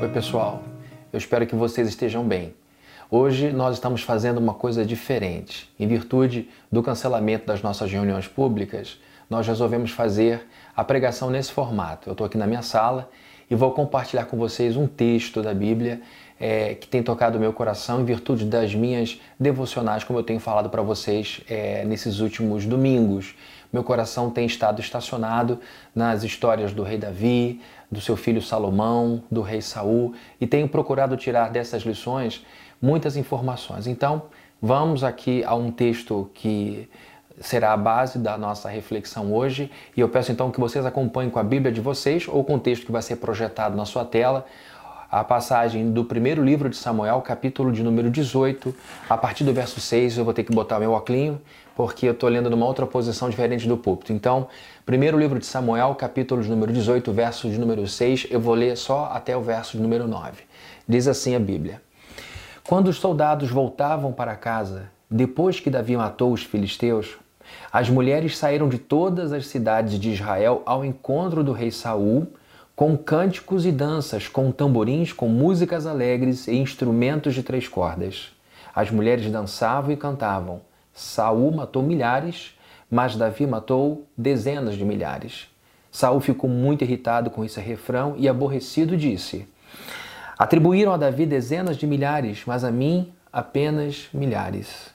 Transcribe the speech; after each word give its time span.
Oi, 0.00 0.08
pessoal. 0.10 0.62
Eu 1.12 1.18
espero 1.18 1.44
que 1.44 1.56
vocês 1.56 1.88
estejam 1.88 2.22
bem. 2.22 2.54
Hoje 3.10 3.50
nós 3.50 3.74
estamos 3.74 4.00
fazendo 4.00 4.38
uma 4.38 4.54
coisa 4.54 4.84
diferente. 4.84 5.68
Em 5.76 5.88
virtude 5.88 6.48
do 6.70 6.84
cancelamento 6.84 7.46
das 7.46 7.62
nossas 7.62 7.90
reuniões 7.90 8.28
públicas, 8.28 8.96
nós 9.28 9.44
resolvemos 9.44 9.90
fazer 9.90 10.46
a 10.76 10.84
pregação 10.84 11.30
nesse 11.30 11.50
formato. 11.50 12.08
Eu 12.08 12.12
estou 12.12 12.24
aqui 12.24 12.38
na 12.38 12.46
minha 12.46 12.62
sala 12.62 13.10
e 13.50 13.56
vou 13.56 13.72
compartilhar 13.72 14.26
com 14.26 14.36
vocês 14.36 14.76
um 14.76 14.86
texto 14.86 15.42
da 15.42 15.52
Bíblia 15.52 16.00
é, 16.38 16.74
que 16.74 16.86
tem 16.86 17.02
tocado 17.02 17.36
o 17.36 17.40
meu 17.40 17.52
coração 17.52 18.00
em 18.00 18.04
virtude 18.04 18.44
das 18.44 18.72
minhas 18.74 19.20
devocionais, 19.38 20.04
como 20.04 20.18
eu 20.18 20.22
tenho 20.22 20.38
falado 20.38 20.70
para 20.70 20.82
vocês 20.82 21.40
é, 21.48 21.84
nesses 21.84 22.20
últimos 22.20 22.64
domingos. 22.64 23.34
Meu 23.72 23.82
coração 23.82 24.30
tem 24.30 24.46
estado 24.46 24.80
estacionado 24.80 25.60
nas 25.94 26.22
histórias 26.22 26.72
do 26.72 26.82
rei 26.82 26.96
Davi, 26.96 27.60
do 27.90 28.00
seu 28.00 28.16
filho 28.16 28.42
Salomão, 28.42 29.22
do 29.30 29.40
rei 29.40 29.62
Saul 29.62 30.14
e 30.40 30.46
tenho 30.46 30.68
procurado 30.68 31.16
tirar 31.16 31.50
dessas 31.50 31.82
lições 31.82 32.44
muitas 32.80 33.16
informações. 33.16 33.86
Então, 33.86 34.22
vamos 34.60 35.02
aqui 35.02 35.42
a 35.44 35.54
um 35.54 35.70
texto 35.70 36.30
que 36.34 36.88
será 37.40 37.72
a 37.72 37.76
base 37.76 38.18
da 38.18 38.36
nossa 38.36 38.68
reflexão 38.68 39.32
hoje 39.32 39.70
e 39.96 40.00
eu 40.00 40.08
peço 40.08 40.32
então 40.32 40.50
que 40.50 40.60
vocês 40.60 40.84
acompanhem 40.84 41.30
com 41.30 41.38
a 41.38 41.44
Bíblia 41.44 41.72
de 41.72 41.80
vocês 41.80 42.26
ou 42.28 42.42
com 42.44 42.56
o 42.56 42.60
texto 42.60 42.84
que 42.84 42.92
vai 42.92 43.02
ser 43.02 43.16
projetado 43.16 43.76
na 43.76 43.84
sua 43.84 44.04
tela 44.04 44.44
a 45.10 45.24
passagem 45.24 45.90
do 45.90 46.04
primeiro 46.04 46.44
livro 46.44 46.68
de 46.68 46.76
Samuel, 46.76 47.22
capítulo 47.22 47.72
de 47.72 47.82
número 47.82 48.10
18, 48.10 48.74
a 49.08 49.16
partir 49.16 49.42
do 49.42 49.54
verso 49.54 49.80
6, 49.80 50.18
eu 50.18 50.24
vou 50.24 50.34
ter 50.34 50.44
que 50.44 50.52
botar 50.52 50.78
meu 50.78 50.92
óculos, 50.92 51.38
porque 51.78 52.08
eu 52.08 52.12
estou 52.12 52.28
lendo 52.28 52.50
numa 52.50 52.66
outra 52.66 52.84
posição 52.88 53.30
diferente 53.30 53.68
do 53.68 53.76
púlpito. 53.76 54.12
Então, 54.12 54.48
primeiro 54.84 55.16
livro 55.16 55.38
de 55.38 55.46
Samuel, 55.46 55.94
capítulo 55.94 56.42
de 56.42 56.50
número 56.50 56.72
18, 56.72 57.12
verso 57.12 57.48
de 57.48 57.56
número 57.56 57.86
6, 57.86 58.26
eu 58.30 58.40
vou 58.40 58.56
ler 58.56 58.76
só 58.76 59.12
até 59.14 59.36
o 59.36 59.40
verso 59.40 59.76
de 59.76 59.82
número 59.84 60.08
9. 60.08 60.42
Diz 60.88 61.06
assim 61.06 61.36
a 61.36 61.38
Bíblia: 61.38 61.80
Quando 62.66 62.88
os 62.88 62.96
soldados 62.96 63.48
voltavam 63.48 64.12
para 64.12 64.34
casa, 64.34 64.90
depois 65.08 65.60
que 65.60 65.70
Davi 65.70 65.96
matou 65.96 66.32
os 66.32 66.42
filisteus, 66.42 67.16
as 67.72 67.88
mulheres 67.88 68.36
saíram 68.36 68.68
de 68.68 68.78
todas 68.78 69.32
as 69.32 69.46
cidades 69.46 70.00
de 70.00 70.10
Israel 70.10 70.64
ao 70.66 70.84
encontro 70.84 71.44
do 71.44 71.52
rei 71.52 71.70
Saul 71.70 72.26
com 72.74 72.96
cânticos 72.96 73.64
e 73.64 73.70
danças, 73.70 74.26
com 74.26 74.50
tamborins, 74.50 75.12
com 75.12 75.28
músicas 75.28 75.86
alegres 75.86 76.48
e 76.48 76.56
instrumentos 76.56 77.34
de 77.34 77.44
três 77.44 77.68
cordas. 77.68 78.32
As 78.74 78.90
mulheres 78.90 79.30
dançavam 79.30 79.92
e 79.92 79.96
cantavam. 79.96 80.66
Saul 80.98 81.52
matou 81.52 81.80
milhares, 81.80 82.58
mas 82.90 83.14
Davi 83.14 83.46
matou 83.46 84.04
dezenas 84.16 84.74
de 84.74 84.84
milhares. 84.84 85.46
Saul 85.92 86.18
ficou 86.18 86.50
muito 86.50 86.82
irritado 86.82 87.30
com 87.30 87.44
esse 87.44 87.60
refrão 87.60 88.16
e 88.18 88.28
aborrecido 88.28 88.96
disse: 88.96 89.46
Atribuíram 90.36 90.92
a 90.92 90.96
Davi 90.96 91.24
dezenas 91.24 91.76
de 91.76 91.86
milhares, 91.86 92.42
mas 92.44 92.64
a 92.64 92.72
mim 92.72 93.12
apenas 93.32 94.08
milhares. 94.12 94.90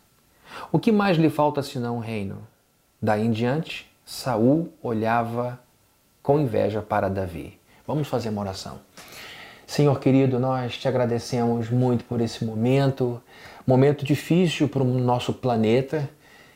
O 0.74 0.78
que 0.78 0.92
mais 0.92 1.16
lhe 1.16 1.30
falta 1.30 1.64
senão 1.64 1.96
o 1.96 2.02
reino? 2.02 2.46
Daí 3.02 3.26
em 3.26 3.32
diante, 3.32 3.90
Saul 4.06 4.74
olhava 4.82 5.58
com 6.22 6.38
inveja 6.38 6.82
para 6.82 7.10
Davi. 7.10 7.58
Vamos 7.88 8.10
fazer 8.10 8.28
uma 8.28 8.42
oração. 8.42 8.82
Senhor 9.66 9.98
querido, 10.02 10.38
nós 10.38 10.78
te 10.78 10.86
agradecemos 10.86 11.70
muito 11.70 12.04
por 12.04 12.20
esse 12.20 12.44
momento, 12.44 13.22
momento 13.66 14.06
difícil 14.06 14.68
para 14.68 14.84
o 14.84 14.86
nosso 14.86 15.34
planeta. 15.34 16.10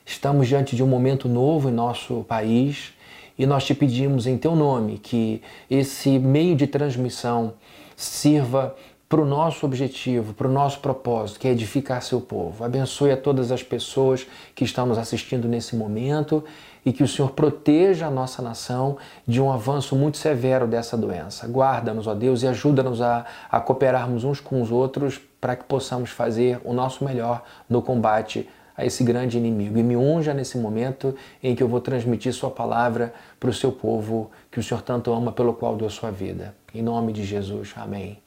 Estamos 0.06 0.48
diante 0.48 0.76
de 0.76 0.84
um 0.84 0.88
momento 0.88 1.28
novo 1.28 1.70
em 1.70 1.74
nosso 1.74 2.26
país 2.28 2.94
e 3.38 3.46
nós 3.46 3.66
te 3.66 3.74
pedimos 3.74 4.26
em 4.26 4.38
teu 4.38 4.56
nome 4.56 4.98
que 4.98 5.42
esse 5.70 6.18
meio 6.18 6.56
de 6.56 6.68
transmissão 6.68 7.54
sirva 7.96 8.76
para 9.10 9.22
o 9.22 9.26
nosso 9.26 9.66
objetivo, 9.66 10.34
para 10.34 10.48
o 10.48 10.52
nosso 10.52 10.80
propósito, 10.80 11.40
que 11.40 11.48
é 11.48 11.52
edificar 11.52 12.02
seu 12.02 12.20
povo. 12.20 12.64
Abençoe 12.66 13.12
a 13.12 13.18
todas 13.18 13.52
as 13.54 13.64
pessoas 13.64 14.28
que 14.54 14.66
estão 14.66 14.86
nos 14.86 14.98
assistindo 14.98 15.48
nesse 15.48 15.78
momento 15.78 16.44
e 16.86 16.92
que 16.92 17.04
o 17.04 17.08
Senhor 17.08 17.32
proteja 17.32 18.08
a 18.08 18.12
nossa 18.12 18.42
nação 18.42 18.98
de 19.26 19.42
um 19.42 19.52
avanço 19.52 19.96
muito 19.96 20.18
severo 20.18 20.68
dessa 20.68 20.98
doença. 20.98 21.48
Guarda-nos, 21.48 22.06
ó 22.06 22.14
Deus, 22.14 22.44
e 22.44 22.48
ajuda-nos 22.48 23.02
a, 23.02 23.26
a 23.50 23.62
cooperarmos 23.62 24.26
uns 24.26 24.42
com 24.42 24.62
os 24.62 24.72
outros 24.72 25.22
para 25.40 25.56
que 25.56 25.64
possamos 25.64 26.10
fazer 26.10 26.60
o 26.64 26.74
nosso 26.74 27.04
melhor 27.04 27.44
no 27.70 27.82
combate 27.82 28.48
a 28.76 28.86
esse 28.86 29.04
grande 29.04 29.38
inimigo. 29.38 29.78
E 29.78 29.84
me 29.84 29.98
unja 29.98 30.34
nesse 30.34 30.58
momento 30.58 31.16
em 31.42 31.56
que 31.56 31.64
eu 31.64 31.68
vou 31.68 31.82
transmitir 31.82 32.32
Sua 32.34 32.52
palavra 32.52 33.14
para 33.40 33.50
o 33.50 33.54
seu 33.54 33.72
povo, 33.72 34.30
que 34.52 34.60
o 34.60 34.64
Senhor 34.64 34.82
tanto 34.82 35.12
ama, 35.12 35.32
pelo 35.32 35.54
qual 35.54 35.76
deu 35.76 35.90
sua 35.90 36.12
vida. 36.12 36.56
Em 36.74 36.84
nome 36.84 37.12
de 37.12 37.24
Jesus. 37.24 37.74
Amém. 37.76 38.20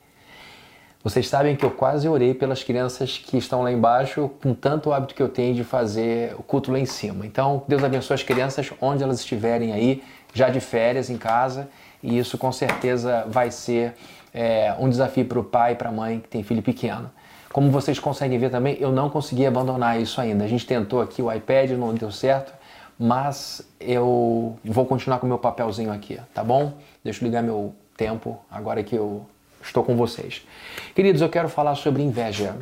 Vocês 1.02 1.28
sabem 1.28 1.56
que 1.56 1.64
eu 1.64 1.70
quase 1.70 2.06
orei 2.06 2.34
pelas 2.34 2.62
crianças 2.62 3.16
que 3.16 3.38
estão 3.38 3.62
lá 3.62 3.72
embaixo, 3.72 4.30
com 4.42 4.52
tanto 4.52 4.92
hábito 4.92 5.14
que 5.14 5.22
eu 5.22 5.30
tenho 5.30 5.54
de 5.54 5.64
fazer 5.64 6.34
o 6.38 6.42
culto 6.42 6.70
lá 6.70 6.78
em 6.78 6.84
cima. 6.84 7.24
Então, 7.24 7.62
Deus 7.66 7.82
abençoe 7.82 8.16
as 8.16 8.22
crianças 8.22 8.70
onde 8.82 9.02
elas 9.02 9.20
estiverem 9.20 9.72
aí, 9.72 10.02
já 10.34 10.50
de 10.50 10.60
férias 10.60 11.08
em 11.08 11.16
casa, 11.16 11.70
e 12.02 12.18
isso 12.18 12.36
com 12.36 12.52
certeza 12.52 13.24
vai 13.28 13.50
ser 13.50 13.94
é, 14.32 14.74
um 14.78 14.88
desafio 14.88 15.24
para 15.24 15.38
o 15.38 15.44
pai 15.44 15.72
e 15.72 15.74
para 15.74 15.88
a 15.88 15.92
mãe 15.92 16.20
que 16.20 16.28
tem 16.28 16.42
filho 16.42 16.62
pequeno. 16.62 17.10
Como 17.52 17.70
vocês 17.70 17.98
conseguem 17.98 18.38
ver 18.38 18.50
também, 18.50 18.76
eu 18.78 18.92
não 18.92 19.10
consegui 19.10 19.44
abandonar 19.44 20.00
isso 20.00 20.20
ainda. 20.20 20.44
A 20.44 20.48
gente 20.48 20.64
tentou 20.64 21.00
aqui 21.00 21.20
o 21.20 21.32
iPad, 21.32 21.70
não 21.72 21.92
deu 21.92 22.12
certo, 22.12 22.52
mas 22.98 23.62
eu 23.80 24.56
vou 24.64 24.86
continuar 24.86 25.18
com 25.18 25.26
o 25.26 25.28
meu 25.28 25.38
papelzinho 25.38 25.92
aqui, 25.92 26.20
tá 26.32 26.44
bom? 26.44 26.74
Deixa 27.02 27.22
eu 27.22 27.26
ligar 27.26 27.42
meu 27.42 27.74
tempo 27.96 28.38
agora 28.50 28.82
que 28.84 28.94
eu 28.94 29.26
estou 29.62 29.82
com 29.82 29.96
vocês. 29.96 30.46
Queridos, 30.94 31.20
eu 31.20 31.28
quero 31.28 31.48
falar 31.48 31.74
sobre 31.74 32.02
inveja. 32.02 32.56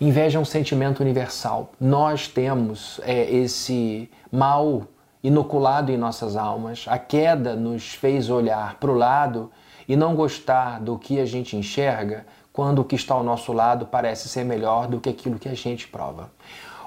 Inveja 0.00 0.38
é 0.38 0.40
um 0.40 0.44
sentimento 0.44 1.00
universal. 1.00 1.72
Nós 1.80 2.26
temos 2.26 3.00
é, 3.04 3.30
esse 3.30 4.10
mal 4.32 4.86
inoculado 5.22 5.92
em 5.92 5.96
nossas 5.96 6.36
almas. 6.36 6.86
A 6.88 6.98
queda 6.98 7.54
nos 7.54 7.94
fez 7.94 8.28
olhar 8.30 8.76
para 8.80 8.90
o 8.90 8.94
lado 8.94 9.50
e 9.88 9.96
não 9.96 10.14
gostar 10.14 10.80
do 10.80 10.98
que 10.98 11.20
a 11.20 11.26
gente 11.26 11.56
enxerga 11.56 12.26
quando 12.52 12.80
o 12.80 12.84
que 12.84 12.94
está 12.94 13.14
ao 13.14 13.24
nosso 13.24 13.52
lado 13.52 13.86
parece 13.86 14.28
ser 14.28 14.44
melhor 14.44 14.86
do 14.86 15.00
que 15.00 15.08
aquilo 15.08 15.38
que 15.38 15.48
a 15.48 15.54
gente 15.54 15.88
prova. 15.88 16.30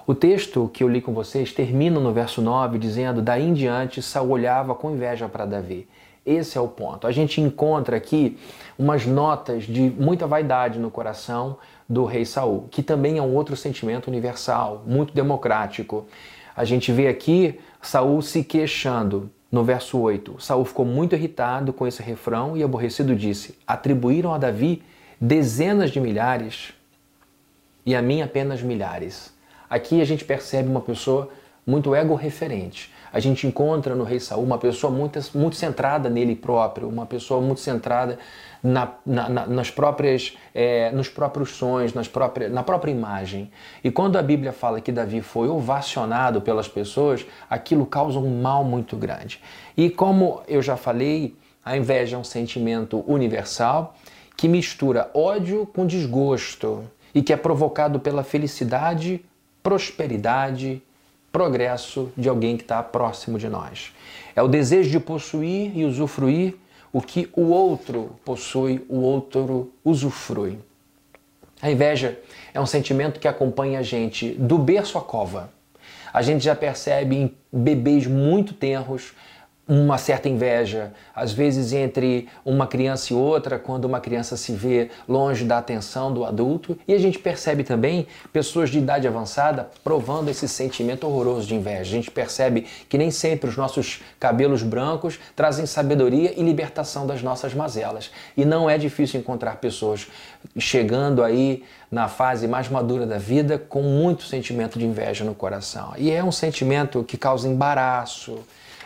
O 0.07 0.15
texto 0.15 0.69
que 0.73 0.83
eu 0.83 0.87
li 0.87 1.01
com 1.01 1.13
vocês 1.13 1.51
termina 1.51 1.99
no 1.99 2.13
verso 2.13 2.41
9 2.41 2.77
dizendo: 2.77 3.21
Daí 3.21 3.43
em 3.43 3.53
diante 3.53 4.01
Saul 4.01 4.29
olhava 4.29 4.73
com 4.73 4.91
inveja 4.91 5.27
para 5.27 5.45
Davi. 5.45 5.85
Esse 6.25 6.57
é 6.57 6.61
o 6.61 6.67
ponto. 6.67 7.05
A 7.05 7.11
gente 7.11 7.41
encontra 7.41 7.97
aqui 7.97 8.37
umas 8.79 9.05
notas 9.05 9.65
de 9.65 9.89
muita 9.89 10.25
vaidade 10.25 10.79
no 10.79 10.89
coração 10.89 11.57
do 11.87 12.05
rei 12.05 12.25
Saul, 12.25 12.67
que 12.71 12.81
também 12.81 13.17
é 13.17 13.21
um 13.21 13.35
outro 13.35 13.55
sentimento 13.57 14.07
universal, 14.07 14.83
muito 14.85 15.13
democrático. 15.13 16.05
A 16.55 16.63
gente 16.63 16.91
vê 16.91 17.07
aqui 17.07 17.59
Saul 17.81 18.21
se 18.21 18.43
queixando 18.43 19.29
no 19.51 19.63
verso 19.63 19.97
8. 19.97 20.35
Saul 20.39 20.65
ficou 20.65 20.85
muito 20.85 21.15
irritado 21.15 21.71
com 21.71 21.87
esse 21.87 22.01
refrão 22.01 22.57
e 22.57 22.63
aborrecido 22.63 23.15
disse: 23.15 23.57
Atribuíram 23.65 24.33
a 24.33 24.37
Davi 24.37 24.83
dezenas 25.19 25.91
de 25.91 25.99
milhares 25.99 26.73
e 27.85 27.95
a 27.95 28.01
mim 28.01 28.21
apenas 28.21 28.61
milhares. 28.61 29.33
Aqui 29.69 30.01
a 30.01 30.05
gente 30.05 30.23
percebe 30.23 30.69
uma 30.69 30.81
pessoa 30.81 31.29
muito 31.67 31.93
ego-referente 31.93 32.89
a 33.11 33.19
gente 33.19 33.47
encontra 33.47 33.95
no 33.95 34.03
rei 34.03 34.19
Saul 34.19 34.43
uma 34.43 34.57
pessoa 34.57 34.91
muito, 34.91 35.19
muito 35.35 35.55
centrada 35.55 36.09
nele 36.09 36.35
próprio, 36.35 36.87
uma 36.87 37.05
pessoa 37.05 37.41
muito 37.41 37.61
centrada 37.61 38.19
na, 38.61 38.93
na, 39.05 39.29
na, 39.29 39.47
nas 39.47 39.71
próprias, 39.71 40.37
é, 40.53 40.91
nos 40.91 41.09
próprios 41.09 41.51
sonhos, 41.51 41.93
nas 41.93 42.07
próprias, 42.07 42.51
na 42.51 42.63
própria 42.63 42.91
imagem. 42.91 43.51
E 43.83 43.91
quando 43.91 44.17
a 44.17 44.21
Bíblia 44.21 44.51
fala 44.51 44.81
que 44.81 44.91
Davi 44.91 45.21
foi 45.21 45.47
ovacionado 45.47 46.41
pelas 46.41 46.67
pessoas, 46.67 47.25
aquilo 47.49 47.85
causa 47.85 48.19
um 48.19 48.41
mal 48.41 48.63
muito 48.63 48.95
grande. 48.95 49.41
E 49.75 49.89
como 49.89 50.41
eu 50.47 50.61
já 50.61 50.75
falei, 50.75 51.35
a 51.63 51.77
inveja 51.77 52.15
é 52.15 52.19
um 52.19 52.23
sentimento 52.23 53.03
universal 53.07 53.95
que 54.35 54.47
mistura 54.47 55.09
ódio 55.13 55.65
com 55.65 55.87
desgosto 55.87 56.83
e 57.15 57.23
que 57.23 57.33
é 57.33 57.37
provocado 57.37 57.99
pela 57.99 58.23
felicidade, 58.23 59.25
prosperidade 59.63 60.83
progresso 61.37 62.11
de 62.17 62.27
alguém 62.27 62.57
que 62.57 62.63
está 62.63 62.81
próximo 62.81 63.37
de 63.37 63.47
nós. 63.47 63.93
É 64.35 64.41
o 64.41 64.47
desejo 64.47 64.89
de 64.89 64.99
possuir 64.99 65.71
e 65.77 65.85
usufruir 65.85 66.55
o 66.91 66.99
que 66.99 67.29
o 67.33 67.49
outro 67.49 68.15
possui, 68.25 68.83
o 68.89 69.01
outro 69.01 69.71
usufrui. 69.85 70.57
A 71.61 71.69
inveja 71.69 72.19
é 72.55 72.59
um 72.59 72.65
sentimento 72.65 73.19
que 73.19 73.27
acompanha 73.27 73.77
a 73.77 73.83
gente 73.83 74.31
do 74.31 74.57
berço 74.57 74.97
à 74.97 75.01
cova. 75.01 75.51
A 76.11 76.23
gente 76.23 76.43
já 76.43 76.55
percebe 76.55 77.15
em 77.15 77.35
bebês 77.53 78.07
muito 78.07 78.55
tenros 78.55 79.13
uma 79.67 79.97
certa 79.97 80.29
inveja, 80.29 80.93
às 81.13 81.33
vezes 81.33 81.73
entre 81.73 82.29
uma 82.45 82.65
criança 82.65 83.11
e 83.11 83.15
outra, 83.15 83.59
quando 83.59 83.85
uma 83.85 83.99
criança 83.99 84.37
se 84.37 84.53
vê 84.53 84.89
longe 85.07 85.43
da 85.43 85.57
atenção 85.57 86.13
do 86.13 86.23
adulto, 86.23 86.77
e 86.87 86.93
a 86.93 86.97
gente 86.97 87.19
percebe 87.19 87.63
também 87.63 88.07
pessoas 88.31 88.69
de 88.69 88.77
idade 88.77 89.07
avançada 89.07 89.69
provando 89.83 90.29
esse 90.29 90.47
sentimento 90.47 91.05
horroroso 91.05 91.47
de 91.47 91.55
inveja. 91.55 91.81
A 91.81 91.83
gente 91.83 92.09
percebe 92.09 92.65
que 92.87 92.97
nem 92.97 93.11
sempre 93.11 93.49
os 93.49 93.57
nossos 93.57 94.01
cabelos 94.19 94.63
brancos 94.63 95.19
trazem 95.35 95.65
sabedoria 95.65 96.33
e 96.39 96.43
libertação 96.43 97.05
das 97.05 97.21
nossas 97.21 97.53
mazelas. 97.53 98.09
E 98.37 98.45
não 98.45 98.69
é 98.69 98.77
difícil 98.77 99.19
encontrar 99.19 99.57
pessoas 99.57 100.07
chegando 100.57 101.23
aí 101.23 101.63
na 101.91 102.07
fase 102.07 102.47
mais 102.47 102.69
madura 102.69 103.05
da 103.05 103.17
vida 103.17 103.57
com 103.57 103.81
muito 103.81 104.23
sentimento 104.23 104.79
de 104.79 104.85
inveja 104.85 105.25
no 105.25 105.35
coração. 105.35 105.93
E 105.97 106.11
é 106.11 106.23
um 106.23 106.31
sentimento 106.31 107.03
que 107.03 107.17
causa 107.17 107.47
embaraço, 107.47 108.39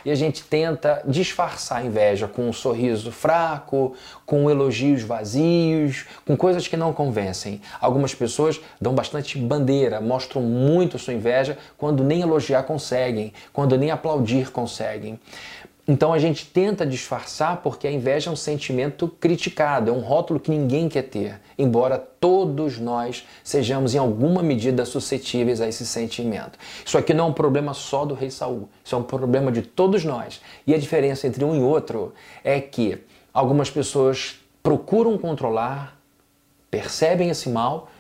e 0.06 0.12
a 0.12 0.15
gente 0.15 0.44
tenta 0.44 1.01
disfarçar 1.06 1.80
a 1.80 1.86
inveja 1.86 2.27
com 2.27 2.48
um 2.48 2.53
sorriso 2.53 3.12
fraco, 3.12 3.95
com 4.25 4.50
elogios 4.50 5.01
vazios, 5.03 6.06
com 6.25 6.36
coisas 6.36 6.68
que 6.68 6.77
não 6.77 6.94
convencem. 6.94 7.62
Algumas 7.80 8.13
pessoas 8.13 8.59
dão 8.80 8.94
bastante 8.94 9.38
bandeira, 9.38 10.01
mostram 10.01 10.42
muito 10.42 11.00
sua 11.00 11.13
inveja 11.13 11.57
quando 11.77 12.03
nem 12.03 12.21
elogiar 12.21 12.63
conseguem, 12.63 13.33
quando 13.51 13.77
nem 13.77 13.92
aplaudir 13.92 14.51
conseguem. 14.51 15.19
Então 15.91 16.13
a 16.13 16.19
gente 16.19 16.45
tenta 16.45 16.85
disfarçar 16.85 17.57
porque 17.57 17.85
a 17.85 17.91
inveja 17.91 18.29
é 18.29 18.33
um 18.33 18.35
sentimento 18.38 19.09
criticado, 19.19 19.89
é 19.89 19.93
um 19.93 19.99
rótulo 19.99 20.39
que 20.39 20.49
ninguém 20.49 20.88
quer 20.88 21.01
ter, 21.01 21.41
embora 21.57 21.97
todos 21.97 22.79
nós 22.79 23.27
sejamos 23.43 23.93
em 23.93 23.97
alguma 23.97 24.41
medida 24.41 24.85
suscetíveis 24.85 25.59
a 25.59 25.67
esse 25.67 25.85
sentimento. 25.85 26.57
Isso 26.85 26.97
aqui 26.97 27.13
não 27.13 27.25
é 27.25 27.27
um 27.27 27.33
problema 27.33 27.73
só 27.73 28.05
do 28.05 28.13
rei 28.13 28.31
Saul, 28.31 28.69
isso 28.81 28.95
é 28.95 28.97
um 28.97 29.03
problema 29.03 29.51
de 29.51 29.63
todos 29.63 30.05
nós. 30.05 30.39
E 30.65 30.73
a 30.73 30.77
diferença 30.77 31.27
entre 31.27 31.43
um 31.43 31.57
e 31.57 31.59
outro 31.59 32.13
é 32.41 32.61
que 32.61 32.97
algumas 33.33 33.69
pessoas 33.69 34.39
procuram 34.63 35.17
controlar, 35.17 35.99
percebem 36.69 37.29
esse 37.29 37.49
mal 37.49 37.91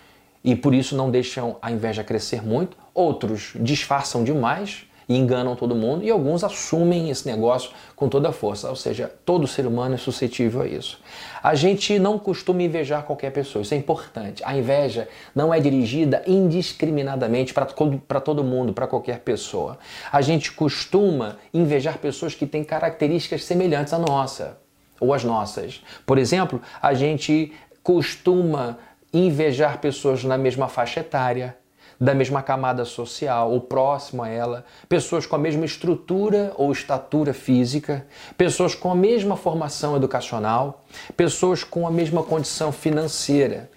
e 0.41 0.55
por 0.55 0.73
isso 0.73 0.95
não 0.95 1.11
deixam 1.11 1.57
a 1.61 1.69
inveja 1.69 2.05
crescer 2.05 2.41
muito, 2.41 2.77
outros 2.93 3.51
disfarçam 3.59 4.23
demais 4.23 4.85
e 5.11 5.17
enganam 5.17 5.57
todo 5.57 5.75
mundo, 5.75 6.05
e 6.05 6.09
alguns 6.09 6.41
assumem 6.41 7.09
esse 7.09 7.27
negócio 7.27 7.71
com 7.97 8.07
toda 8.07 8.29
a 8.29 8.31
força, 8.31 8.69
ou 8.69 8.75
seja, 8.77 9.11
todo 9.25 9.45
ser 9.45 9.67
humano 9.67 9.95
é 9.95 9.97
suscetível 9.97 10.61
a 10.61 10.67
isso. 10.67 11.01
A 11.43 11.53
gente 11.53 11.99
não 11.99 12.17
costuma 12.17 12.63
invejar 12.63 13.03
qualquer 13.03 13.31
pessoa, 13.31 13.61
isso 13.61 13.73
é 13.73 13.77
importante. 13.77 14.41
A 14.45 14.55
inveja 14.55 15.09
não 15.35 15.53
é 15.53 15.59
dirigida 15.59 16.23
indiscriminadamente 16.25 17.53
para 17.53 18.21
todo 18.21 18.41
mundo, 18.41 18.71
para 18.71 18.87
qualquer 18.87 19.19
pessoa. 19.19 19.77
A 20.11 20.21
gente 20.21 20.53
costuma 20.53 21.37
invejar 21.53 21.97
pessoas 21.97 22.33
que 22.33 22.45
têm 22.45 22.63
características 22.63 23.43
semelhantes 23.43 23.91
à 23.91 23.99
nossa 23.99 24.59
ou 24.97 25.13
às 25.13 25.25
nossas. 25.25 25.83
Por 26.05 26.17
exemplo, 26.17 26.61
a 26.81 26.93
gente 26.93 27.51
costuma 27.83 28.77
invejar 29.13 29.79
pessoas 29.79 30.23
na 30.23 30.37
mesma 30.37 30.69
faixa 30.69 31.01
etária, 31.01 31.57
da 32.01 32.15
mesma 32.15 32.41
camada 32.41 32.83
social 32.83 33.51
ou 33.51 33.61
próximo 33.61 34.23
a 34.23 34.27
ela, 34.27 34.65
pessoas 34.89 35.27
com 35.27 35.35
a 35.35 35.39
mesma 35.39 35.65
estrutura 35.65 36.51
ou 36.57 36.71
estatura 36.71 37.31
física, 37.31 38.07
pessoas 38.35 38.73
com 38.73 38.91
a 38.91 38.95
mesma 38.95 39.37
formação 39.37 39.95
educacional, 39.95 40.83
pessoas 41.15 41.63
com 41.63 41.85
a 41.85 41.91
mesma 41.91 42.23
condição 42.23 42.71
financeira. 42.71 43.69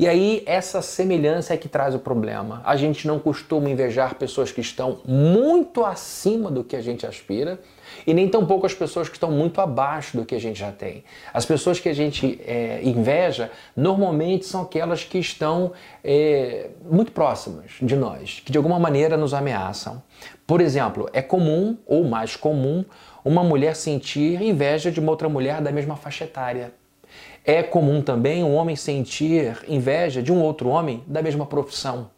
E 0.00 0.08
aí, 0.08 0.42
essa 0.46 0.80
semelhança 0.80 1.52
é 1.52 1.58
que 1.58 1.68
traz 1.68 1.94
o 1.94 1.98
problema. 1.98 2.62
A 2.64 2.74
gente 2.74 3.06
não 3.06 3.18
costuma 3.18 3.68
invejar 3.68 4.14
pessoas 4.14 4.50
que 4.50 4.62
estão 4.62 5.00
muito 5.04 5.84
acima 5.84 6.50
do 6.50 6.64
que 6.64 6.74
a 6.74 6.80
gente 6.80 7.06
aspira 7.06 7.60
e 8.06 8.14
nem 8.14 8.26
tampouco 8.26 8.64
as 8.64 8.72
pessoas 8.72 9.10
que 9.10 9.16
estão 9.16 9.30
muito 9.30 9.60
abaixo 9.60 10.16
do 10.16 10.24
que 10.24 10.34
a 10.34 10.40
gente 10.40 10.58
já 10.58 10.72
tem. 10.72 11.04
As 11.34 11.44
pessoas 11.44 11.78
que 11.78 11.86
a 11.86 11.92
gente 11.92 12.40
é, 12.46 12.80
inveja 12.82 13.50
normalmente 13.76 14.46
são 14.46 14.62
aquelas 14.62 15.04
que 15.04 15.18
estão 15.18 15.72
é, 16.02 16.70
muito 16.90 17.12
próximas 17.12 17.72
de 17.82 17.94
nós, 17.94 18.40
que 18.42 18.50
de 18.50 18.56
alguma 18.56 18.78
maneira 18.78 19.18
nos 19.18 19.34
ameaçam. 19.34 20.02
Por 20.46 20.62
exemplo, 20.62 21.10
é 21.12 21.20
comum, 21.20 21.76
ou 21.86 22.04
mais 22.04 22.36
comum, 22.36 22.86
uma 23.22 23.44
mulher 23.44 23.76
sentir 23.76 24.40
inveja 24.40 24.90
de 24.90 24.98
uma 24.98 25.10
outra 25.10 25.28
mulher 25.28 25.60
da 25.60 25.70
mesma 25.70 25.94
faixa 25.94 26.24
etária. 26.24 26.79
É 27.44 27.62
comum 27.62 28.02
também 28.02 28.44
um 28.44 28.54
homem 28.54 28.76
sentir 28.76 29.58
inveja 29.66 30.22
de 30.22 30.32
um 30.32 30.40
outro 30.42 30.68
homem 30.68 31.02
da 31.06 31.22
mesma 31.22 31.46
profissão. 31.46 32.10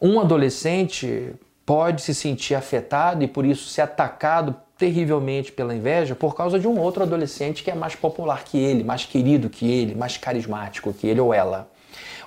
Um 0.00 0.20
adolescente 0.20 1.34
pode 1.64 2.02
se 2.02 2.14
sentir 2.14 2.54
afetado 2.54 3.24
e 3.24 3.28
por 3.28 3.44
isso 3.44 3.68
ser 3.68 3.82
atacado 3.82 4.54
terrivelmente 4.76 5.50
pela 5.50 5.74
inveja 5.74 6.14
por 6.14 6.34
causa 6.34 6.58
de 6.58 6.68
um 6.68 6.78
outro 6.78 7.02
adolescente 7.02 7.62
que 7.62 7.70
é 7.70 7.74
mais 7.74 7.94
popular 7.94 8.44
que 8.44 8.58
ele, 8.58 8.84
mais 8.84 9.04
querido 9.04 9.48
que 9.48 9.70
ele, 9.70 9.94
mais 9.94 10.16
carismático 10.16 10.92
que 10.92 11.06
ele 11.06 11.20
ou 11.20 11.32
ela. 11.32 11.70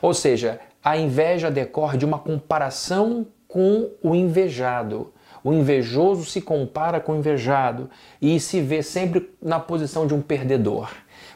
Ou 0.01 0.13
seja, 0.13 0.59
a 0.83 0.97
inveja 0.97 1.51
decorre 1.51 1.97
de 1.97 2.05
uma 2.05 2.17
comparação 2.17 3.27
com 3.47 3.91
o 4.01 4.15
invejado. 4.15 5.13
O 5.43 5.53
invejoso 5.53 6.25
se 6.25 6.41
compara 6.41 6.99
com 6.99 7.13
o 7.13 7.17
invejado 7.17 7.89
e 8.21 8.39
se 8.39 8.61
vê 8.61 8.81
sempre 8.81 9.29
na 9.41 9.59
posição 9.59 10.07
de 10.07 10.13
um 10.13 10.21
perdedor. 10.21 10.89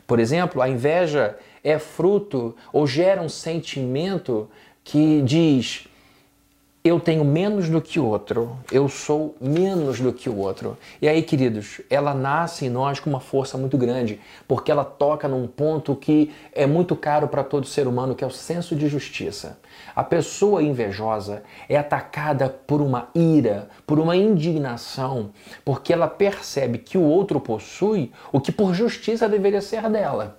Por 0.06 0.20
exemplo, 0.20 0.62
a 0.62 0.70
inveja 0.70 1.38
é 1.64 1.80
fruto 1.80 2.56
ou 2.72 2.86
gera 2.86 3.22
um 3.22 3.30
sentimento 3.30 4.50
que 4.84 5.22
diz: 5.22 5.88
eu 6.84 7.00
tenho 7.00 7.24
menos 7.24 7.70
do 7.70 7.82
que 7.82 7.98
o 7.98 8.06
outro, 8.06 8.58
eu 8.70 8.90
sou 8.90 9.38
menos 9.40 10.02
do 10.02 10.12
que 10.12 10.30
o 10.30 10.38
outro. 10.38 10.78
E 11.02 11.08
aí, 11.08 11.24
queridos, 11.24 11.80
ela 11.90 12.14
nasce 12.14 12.66
em 12.66 12.70
nós 12.70 13.00
com 13.00 13.10
uma 13.10 13.22
força 13.22 13.58
muito 13.58 13.78
grande, 13.78 14.20
porque 14.46 14.70
ela 14.70 14.84
toca 14.84 15.26
num 15.26 15.48
ponto 15.48 15.96
que 15.96 16.34
é 16.52 16.66
muito 16.66 16.94
caro 16.94 17.30
para 17.30 17.42
todo 17.42 17.66
ser 17.66 17.88
humano, 17.88 18.14
que 18.14 18.24
é 18.24 18.28
o 18.28 18.32
senso 18.32 18.76
de 18.76 18.90
justiça. 18.90 19.58
A 19.96 20.04
pessoa 20.04 20.62
invejosa 20.62 21.44
é 21.70 21.78
atacada 21.78 22.50
por 22.50 22.82
uma 22.82 23.08
ira, 23.16 23.70
por 23.88 23.98
uma 23.98 24.18
indignação, 24.18 25.30
porque 25.64 25.94
ela 25.94 26.10
percebe 26.10 26.80
que 26.80 26.98
o 26.98 27.04
outro 27.04 27.40
possui 27.40 28.12
o 28.30 28.42
que 28.42 28.52
por 28.52 28.74
justiça 28.74 29.30
deveria 29.30 29.62
ser 29.62 29.90
dela. 29.90 30.38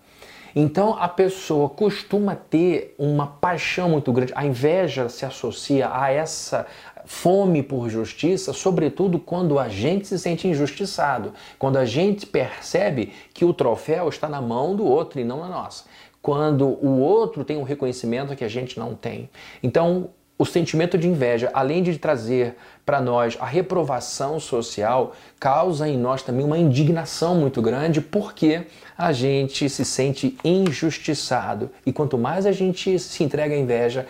Então 0.55 0.97
a 0.99 1.09
pessoa 1.09 1.69
costuma 1.69 2.37
ter 2.37 2.95
uma 2.99 3.27
paixão 3.27 3.89
muito 3.89 4.13
grande. 4.13 4.33
A 4.37 4.47
inveja 4.47 5.09
se 5.09 5.25
associa 5.25 5.91
a 5.93 6.11
essa 6.11 6.67
fome 7.05 7.63
por 7.63 7.89
justiça, 7.91 8.53
sobretudo 8.53 9.19
quando 9.19 9.59
a 9.59 9.69
gente 9.69 10.07
se 10.07 10.19
sente 10.19 10.49
injustiçado, 10.49 11.35
quando 11.59 11.77
a 11.77 11.85
gente 11.85 12.27
percebe 12.27 13.13
que 13.33 13.45
o 13.45 13.53
troféu 13.53 14.09
está 14.09 14.29
na 14.29 14.41
mão 14.41 14.75
do 14.75 14.85
outro 14.85 15.21
e 15.21 15.25
não 15.25 15.41
na 15.41 15.49
nossa. 15.49 15.85
Quando 16.23 16.67
o 16.67 17.01
outro 17.01 17.45
tem 17.45 17.59
um 17.59 17.63
reconhecimento 17.63 18.35
que 18.35 18.45
a 18.45 18.49
gente 18.49 18.79
não 18.79 18.95
tem. 18.95 19.29
Então, 19.63 20.09
o 20.37 20.45
sentimento 20.45 20.99
de 20.99 21.07
inveja, 21.07 21.51
além 21.55 21.83
de 21.83 21.97
trazer 21.97 22.57
para 22.85 23.01
nós 23.01 23.37
a 23.41 23.47
reprovação 23.47 24.41
social, 24.41 25.15
causa 25.39 25.89
em 25.89 25.97
nós 25.97 26.23
também 26.23 26.45
uma 26.45 26.59
indignação 26.59 27.37
muito 27.37 27.63
grande, 27.63 28.01
porque 28.01 28.67
a 28.99 29.13
gente 29.13 29.69
se 29.69 29.85
sente 29.85 30.37
injustiçado. 30.45 31.71
E 31.87 31.93
quanto 31.93 32.19
mais 32.19 32.47
a 32.47 32.53
gente 32.53 32.99
se 32.99 33.23
entrega 33.23 33.55
à 33.55 33.59
inveja, 33.59 34.07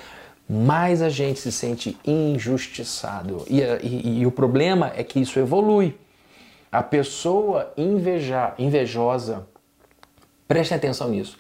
mais 0.48 1.02
a 1.02 1.10
gente 1.10 1.40
se 1.40 1.52
sente 1.52 1.96
injustiçado. 2.04 3.44
E, 3.48 3.60
e, 3.82 4.20
e 4.20 4.26
o 4.26 4.30
problema 4.30 4.92
é 4.96 5.04
que 5.04 5.20
isso 5.20 5.38
evolui. 5.38 5.94
A 6.72 6.82
pessoa 6.82 7.72
inveja, 7.76 8.54
invejosa, 8.58 9.46
prestem 10.48 10.76
atenção 10.76 11.10
nisso. 11.10 11.36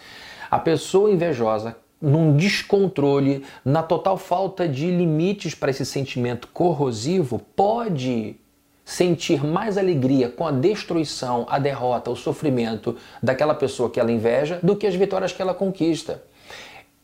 A 0.50 0.58
pessoa 0.58 1.10
invejosa 1.10 1.74
num 2.04 2.36
descontrole, 2.36 3.44
na 3.64 3.82
total 3.82 4.18
falta 4.18 4.68
de 4.68 4.90
limites 4.90 5.54
para 5.54 5.70
esse 5.70 5.86
sentimento 5.86 6.48
corrosivo, 6.48 7.40
pode 7.56 8.36
sentir 8.84 9.42
mais 9.42 9.78
alegria 9.78 10.28
com 10.28 10.46
a 10.46 10.52
destruição, 10.52 11.46
a 11.48 11.58
derrota, 11.58 12.10
o 12.10 12.16
sofrimento 12.16 12.96
daquela 13.22 13.54
pessoa 13.54 13.88
que 13.88 13.98
ela 13.98 14.12
inveja 14.12 14.60
do 14.62 14.76
que 14.76 14.86
as 14.86 14.94
vitórias 14.94 15.32
que 15.32 15.40
ela 15.40 15.54
conquista. 15.54 16.22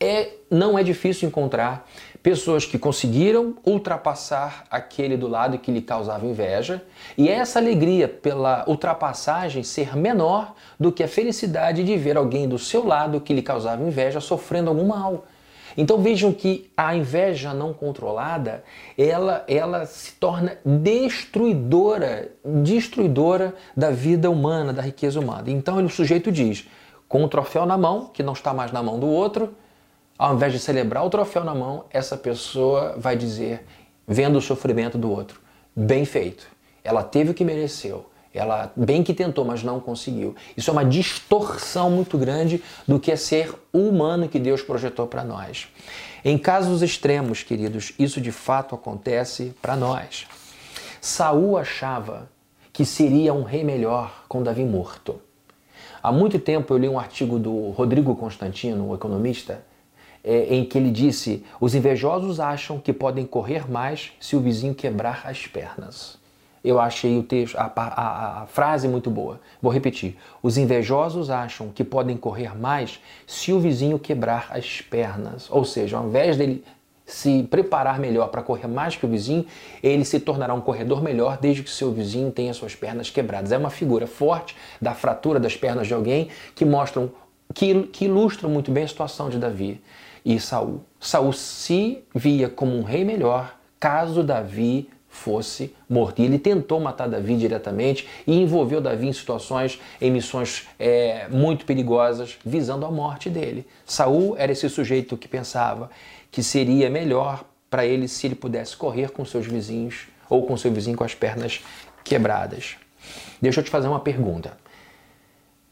É, 0.02 0.30
não 0.50 0.78
é 0.78 0.82
difícil 0.82 1.28
encontrar 1.28 1.86
pessoas 2.22 2.64
que 2.64 2.78
conseguiram 2.78 3.54
ultrapassar 3.66 4.64
aquele 4.70 5.14
do 5.14 5.28
lado 5.28 5.58
que 5.58 5.70
lhe 5.70 5.82
causava 5.82 6.24
inveja, 6.26 6.82
e 7.18 7.28
essa 7.28 7.58
alegria 7.58 8.08
pela 8.08 8.64
ultrapassagem 8.66 9.62
ser 9.62 9.94
menor 9.96 10.54
do 10.78 10.90
que 10.90 11.02
a 11.02 11.08
felicidade 11.08 11.84
de 11.84 11.96
ver 11.96 12.16
alguém 12.16 12.48
do 12.48 12.58
seu 12.58 12.86
lado 12.86 13.20
que 13.20 13.34
lhe 13.34 13.42
causava 13.42 13.82
inveja 13.82 14.20
sofrendo 14.20 14.70
algum 14.70 14.86
mal. 14.86 15.26
Então 15.76 15.98
vejam 15.98 16.32
que 16.32 16.70
a 16.76 16.94
inveja 16.94 17.54
não 17.54 17.72
controlada, 17.72 18.64
ela, 18.98 19.44
ela 19.46 19.86
se 19.86 20.12
torna 20.12 20.58
destruidora, 20.64 22.32
destruidora 22.44 23.54
da 23.76 23.90
vida 23.90 24.30
humana, 24.30 24.72
da 24.72 24.82
riqueza 24.82 25.20
humana. 25.20 25.44
Então 25.50 25.84
o 25.84 25.88
sujeito 25.88 26.32
diz, 26.32 26.66
com 27.08 27.22
o 27.22 27.28
troféu 27.28 27.66
na 27.66 27.78
mão, 27.78 28.10
que 28.12 28.22
não 28.22 28.32
está 28.32 28.52
mais 28.52 28.72
na 28.72 28.82
mão 28.82 28.98
do 28.98 29.06
outro, 29.06 29.54
ao 30.20 30.34
invés 30.34 30.52
de 30.52 30.58
celebrar 30.58 31.02
o 31.02 31.08
troféu 31.08 31.42
na 31.42 31.54
mão, 31.54 31.86
essa 31.88 32.14
pessoa 32.14 32.94
vai 32.98 33.16
dizer, 33.16 33.64
vendo 34.06 34.36
o 34.36 34.42
sofrimento 34.42 34.98
do 34.98 35.10
outro, 35.10 35.40
bem 35.74 36.04
feito. 36.04 36.46
Ela 36.84 37.02
teve 37.02 37.30
o 37.30 37.34
que 37.34 37.42
mereceu. 37.42 38.04
Ela 38.34 38.70
bem 38.76 39.02
que 39.02 39.14
tentou, 39.14 39.46
mas 39.46 39.62
não 39.62 39.80
conseguiu. 39.80 40.36
Isso 40.54 40.68
é 40.68 40.72
uma 40.74 40.84
distorção 40.84 41.90
muito 41.90 42.18
grande 42.18 42.62
do 42.86 43.00
que 43.00 43.10
é 43.10 43.16
ser 43.16 43.54
humano 43.72 44.28
que 44.28 44.38
Deus 44.38 44.60
projetou 44.60 45.06
para 45.06 45.24
nós. 45.24 45.68
Em 46.22 46.36
casos 46.36 46.82
extremos, 46.82 47.42
queridos, 47.42 47.94
isso 47.98 48.20
de 48.20 48.30
fato 48.30 48.74
acontece 48.74 49.54
para 49.62 49.74
nós. 49.74 50.26
Saul 51.00 51.56
achava 51.56 52.28
que 52.74 52.84
seria 52.84 53.32
um 53.32 53.42
rei 53.42 53.64
melhor 53.64 54.24
com 54.28 54.42
Davi 54.42 54.66
morto. 54.66 55.18
Há 56.02 56.12
muito 56.12 56.38
tempo 56.38 56.74
eu 56.74 56.78
li 56.78 56.88
um 56.90 56.98
artigo 56.98 57.38
do 57.38 57.70
Rodrigo 57.70 58.14
Constantino, 58.14 58.90
o 58.90 58.94
economista, 58.94 59.64
é, 60.24 60.54
em 60.54 60.64
que 60.64 60.76
ele 60.76 60.90
disse: 60.90 61.44
os 61.60 61.74
invejosos 61.74 62.40
acham 62.40 62.78
que 62.78 62.92
podem 62.92 63.24
correr 63.24 63.70
mais 63.70 64.12
se 64.20 64.36
o 64.36 64.40
vizinho 64.40 64.74
quebrar 64.74 65.22
as 65.24 65.46
pernas 65.46 66.20
eu 66.62 66.78
achei 66.78 67.18
o 67.18 67.22
texto, 67.22 67.56
a, 67.56 67.72
a, 67.74 68.42
a, 68.42 68.46
frase 68.46 68.86
muito 68.86 69.10
boa. 69.10 69.40
Vou 69.60 69.72
repetir. 69.72 70.16
Os 70.42 70.58
invejosos 70.58 71.30
acham 71.30 71.70
que 71.70 71.82
podem 71.82 72.16
correr 72.16 72.56
mais 72.56 73.00
se 73.26 73.52
o 73.52 73.58
vizinho 73.58 73.98
quebrar 73.98 74.48
as 74.50 74.80
pernas. 74.82 75.48
Ou 75.50 75.64
seja, 75.64 75.96
ao 75.96 76.06
invés 76.06 76.36
dele 76.36 76.62
se 77.06 77.42
preparar 77.44 77.98
melhor 77.98 78.28
para 78.28 78.42
correr 78.42 78.68
mais 78.68 78.94
que 78.94 79.04
o 79.04 79.08
vizinho, 79.08 79.44
ele 79.82 80.04
se 80.04 80.20
tornará 80.20 80.54
um 80.54 80.60
corredor 80.60 81.02
melhor 81.02 81.38
desde 81.38 81.62
que 81.62 81.70
seu 81.70 81.90
vizinho 81.90 82.30
tenha 82.30 82.54
suas 82.54 82.74
pernas 82.74 83.10
quebradas. 83.10 83.50
É 83.50 83.58
uma 83.58 83.70
figura 83.70 84.06
forte 84.06 84.54
da 84.80 84.94
fratura 84.94 85.40
das 85.40 85.56
pernas 85.56 85.88
de 85.88 85.94
alguém 85.94 86.28
que 86.54 86.64
mostram, 86.64 87.10
que, 87.52 87.82
que 87.84 88.04
ilustram 88.04 88.50
muito 88.50 88.70
bem 88.70 88.84
a 88.84 88.88
situação 88.88 89.28
de 89.28 89.38
Davi 89.38 89.80
e 90.24 90.38
Saul. 90.38 90.82
Saul 90.98 91.32
se 91.32 92.04
via 92.14 92.48
como 92.48 92.76
um 92.76 92.82
rei 92.82 93.04
melhor 93.04 93.56
caso 93.78 94.22
Davi 94.22 94.88
fosse 95.08 95.74
morto. 95.88 96.22
E 96.22 96.24
ele 96.24 96.38
tentou 96.38 96.78
matar 96.78 97.08
Davi 97.08 97.36
diretamente 97.36 98.08
e 98.26 98.40
envolveu 98.40 98.80
Davi 98.80 99.08
em 99.08 99.12
situações, 99.12 99.80
em 100.00 100.10
missões 100.10 100.68
é, 100.78 101.26
muito 101.28 101.66
perigosas, 101.66 102.38
visando 102.44 102.86
a 102.86 102.90
morte 102.90 103.28
dele. 103.28 103.66
Saul 103.84 104.36
era 104.38 104.52
esse 104.52 104.68
sujeito 104.68 105.16
que 105.16 105.26
pensava 105.26 105.90
que 106.30 106.42
seria 106.42 106.88
melhor 106.88 107.44
para 107.68 107.84
ele 107.84 108.06
se 108.06 108.26
ele 108.26 108.36
pudesse 108.36 108.76
correr 108.76 109.10
com 109.10 109.24
seus 109.24 109.46
vizinhos 109.46 110.06
ou 110.28 110.46
com 110.46 110.56
seu 110.56 110.72
vizinho 110.72 110.96
com 110.96 111.04
as 111.04 111.14
pernas 111.14 111.60
quebradas. 112.04 112.76
Deixa 113.42 113.60
eu 113.60 113.64
te 113.64 113.70
fazer 113.70 113.88
uma 113.88 114.00
pergunta. 114.00 114.56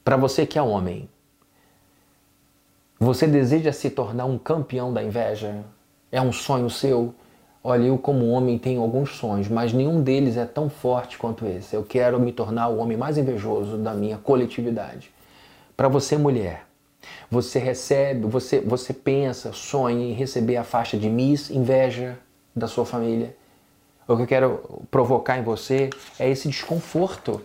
Para 0.03 0.17
você 0.17 0.45
que 0.45 0.59
é 0.59 0.63
homem, 0.63 1.09
você 2.99 3.27
deseja 3.27 3.73
se 3.73 3.91
tornar 3.91 4.25
um 4.25 4.37
campeão 4.37 4.93
da 4.93 5.03
inveja? 5.03 5.65
É 6.11 6.21
um 6.21 6.33
sonho 6.33 6.69
seu? 6.69 7.15
Olha, 7.63 7.85
eu 7.85 7.99
como 7.99 8.29
homem 8.29 8.59
tenho 8.59 8.81
alguns 8.81 9.17
sonhos, 9.17 9.49
mas 9.49 9.73
nenhum 9.73 10.03
deles 10.03 10.37
é 10.37 10.45
tão 10.45 10.69
forte 10.69 11.19
quanto 11.19 11.47
esse. 11.47 11.77
Eu 11.77 11.85
quero 11.85 12.19
me 12.19 12.33
tornar 12.33 12.69
o 12.69 12.79
homem 12.79 12.97
mais 12.97 13.19
invejoso 13.19 13.77
da 13.77 13.95
minha 13.95 14.17
coletividade. 14.17 15.13
Para 15.77 15.89
você, 15.89 16.17
mulher, 16.17 16.65
você 17.31 17.59
recebe, 17.59 18.27
você, 18.27 18.61
você 18.61 18.93
pensa, 18.93 19.53
sonha 19.53 20.07
em 20.07 20.13
receber 20.13 20.57
a 20.57 20.65
faixa 20.65 20.97
de 20.97 21.09
Miss 21.09 21.51
Inveja 21.51 22.19
da 22.55 22.67
sua 22.67 22.85
família. 22.85 23.37
O 24.07 24.17
que 24.17 24.23
eu 24.23 24.27
quero 24.27 24.83
provocar 24.91 25.39
em 25.39 25.43
você 25.43 25.91
é 26.19 26.29
esse 26.29 26.49
desconforto 26.49 27.41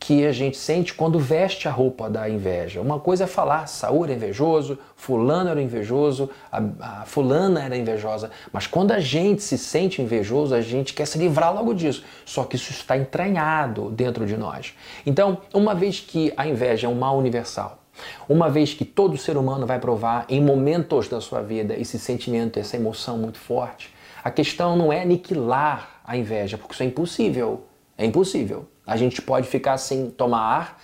que 0.00 0.24
a 0.24 0.32
gente 0.32 0.56
sente 0.56 0.94
quando 0.94 1.18
veste 1.18 1.68
a 1.68 1.70
roupa 1.70 2.08
da 2.08 2.26
inveja. 2.26 2.80
Uma 2.80 2.98
coisa 2.98 3.24
é 3.24 3.26
falar, 3.26 3.66
Saúl 3.66 4.04
era 4.04 4.14
invejoso, 4.14 4.78
fulano 4.96 5.50
era 5.50 5.60
invejoso, 5.60 6.30
a, 6.50 6.62
a, 6.80 7.04
fulana 7.04 7.62
era 7.62 7.76
invejosa, 7.76 8.30
mas 8.50 8.66
quando 8.66 8.92
a 8.92 8.98
gente 8.98 9.42
se 9.42 9.58
sente 9.58 10.00
invejoso, 10.00 10.54
a 10.54 10.62
gente 10.62 10.94
quer 10.94 11.06
se 11.06 11.18
livrar 11.18 11.54
logo 11.54 11.74
disso. 11.74 12.02
Só 12.24 12.44
que 12.44 12.56
isso 12.56 12.70
está 12.70 12.96
entranhado 12.96 13.90
dentro 13.90 14.26
de 14.26 14.38
nós. 14.38 14.74
Então, 15.04 15.42
uma 15.52 15.74
vez 15.74 16.00
que 16.00 16.32
a 16.34 16.46
inveja 16.46 16.86
é 16.86 16.90
um 16.90 16.94
mal 16.94 17.18
universal, 17.18 17.78
uma 18.26 18.48
vez 18.48 18.72
que 18.72 18.86
todo 18.86 19.18
ser 19.18 19.36
humano 19.36 19.66
vai 19.66 19.78
provar 19.78 20.24
em 20.30 20.42
momentos 20.42 21.08
da 21.08 21.20
sua 21.20 21.42
vida 21.42 21.74
esse 21.74 21.98
sentimento, 21.98 22.58
essa 22.58 22.74
emoção 22.74 23.18
muito 23.18 23.38
forte, 23.38 23.94
a 24.24 24.30
questão 24.30 24.76
não 24.76 24.90
é 24.90 25.02
aniquilar 25.02 26.00
a 26.04 26.16
inveja, 26.16 26.56
porque 26.56 26.72
isso 26.72 26.82
é 26.82 26.86
impossível. 26.86 27.66
É 27.98 28.06
impossível. 28.06 28.66
A 28.90 28.96
gente 28.96 29.22
pode 29.22 29.46
ficar 29.46 29.78
sem 29.78 30.10
tomar 30.10 30.40
ar 30.40 30.82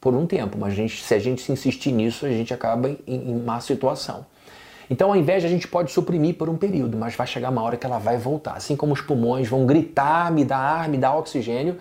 por 0.00 0.12
um 0.12 0.26
tempo, 0.26 0.58
mas 0.58 0.72
a 0.72 0.76
gente, 0.76 1.00
se 1.00 1.14
a 1.14 1.20
gente 1.20 1.40
se 1.40 1.52
insistir 1.52 1.92
nisso, 1.92 2.26
a 2.26 2.28
gente 2.28 2.52
acaba 2.52 2.90
em, 2.90 2.98
em 3.06 3.38
má 3.38 3.60
situação. 3.60 4.26
Então, 4.90 5.14
invés 5.14 5.42
de 5.42 5.46
a 5.46 5.50
gente 5.50 5.68
pode 5.68 5.92
suprimir 5.92 6.34
por 6.34 6.48
um 6.48 6.56
período, 6.56 6.96
mas 6.96 7.14
vai 7.14 7.28
chegar 7.28 7.50
uma 7.50 7.62
hora 7.62 7.76
que 7.76 7.86
ela 7.86 7.98
vai 7.98 8.16
voltar. 8.16 8.54
Assim 8.54 8.74
como 8.74 8.92
os 8.92 9.00
pulmões 9.00 9.48
vão 9.48 9.64
gritar, 9.64 10.32
me 10.32 10.44
dá 10.44 10.58
ar, 10.58 10.88
me 10.88 10.98
dá 10.98 11.14
oxigênio, 11.14 11.78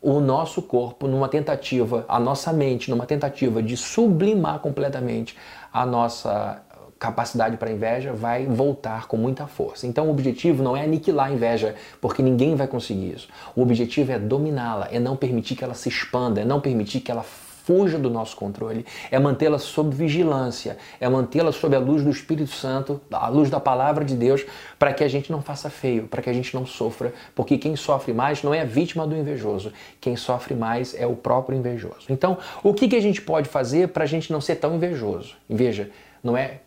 o 0.00 0.20
nosso 0.20 0.62
corpo, 0.62 1.06
numa 1.06 1.28
tentativa, 1.28 2.06
a 2.08 2.18
nossa 2.18 2.50
mente, 2.50 2.88
numa 2.90 3.04
tentativa 3.04 3.62
de 3.62 3.76
sublimar 3.76 4.60
completamente 4.60 5.36
a 5.70 5.84
nossa 5.84 6.62
capacidade 7.04 7.58
para 7.58 7.70
inveja 7.70 8.12
vai 8.14 8.46
voltar 8.46 9.06
com 9.06 9.16
muita 9.16 9.46
força. 9.46 9.86
Então 9.86 10.06
o 10.06 10.10
objetivo 10.10 10.62
não 10.62 10.74
é 10.74 10.84
aniquilar 10.84 11.26
a 11.26 11.32
inveja, 11.32 11.74
porque 12.00 12.22
ninguém 12.22 12.54
vai 12.54 12.66
conseguir 12.66 13.12
isso. 13.12 13.28
O 13.54 13.60
objetivo 13.60 14.12
é 14.12 14.18
dominá-la, 14.18 14.88
é 14.90 14.98
não 14.98 15.14
permitir 15.14 15.54
que 15.54 15.62
ela 15.62 15.74
se 15.74 15.88
expanda, 15.88 16.40
é 16.40 16.44
não 16.44 16.60
permitir 16.60 17.00
que 17.00 17.10
ela 17.10 17.22
fuja 17.64 17.98
do 17.98 18.10
nosso 18.10 18.36
controle, 18.36 18.84
é 19.10 19.18
mantê-la 19.18 19.58
sob 19.58 19.94
vigilância, 19.94 20.76
é 21.00 21.08
mantê-la 21.08 21.50
sob 21.50 21.74
a 21.74 21.78
luz 21.78 22.02
do 22.02 22.10
Espírito 22.10 22.50
Santo, 22.50 23.00
a 23.10 23.28
luz 23.28 23.48
da 23.48 23.58
palavra 23.58 24.04
de 24.04 24.14
Deus, 24.14 24.44
para 24.78 24.92
que 24.92 25.02
a 25.02 25.08
gente 25.08 25.32
não 25.32 25.40
faça 25.40 25.70
feio, 25.70 26.06
para 26.06 26.20
que 26.20 26.28
a 26.28 26.32
gente 26.32 26.54
não 26.54 26.66
sofra, 26.66 27.14
porque 27.34 27.56
quem 27.56 27.74
sofre 27.74 28.12
mais 28.12 28.42
não 28.42 28.52
é 28.52 28.60
a 28.60 28.66
vítima 28.66 29.06
do 29.06 29.16
invejoso, 29.16 29.72
quem 29.98 30.14
sofre 30.14 30.54
mais 30.54 30.94
é 30.94 31.06
o 31.06 31.16
próprio 31.16 31.58
invejoso. 31.58 32.06
Então, 32.10 32.36
o 32.62 32.74
que, 32.74 32.86
que 32.86 32.96
a 32.96 33.00
gente 33.00 33.22
pode 33.22 33.48
fazer 33.48 33.88
para 33.88 34.04
a 34.04 34.06
gente 34.06 34.30
não 34.30 34.42
ser 34.42 34.56
tão 34.56 34.74
invejoso? 34.74 35.34
Veja, 35.48 35.90
não 36.22 36.36
é 36.36 36.60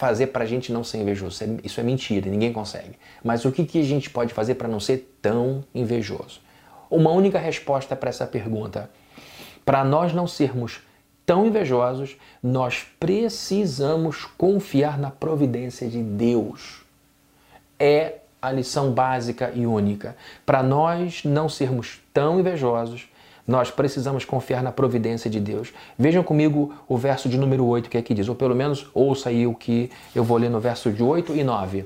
fazer 0.00 0.28
para 0.28 0.44
a 0.44 0.46
gente 0.46 0.72
não 0.72 0.82
ser 0.82 0.96
invejoso. 0.96 1.44
É, 1.44 1.46
isso 1.62 1.78
é 1.78 1.82
mentira, 1.82 2.30
ninguém 2.30 2.54
consegue. 2.54 2.98
Mas 3.22 3.44
o 3.44 3.52
que, 3.52 3.66
que 3.66 3.78
a 3.78 3.84
gente 3.84 4.08
pode 4.08 4.32
fazer 4.32 4.54
para 4.54 4.66
não 4.66 4.80
ser 4.80 5.14
tão 5.20 5.62
invejoso? 5.74 6.40
Uma 6.90 7.10
única 7.10 7.38
resposta 7.38 7.94
para 7.94 8.08
essa 8.08 8.26
pergunta. 8.26 8.90
Para 9.62 9.84
nós 9.84 10.14
não 10.14 10.26
sermos 10.26 10.80
tão 11.26 11.44
invejosos, 11.44 12.16
nós 12.42 12.86
precisamos 12.98 14.24
confiar 14.38 14.98
na 14.98 15.10
providência 15.10 15.86
de 15.86 16.02
Deus. 16.02 16.80
É 17.78 18.20
a 18.40 18.50
lição 18.50 18.92
básica 18.92 19.52
e 19.54 19.66
única. 19.66 20.16
Para 20.46 20.62
nós 20.62 21.24
não 21.24 21.46
sermos 21.46 22.00
tão 22.14 22.40
invejosos, 22.40 23.06
nós 23.46 23.70
precisamos 23.70 24.24
confiar 24.24 24.62
na 24.62 24.72
providência 24.72 25.30
de 25.30 25.40
Deus. 25.40 25.72
Vejam 25.98 26.22
comigo 26.22 26.74
o 26.88 26.96
verso 26.96 27.28
de 27.28 27.38
número 27.38 27.64
8 27.64 27.90
que 27.90 27.98
aqui 27.98 28.14
diz, 28.14 28.28
ou 28.28 28.34
pelo 28.34 28.54
menos 28.54 28.88
ouça 28.94 29.28
aí 29.28 29.46
o 29.46 29.54
que 29.54 29.90
eu 30.14 30.24
vou 30.24 30.36
ler 30.36 30.50
no 30.50 30.60
verso 30.60 30.90
de 30.90 31.02
8 31.02 31.34
e 31.34 31.44
9. 31.44 31.84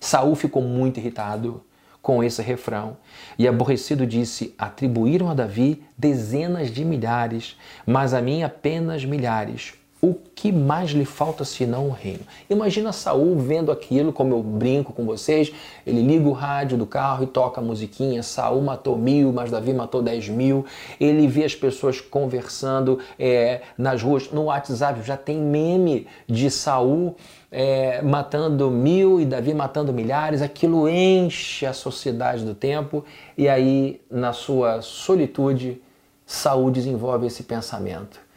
Saul 0.00 0.34
ficou 0.34 0.62
muito 0.62 0.98
irritado 0.98 1.62
com 2.00 2.22
esse 2.24 2.42
refrão 2.42 2.96
e 3.38 3.46
aborrecido 3.46 4.06
disse: 4.06 4.54
Atribuíram 4.58 5.30
a 5.30 5.34
Davi 5.34 5.82
dezenas 5.96 6.70
de 6.70 6.84
milhares, 6.84 7.56
mas 7.86 8.12
a 8.12 8.20
mim 8.20 8.42
apenas 8.42 9.04
milhares 9.04 9.74
o 10.04 10.16
que 10.34 10.50
mais 10.50 10.90
lhe 10.90 11.04
falta 11.04 11.44
senão 11.44 11.86
o 11.86 11.92
reino? 11.92 12.24
Imagina 12.50 12.92
Saul 12.92 13.38
vendo 13.38 13.70
aquilo, 13.70 14.12
como 14.12 14.34
eu 14.34 14.42
brinco 14.42 14.92
com 14.92 15.06
vocês, 15.06 15.52
ele 15.86 16.02
liga 16.02 16.28
o 16.28 16.32
rádio 16.32 16.76
do 16.76 16.84
carro 16.84 17.22
e 17.22 17.26
toca 17.28 17.60
a 17.60 17.64
musiquinha, 17.64 18.20
Saul 18.20 18.60
matou 18.62 18.98
mil, 18.98 19.32
mas 19.32 19.48
Davi 19.48 19.72
matou 19.72 20.02
dez 20.02 20.28
mil, 20.28 20.66
ele 20.98 21.28
vê 21.28 21.44
as 21.44 21.54
pessoas 21.54 22.00
conversando 22.00 22.98
é, 23.16 23.60
nas 23.78 24.02
ruas, 24.02 24.28
no 24.32 24.46
WhatsApp 24.46 25.02
já 25.04 25.16
tem 25.16 25.38
meme 25.38 26.08
de 26.26 26.50
Saul 26.50 27.14
é, 27.48 28.02
matando 28.02 28.72
mil 28.72 29.20
e 29.20 29.24
Davi 29.24 29.54
matando 29.54 29.92
milhares, 29.92 30.42
aquilo 30.42 30.88
enche 30.88 31.64
a 31.64 31.72
sociedade 31.72 32.44
do 32.44 32.56
tempo 32.56 33.04
e 33.38 33.48
aí 33.48 34.00
na 34.10 34.32
sua 34.32 34.82
solitude 34.82 35.80
Saul 36.26 36.72
desenvolve 36.72 37.28
esse 37.28 37.44
pensamento 37.44 38.31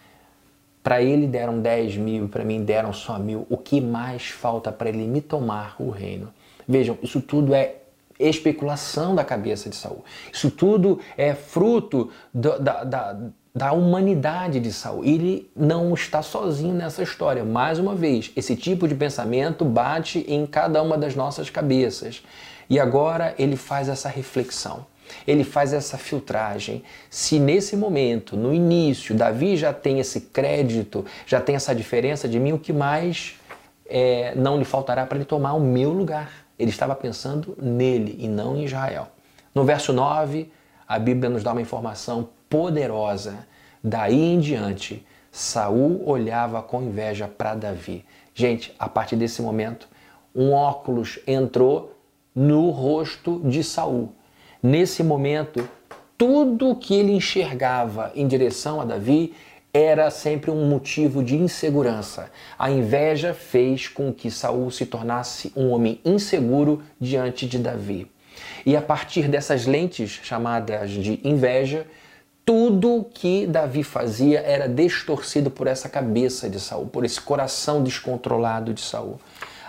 para 0.86 1.02
ele 1.02 1.26
deram 1.26 1.60
10 1.60 1.98
mil, 1.98 2.30
para 2.30 2.46
mim 2.46 2.64
deram 2.64 2.94
só 2.94 3.18
mil. 3.18 3.48
O 3.50 3.58
que 3.58 3.82
mais 3.82 4.28
falta 4.30 4.72
para 4.72 4.88
ele 4.88 5.08
me 5.08 5.20
tomar 5.20 5.76
o 5.80 5.90
reino? 5.90 6.32
Vejam, 6.68 6.96
isso 7.02 7.20
tudo 7.20 7.56
é 7.56 7.78
especulação 8.20 9.16
da 9.16 9.24
cabeça 9.24 9.68
de 9.68 9.76
Saul. 9.76 10.06
Isso 10.32 10.52
tudo 10.52 11.00
é 11.18 11.34
fruto 11.34 12.12
do, 12.32 12.60
da, 12.60 12.84
da, 12.84 13.18
da 13.56 13.72
humanidade 13.72 14.60
de 14.60 14.72
Saul. 14.72 15.04
Ele 15.04 15.50
não 15.56 15.92
está 15.92 16.22
sozinho 16.22 16.76
nessa 16.76 17.02
história. 17.02 17.44
Mais 17.44 17.80
uma 17.80 17.96
vez, 17.96 18.32
esse 18.36 18.56
tipo 18.56 18.88
de 18.88 18.94
pensamento 18.94 19.66
bate 19.66 20.24
em 20.28 20.46
cada 20.46 20.84
uma 20.84 21.00
das 21.00 21.16
nossas 21.16 21.50
cabeças. 21.50 22.24
E 22.70 22.80
agora 22.80 23.34
ele 23.40 23.56
faz 23.56 23.90
essa 23.90 24.08
reflexão 24.08 24.86
ele 25.28 25.44
faz 25.44 25.74
essa 25.74 25.98
filtragem. 25.98 26.84
Se 27.10 27.40
nesse 27.40 27.76
momento, 27.76 28.36
no 28.36 28.54
início, 28.54 29.16
Davi 29.16 29.58
já 29.58 29.74
tem 29.74 30.00
esse 30.00 30.22
crédito, 30.22 31.06
já 31.26 31.40
tem 31.40 31.56
essa 31.56 31.74
diferença 31.74 32.28
de 32.28 32.40
mim, 32.40 32.54
o 32.54 32.60
que 32.60 32.74
mais 32.74 33.36
é, 33.88 34.34
não 34.36 34.58
lhe 34.58 34.66
faltará 34.66 35.06
para 35.06 35.18
ele 35.18 35.26
tomar 35.26 35.54
o 35.54 35.60
meu 35.60 35.92
lugar? 35.92 36.46
Ele 36.58 36.70
estava 36.70 36.96
pensando 36.96 37.56
nele 37.62 38.16
e 38.20 38.28
não 38.28 38.56
em 38.56 38.66
Israel. 38.66 39.08
No 39.54 39.64
verso 39.64 39.94
9, 39.94 40.52
a 40.88 41.00
Bíblia 41.00 41.30
nos 41.30 41.44
dá 41.44 41.52
uma 41.52 41.62
informação 41.62 42.30
poderosa. 42.50 43.48
Daí 43.84 44.34
em 44.34 44.40
diante, 44.40 45.06
Saul 45.32 46.02
olhava 46.08 46.62
com 46.62 46.82
inveja 46.82 47.28
para 47.28 47.56
Davi. 47.56 48.06
Gente, 48.34 48.74
a 48.80 48.88
partir 48.88 49.16
desse 49.16 49.42
momento, 49.42 49.88
um 50.34 50.52
óculos 50.52 51.20
entrou 51.26 51.96
no 52.34 52.70
rosto 52.70 53.42
de 53.46 53.64
Saul. 53.64 54.14
Nesse 54.66 55.04
momento, 55.04 55.70
tudo 56.18 56.76
que 56.76 56.96
ele 56.96 57.12
enxergava 57.12 58.12
em 58.16 58.28
direção 58.28 58.82
a 58.82 58.84
Davi 58.84 59.32
era 59.72 60.10
sempre 60.10 60.50
um 60.50 60.68
motivo 60.68 61.24
de 61.24 61.36
insegurança. 61.36 62.32
A 62.58 62.72
inveja 62.72 63.36
fez 63.36 63.88
com 63.88 64.12
que 64.12 64.32
Saul 64.32 64.72
se 64.72 64.88
tornasse 64.88 65.54
um 65.56 65.70
homem 65.70 66.02
inseguro 66.04 66.82
diante 67.00 67.46
de 67.46 67.60
Davi. 67.60 68.10
E 68.66 68.76
a 68.76 68.82
partir 68.82 69.28
dessas 69.28 69.68
lentes 69.68 70.20
chamadas 70.24 70.90
de 70.90 71.20
inveja, 71.24 71.86
tudo 72.44 73.06
que 73.14 73.46
Davi 73.46 73.84
fazia 73.84 74.40
era 74.40 74.68
distorcido 74.68 75.52
por 75.52 75.68
essa 75.68 75.88
cabeça 75.88 76.50
de 76.50 76.60
Saul, 76.60 76.88
por 76.88 77.06
esse 77.06 77.22
coração 77.22 77.84
descontrolado 77.84 78.74
de 78.74 78.82
Saul. 78.82 79.20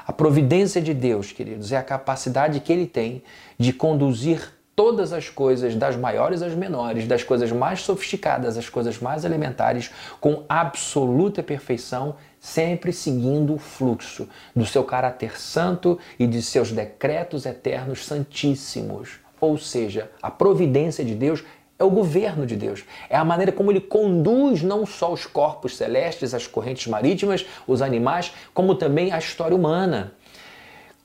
A 0.07 0.13
providência 0.13 0.81
de 0.81 0.95
Deus, 0.95 1.33
queridos, 1.33 1.71
é 1.71 1.77
a 1.77 1.83
capacidade 1.83 2.61
que 2.61 2.73
ele 2.73 2.87
tem 2.87 3.23
de 3.59 3.75
conduzir 3.75 4.56
todas 4.77 5.15
as 5.15 5.31
coisas, 5.31 5.75
das 5.75 5.97
maiores 5.97 6.43
às 6.43 6.55
menores, 6.55 7.09
das 7.09 7.25
coisas 7.25 7.51
mais 7.51 7.81
sofisticadas 7.81 8.59
às 8.59 8.69
coisas 8.69 8.99
mais 8.99 9.25
elementares, 9.25 9.91
com 10.21 10.45
absoluta 10.47 11.43
perfeição, 11.43 12.17
sempre 12.39 12.93
seguindo 12.93 13.55
o 13.55 13.59
fluxo 13.59 14.29
do 14.55 14.67
seu 14.67 14.85
caráter 14.85 15.41
santo 15.41 15.99
e 16.19 16.27
de 16.27 16.43
seus 16.43 16.71
decretos 16.71 17.47
eternos 17.47 18.05
santíssimos. 18.05 19.19
Ou 19.41 19.57
seja, 19.57 20.11
a 20.23 20.31
providência 20.31 21.03
de 21.03 21.15
Deus 21.15 21.43
é 21.79 21.85
o 21.85 21.91
governo 21.91 22.47
de 22.47 22.55
Deus. 22.55 22.85
É 23.09 23.17
a 23.17 23.25
maneira 23.25 23.53
como 23.53 23.73
ele 23.73 23.81
conduz 23.81 24.63
não 24.63 24.85
só 24.85 25.11
os 25.11 25.25
corpos 25.25 25.77
celestes, 25.77 26.35
as 26.35 26.47
correntes 26.47 26.87
marítimas, 26.87 27.47
os 27.67 27.81
animais, 27.81 28.33
como 28.53 28.75
também 28.75 29.11
a 29.11 29.19
história 29.19 29.57
humana. 29.57 30.13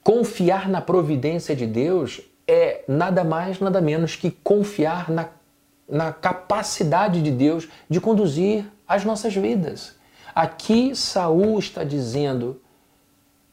Confiar 0.04 0.68
na 0.68 0.82
providência 0.82 1.56
de 1.56 1.66
Deus 1.66 2.22
é 2.48 2.84
nada 2.88 3.24
mais, 3.24 3.60
nada 3.60 3.80
menos 3.82 4.16
que 4.16 4.32
confiar 4.32 5.10
na, 5.10 5.30
na 5.88 6.12
capacidade 6.12 7.22
de 7.22 7.32
Deus 7.32 7.68
de 7.90 8.00
conduzir 8.00 8.66
as 8.88 9.06
nossas 9.06 9.36
vidas. 9.36 9.96
Aqui 10.34 10.96
Saul 10.96 11.60
está 11.60 11.84
dizendo 11.84 12.62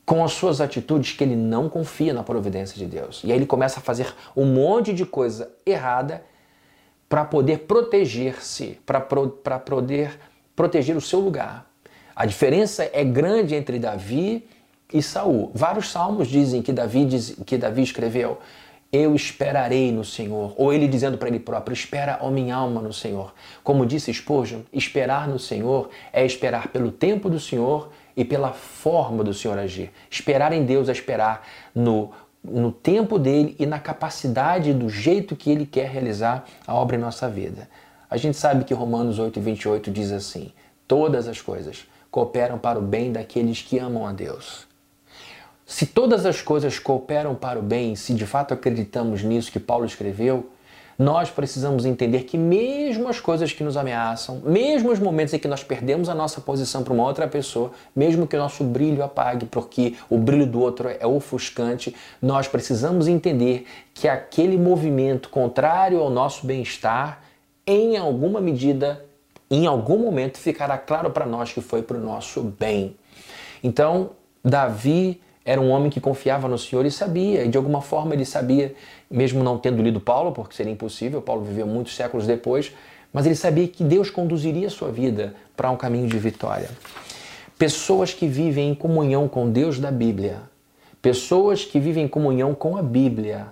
com 0.05 0.25
as 0.25 0.33
suas 0.33 0.61
atitudes 0.61 1.13
que 1.13 1.23
ele 1.23 1.37
não 1.37 1.69
confia 1.69 2.15
na 2.15 2.23
providência 2.23 2.79
de 2.79 2.87
Deus. 2.87 3.23
E 3.25 3.31
aí 3.31 3.39
ele 3.39 3.47
começa 3.47 3.79
a 3.79 3.83
fazer 3.83 4.15
um 4.35 4.47
monte 4.47 4.95
de 4.95 5.05
coisa 5.05 5.51
errada 5.67 6.23
para 7.09 7.25
poder 7.25 7.61
proteger-se, 7.61 8.81
para 8.87 9.01
poder 9.01 10.19
proteger 10.57 10.97
o 10.97 11.01
seu 11.01 11.21
lugar. 11.21 11.67
A 12.17 12.27
diferença 12.27 12.89
é 12.93 13.05
grande 13.05 13.55
entre 13.55 13.79
Davi 13.79 14.49
e 14.93 15.03
Saul. 15.03 15.51
Vários 15.55 15.91
salmos 15.91 16.29
dizem 16.29 16.63
que 16.63 16.73
Davi, 16.73 17.05
diz, 17.05 17.37
que 17.47 17.57
Davi 17.57 17.83
escreveu: 17.83 18.39
eu 18.93 19.15
esperarei 19.15 19.93
no 19.93 20.05
Senhor. 20.05 20.55
Ou 20.57 20.73
ele 20.73 20.89
dizendo 20.89 21.19
para 21.19 21.29
ele 21.29 21.39
próprio, 21.39 21.75
espera, 21.75 22.19
ó 22.23 22.31
minha 22.31 22.55
alma, 22.55 22.81
no 22.81 22.93
Senhor. 22.93 23.35
Como 23.63 23.85
disse 23.85 24.13
Spurgeon, 24.13 24.61
esperar 24.73 25.29
no 25.29 25.39
Senhor 25.39 25.91
é 26.13 26.25
esperar 26.25 26.69
pelo 26.69 26.91
tempo 26.91 27.29
do 27.29 27.39
Senhor 27.39 27.91
e 28.17 28.25
pela 28.25 28.53
forma 28.53 29.23
do 29.23 29.35
Senhor 29.35 29.59
agir. 29.59 29.91
Esperar 30.11 30.53
em 30.53 30.65
Deus 30.65 30.89
é 30.89 30.93
esperar 30.93 31.47
no, 31.75 32.11
no 32.43 32.73
tempo 32.73 33.19
dele 33.19 33.55
e 33.59 33.67
na 33.67 33.79
capacidade 33.79 34.73
do 34.73 34.89
jeito 34.89 35.37
que 35.37 35.51
ele 35.51 35.67
quer 35.67 35.89
realizar 35.89 36.45
a 36.67 36.75
obra 36.75 36.97
em 36.97 37.01
nossa 37.01 37.29
vida. 37.29 37.69
A 38.11 38.17
gente 38.17 38.37
sabe 38.37 38.65
que 38.65 38.73
Romanos 38.73 39.19
8, 39.19 39.39
28 39.39 39.91
diz 39.91 40.13
assim: 40.13 40.53
todas 40.87 41.29
as 41.29 41.41
coisas 41.43 41.87
cooperam 42.11 42.59
para 42.59 42.79
o 42.79 42.83
bem 42.83 43.13
daqueles 43.13 43.61
que 43.61 43.79
amam 43.79 44.07
a 44.07 44.13
Deus. 44.13 44.68
Se 45.71 45.85
todas 45.85 46.25
as 46.25 46.41
coisas 46.41 46.79
cooperam 46.79 47.35
para 47.35 47.59
o 47.59 47.63
bem, 47.63 47.95
se 47.95 48.15
de 48.15 48.25
fato 48.25 48.55
acreditamos 48.55 49.23
nisso 49.23 49.53
que 49.53 49.61
Paulo 49.61 49.85
escreveu, 49.85 50.49
nós 50.99 51.31
precisamos 51.31 51.85
entender 51.85 52.23
que 52.23 52.39
mesmo 52.39 53.07
as 53.07 53.21
coisas 53.21 53.53
que 53.53 53.63
nos 53.63 53.77
ameaçam, 53.77 54.41
mesmo 54.43 54.91
os 54.91 54.99
momentos 54.99 55.35
em 55.35 55.39
que 55.39 55.47
nós 55.47 55.63
perdemos 55.63 56.09
a 56.09 56.15
nossa 56.15 56.41
posição 56.41 56.83
para 56.83 56.95
uma 56.95 57.05
outra 57.05 57.29
pessoa, 57.29 57.73
mesmo 57.95 58.27
que 58.27 58.35
o 58.35 58.39
nosso 58.39 58.65
brilho 58.65 59.05
apague 59.05 59.45
porque 59.45 59.95
o 60.09 60.17
brilho 60.17 60.47
do 60.47 60.59
outro 60.59 60.89
é 60.89 61.07
ofuscante, 61.07 61.95
nós 62.21 62.49
precisamos 62.49 63.07
entender 63.07 63.67
que 63.93 64.09
aquele 64.09 64.57
movimento 64.57 65.29
contrário 65.29 66.01
ao 66.01 66.09
nosso 66.09 66.47
bem-estar, 66.47 67.21
em 67.67 67.99
alguma 67.99 68.41
medida, 68.41 69.05
em 69.51 69.67
algum 69.67 69.99
momento 69.99 70.39
ficará 70.39 70.79
claro 70.79 71.11
para 71.11 71.27
nós 71.27 71.53
que 71.53 71.61
foi 71.61 71.83
para 71.83 71.99
o 71.99 72.01
nosso 72.01 72.43
bem. 72.43 72.97
Então, 73.63 74.13
Davi 74.43 75.21
era 75.49 75.59
um 75.59 75.71
homem 75.71 75.89
que 75.89 75.99
confiava 75.99 76.47
no 76.47 76.59
Senhor 76.59 76.85
e 76.85 76.91
sabia, 76.91 77.43
e 77.43 77.49
de 77.49 77.57
alguma 77.57 77.81
forma 77.81 78.13
ele 78.13 78.27
sabia, 78.27 78.75
mesmo 79.11 79.43
não 79.43 79.57
tendo 79.57 79.83
lido 79.83 79.99
Paulo, 79.99 80.31
porque 80.31 80.55
seria 80.55 80.71
impossível, 80.71 81.23
Paulo 81.23 81.43
viveu 81.43 81.67
muitos 81.67 81.97
séculos 81.97 82.27
depois, 82.27 82.71
mas 83.11 83.25
ele 83.25 83.35
sabia 83.35 83.67
que 83.67 83.83
Deus 83.83 84.11
conduziria 84.11 84.67
a 84.67 84.71
sua 84.71 84.93
vida 84.93 85.35
para 85.57 85.71
um 85.71 85.77
caminho 85.79 86.07
de 86.07 86.19
vitória. 86.19 86.69
Pessoas 87.59 88.13
que 88.13 88.27
vivem 88.27 88.69
em 88.69 88.75
comunhão 88.75 89.27
com 89.27 89.51
Deus 89.51 89.79
da 89.79 89.91
Bíblia, 89.91 90.43
pessoas 91.01 91.65
que 91.65 91.81
vivem 91.81 92.05
em 92.05 92.09
comunhão 92.09 92.55
com 92.55 92.77
a 92.77 92.83
Bíblia, 92.83 93.47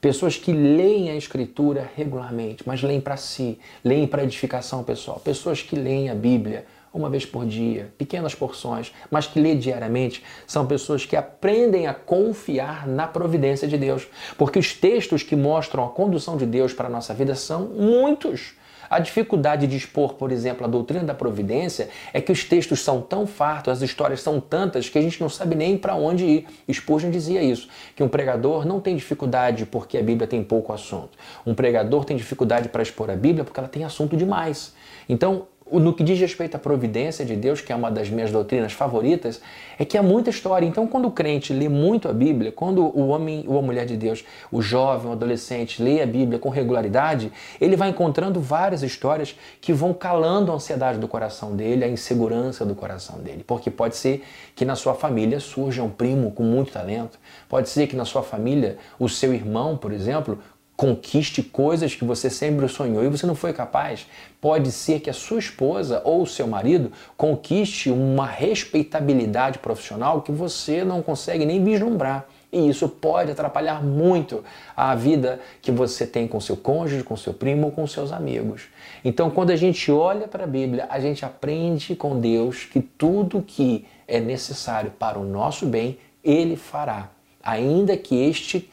pessoas 0.00 0.36
que 0.36 0.52
leem 0.52 1.10
a 1.10 1.16
Escritura 1.16 1.90
regularmente, 1.96 2.62
mas 2.64 2.84
leem 2.84 3.00
para 3.00 3.16
si, 3.16 3.58
leem 3.82 4.06
para 4.06 4.22
edificação 4.22 4.84
pessoal, 4.84 5.18
pessoas 5.18 5.60
que 5.60 5.74
leem 5.74 6.08
a 6.08 6.14
Bíblia 6.14 6.66
uma 6.96 7.10
vez 7.10 7.26
por 7.26 7.46
dia, 7.46 7.92
pequenas 7.98 8.34
porções, 8.34 8.92
mas 9.10 9.26
que 9.26 9.40
lê 9.40 9.54
diariamente, 9.54 10.22
são 10.46 10.66
pessoas 10.66 11.04
que 11.04 11.16
aprendem 11.16 11.86
a 11.86 11.94
confiar 11.94 12.86
na 12.86 13.06
providência 13.06 13.68
de 13.68 13.76
Deus. 13.76 14.06
Porque 14.36 14.58
os 14.58 14.72
textos 14.72 15.22
que 15.22 15.36
mostram 15.36 15.84
a 15.84 15.88
condução 15.88 16.36
de 16.36 16.46
Deus 16.46 16.72
para 16.72 16.86
a 16.86 16.90
nossa 16.90 17.12
vida 17.14 17.34
são 17.34 17.66
muitos. 17.66 18.54
A 18.88 18.98
dificuldade 18.98 19.66
de 19.66 19.76
expor, 19.76 20.14
por 20.14 20.30
exemplo, 20.30 20.64
a 20.64 20.68
doutrina 20.68 21.04
da 21.04 21.14
providência 21.14 21.88
é 22.12 22.20
que 22.20 22.30
os 22.30 22.44
textos 22.44 22.80
são 22.80 23.00
tão 23.00 23.26
fartos, 23.26 23.72
as 23.72 23.82
histórias 23.82 24.20
são 24.22 24.40
tantas 24.40 24.88
que 24.88 24.98
a 24.98 25.02
gente 25.02 25.20
não 25.20 25.28
sabe 25.28 25.54
nem 25.54 25.76
para 25.76 25.94
onde 25.94 26.24
ir. 26.24 26.46
Spurgeon 26.72 27.10
dizia 27.10 27.42
isso, 27.42 27.68
que 27.94 28.02
um 28.02 28.08
pregador 28.08 28.64
não 28.64 28.80
tem 28.80 28.94
dificuldade 28.94 29.66
porque 29.66 29.98
a 29.98 30.02
Bíblia 30.02 30.26
tem 30.26 30.42
pouco 30.42 30.72
assunto. 30.72 31.10
Um 31.44 31.54
pregador 31.54 32.04
tem 32.04 32.16
dificuldade 32.16 32.68
para 32.68 32.82
expor 32.82 33.10
a 33.10 33.16
Bíblia 33.16 33.44
porque 33.44 33.58
ela 33.58 33.68
tem 33.68 33.84
assunto 33.84 34.16
demais. 34.16 34.74
Então, 35.08 35.46
no 35.72 35.92
que 35.92 36.04
diz 36.04 36.18
respeito 36.18 36.54
à 36.54 36.58
providência 36.58 37.24
de 37.24 37.34
Deus, 37.34 37.60
que 37.60 37.72
é 37.72 37.76
uma 37.76 37.90
das 37.90 38.08
minhas 38.08 38.30
doutrinas 38.30 38.72
favoritas, 38.72 39.40
é 39.78 39.84
que 39.84 39.98
há 39.98 40.02
muita 40.02 40.30
história. 40.30 40.64
Então, 40.64 40.86
quando 40.86 41.06
o 41.06 41.10
crente 41.10 41.52
lê 41.52 41.68
muito 41.68 42.08
a 42.08 42.12
Bíblia, 42.12 42.52
quando 42.52 42.84
o 42.84 43.08
homem 43.08 43.44
ou 43.48 43.58
a 43.58 43.62
mulher 43.62 43.84
de 43.84 43.96
Deus, 43.96 44.24
o 44.50 44.62
jovem, 44.62 45.10
o 45.10 45.12
adolescente, 45.12 45.82
lê 45.82 46.00
a 46.00 46.06
Bíblia 46.06 46.38
com 46.38 46.48
regularidade, 46.48 47.32
ele 47.60 47.76
vai 47.76 47.88
encontrando 47.88 48.40
várias 48.40 48.82
histórias 48.82 49.36
que 49.60 49.72
vão 49.72 49.92
calando 49.92 50.52
a 50.52 50.54
ansiedade 50.54 50.98
do 50.98 51.08
coração 51.08 51.56
dele, 51.56 51.84
a 51.84 51.88
insegurança 51.88 52.64
do 52.64 52.74
coração 52.74 53.18
dele. 53.18 53.42
Porque 53.44 53.70
pode 53.70 53.96
ser 53.96 54.24
que 54.54 54.64
na 54.64 54.76
sua 54.76 54.94
família 54.94 55.40
surja 55.40 55.82
um 55.82 55.90
primo 55.90 56.30
com 56.30 56.44
muito 56.44 56.72
talento, 56.72 57.18
pode 57.48 57.68
ser 57.68 57.88
que 57.88 57.96
na 57.96 58.04
sua 58.04 58.22
família 58.22 58.78
o 58.98 59.08
seu 59.08 59.34
irmão, 59.34 59.76
por 59.76 59.92
exemplo, 59.92 60.38
conquiste 60.76 61.42
coisas 61.42 61.94
que 61.94 62.04
você 62.04 62.28
sempre 62.28 62.68
sonhou 62.68 63.02
e 63.02 63.08
você 63.08 63.26
não 63.26 63.34
foi 63.34 63.52
capaz. 63.52 64.06
Pode 64.40 64.70
ser 64.70 65.00
que 65.00 65.08
a 65.08 65.14
sua 65.14 65.38
esposa 65.38 66.02
ou 66.04 66.22
o 66.22 66.26
seu 66.26 66.46
marido 66.46 66.92
conquiste 67.16 67.90
uma 67.90 68.26
respeitabilidade 68.26 69.58
profissional 69.58 70.20
que 70.20 70.30
você 70.30 70.84
não 70.84 71.02
consegue 71.02 71.46
nem 71.46 71.64
vislumbrar. 71.64 72.26
E 72.52 72.68
isso 72.68 72.88
pode 72.88 73.32
atrapalhar 73.32 73.82
muito 73.82 74.44
a 74.76 74.94
vida 74.94 75.40
que 75.60 75.72
você 75.72 76.06
tem 76.06 76.28
com 76.28 76.40
seu 76.40 76.56
cônjuge, 76.56 77.02
com 77.02 77.16
seu 77.16 77.34
primo 77.34 77.66
ou 77.66 77.72
com 77.72 77.86
seus 77.86 78.12
amigos. 78.12 78.62
Então, 79.04 79.30
quando 79.30 79.50
a 79.50 79.56
gente 79.56 79.90
olha 79.90 80.28
para 80.28 80.44
a 80.44 80.46
Bíblia, 80.46 80.86
a 80.88 81.00
gente 81.00 81.24
aprende 81.24 81.96
com 81.96 82.20
Deus 82.20 82.64
que 82.64 82.80
tudo 82.80 83.42
que 83.42 83.84
é 84.06 84.20
necessário 84.20 84.92
para 84.96 85.18
o 85.18 85.24
nosso 85.24 85.66
bem, 85.66 85.98
Ele 86.22 86.56
fará, 86.56 87.10
ainda 87.42 87.96
que 87.96 88.14
este 88.14 88.70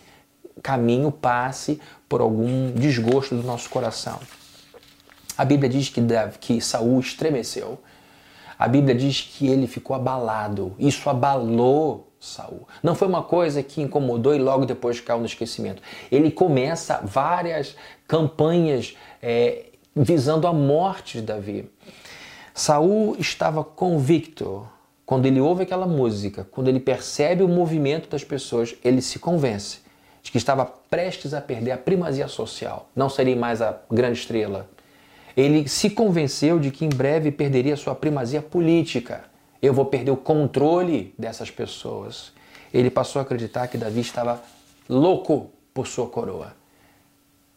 caminho 0.61 1.11
passe 1.11 1.79
por 2.07 2.21
algum 2.21 2.71
desgosto 2.71 3.35
do 3.35 3.43
nosso 3.43 3.69
coração. 3.69 4.19
A 5.37 5.43
Bíblia 5.43 5.69
diz 5.69 5.89
que, 5.89 6.01
que 6.39 6.61
Saul 6.61 6.99
estremeceu. 6.99 7.79
A 8.57 8.67
Bíblia 8.67 8.93
diz 8.93 9.21
que 9.21 9.47
ele 9.47 9.65
ficou 9.65 9.95
abalado. 9.95 10.75
Isso 10.77 11.09
abalou 11.09 12.11
Saul. 12.19 12.67
Não 12.83 12.93
foi 12.93 13.07
uma 13.07 13.23
coisa 13.23 13.63
que 13.63 13.81
incomodou 13.81 14.35
e 14.35 14.37
logo 14.37 14.65
depois 14.65 15.01
caiu 15.01 15.19
no 15.19 15.25
esquecimento. 15.25 15.81
Ele 16.11 16.29
começa 16.29 17.01
várias 17.03 17.75
campanhas 18.07 18.95
é, 19.21 19.65
visando 19.95 20.47
a 20.47 20.53
morte 20.53 21.19
de 21.19 21.25
Davi. 21.25 21.69
Saul 22.53 23.15
estava 23.17 23.63
convicto. 23.63 24.67
Quando 25.05 25.25
ele 25.25 25.41
ouve 25.41 25.63
aquela 25.63 25.85
música, 25.85 26.47
quando 26.49 26.69
ele 26.69 26.79
percebe 26.79 27.43
o 27.43 27.49
movimento 27.49 28.07
das 28.07 28.23
pessoas, 28.23 28.73
ele 28.83 29.01
se 29.01 29.19
convence 29.19 29.83
de 30.23 30.31
que 30.31 30.38
estava 30.38 30.65
prestes 30.65 31.33
a 31.33 31.41
perder 31.41 31.71
a 31.71 31.77
primazia 31.77 32.29
social, 32.29 32.89
não 32.95 33.09
seria 33.09 33.36
mais 33.36 33.62
a 33.62 33.77
grande 33.91 34.19
estrela. 34.19 34.69
Ele 35.36 35.67
se 35.67 35.89
convenceu 35.89 36.59
de 36.59 36.71
que 36.71 36.86
em 36.86 36.89
breve 36.89 37.29
perderia 37.29 37.75
sua 37.75 37.93
primazia 37.93 38.41
política. 38.41 39.25
Eu 39.62 39.73
vou 39.73 39.86
perder 39.86 40.12
o 40.12 40.17
controle 40.17 41.13
dessas 41.17 41.51
pessoas. 41.51 42.31
Ele 42.73 42.89
passou 42.89 43.19
a 43.19 43.23
acreditar 43.23 43.67
que 43.67 43.77
Davi 43.77 43.99
estava 43.99 44.41
louco 44.88 45.51
por 45.73 45.88
sua 45.88 46.07
coroa. 46.07 46.55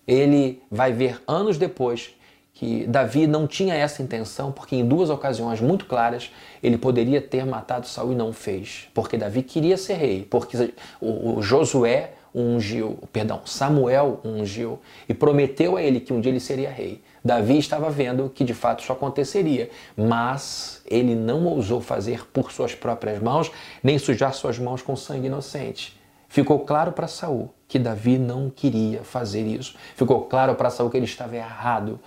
Ele 0.07 0.63
vai 0.71 0.93
ver 0.93 1.23
anos 1.27 1.59
depois 1.59 2.15
que 2.57 2.87
Davi 2.87 3.27
não 3.27 3.47
tinha 3.47 3.75
essa 3.75 4.03
intenção, 4.03 4.51
porque 4.51 4.75
em 4.75 4.87
duas 4.87 5.11
ocasiões 5.11 5.61
muito 5.61 5.85
claras 5.85 6.33
ele 6.63 6.79
poderia 6.79 7.21
ter 7.21 7.45
matado 7.45 7.87
Saul 7.87 8.13
e 8.13 8.15
não 8.15 8.33
fez, 8.33 8.89
porque 8.95 9.19
Davi 9.19 9.43
queria 9.43 9.77
ser 9.77 9.95
rei, 9.95 10.27
porque 10.29 10.73
o, 10.99 11.43
Josué 11.43 12.13
ungiu, 12.37 12.99
perdão, 13.11 13.41
Samuel 13.47 14.21
ungiu 14.23 14.79
e 15.09 15.15
prometeu 15.15 15.77
a 15.77 15.83
ele 15.83 16.01
que 16.01 16.13
um 16.13 16.21
dia 16.21 16.31
ele 16.31 16.39
seria 16.39 16.71
rei. 16.71 17.03
Davi 17.25 17.59
estava 17.59 17.89
vendo 17.89 18.31
que 18.33 18.45
de 18.45 18.53
fato 18.53 18.83
isso 18.83 18.93
aconteceria, 18.93 19.71
mas 19.97 20.83
ele 20.87 21.15
não 21.15 21.47
ousou 21.47 21.81
fazer 21.81 22.27
por 22.27 22.53
suas 22.53 22.75
próprias 22.75 23.21
mãos, 23.21 23.51
nem 23.83 23.99
sujar 23.99 24.35
suas 24.35 24.59
mãos 24.59 24.83
com 24.83 24.95
sangue 24.95 25.27
inocente. 25.27 25.99
Ficou 26.29 26.61
claro 26.61 26.93
para 26.93 27.09
Saul 27.09 27.51
que 27.67 27.79
Davi 27.79 28.19
não 28.19 28.51
queria 28.51 29.03
fazer 29.03 29.43
isso. 29.47 29.75
Ficou 29.95 30.23
claro 30.23 30.55
para 30.55 30.71
Saul 30.71 30.91
que 30.91 30.97
ele 30.97 31.07
estava 31.07 31.35
errado. 31.35 31.99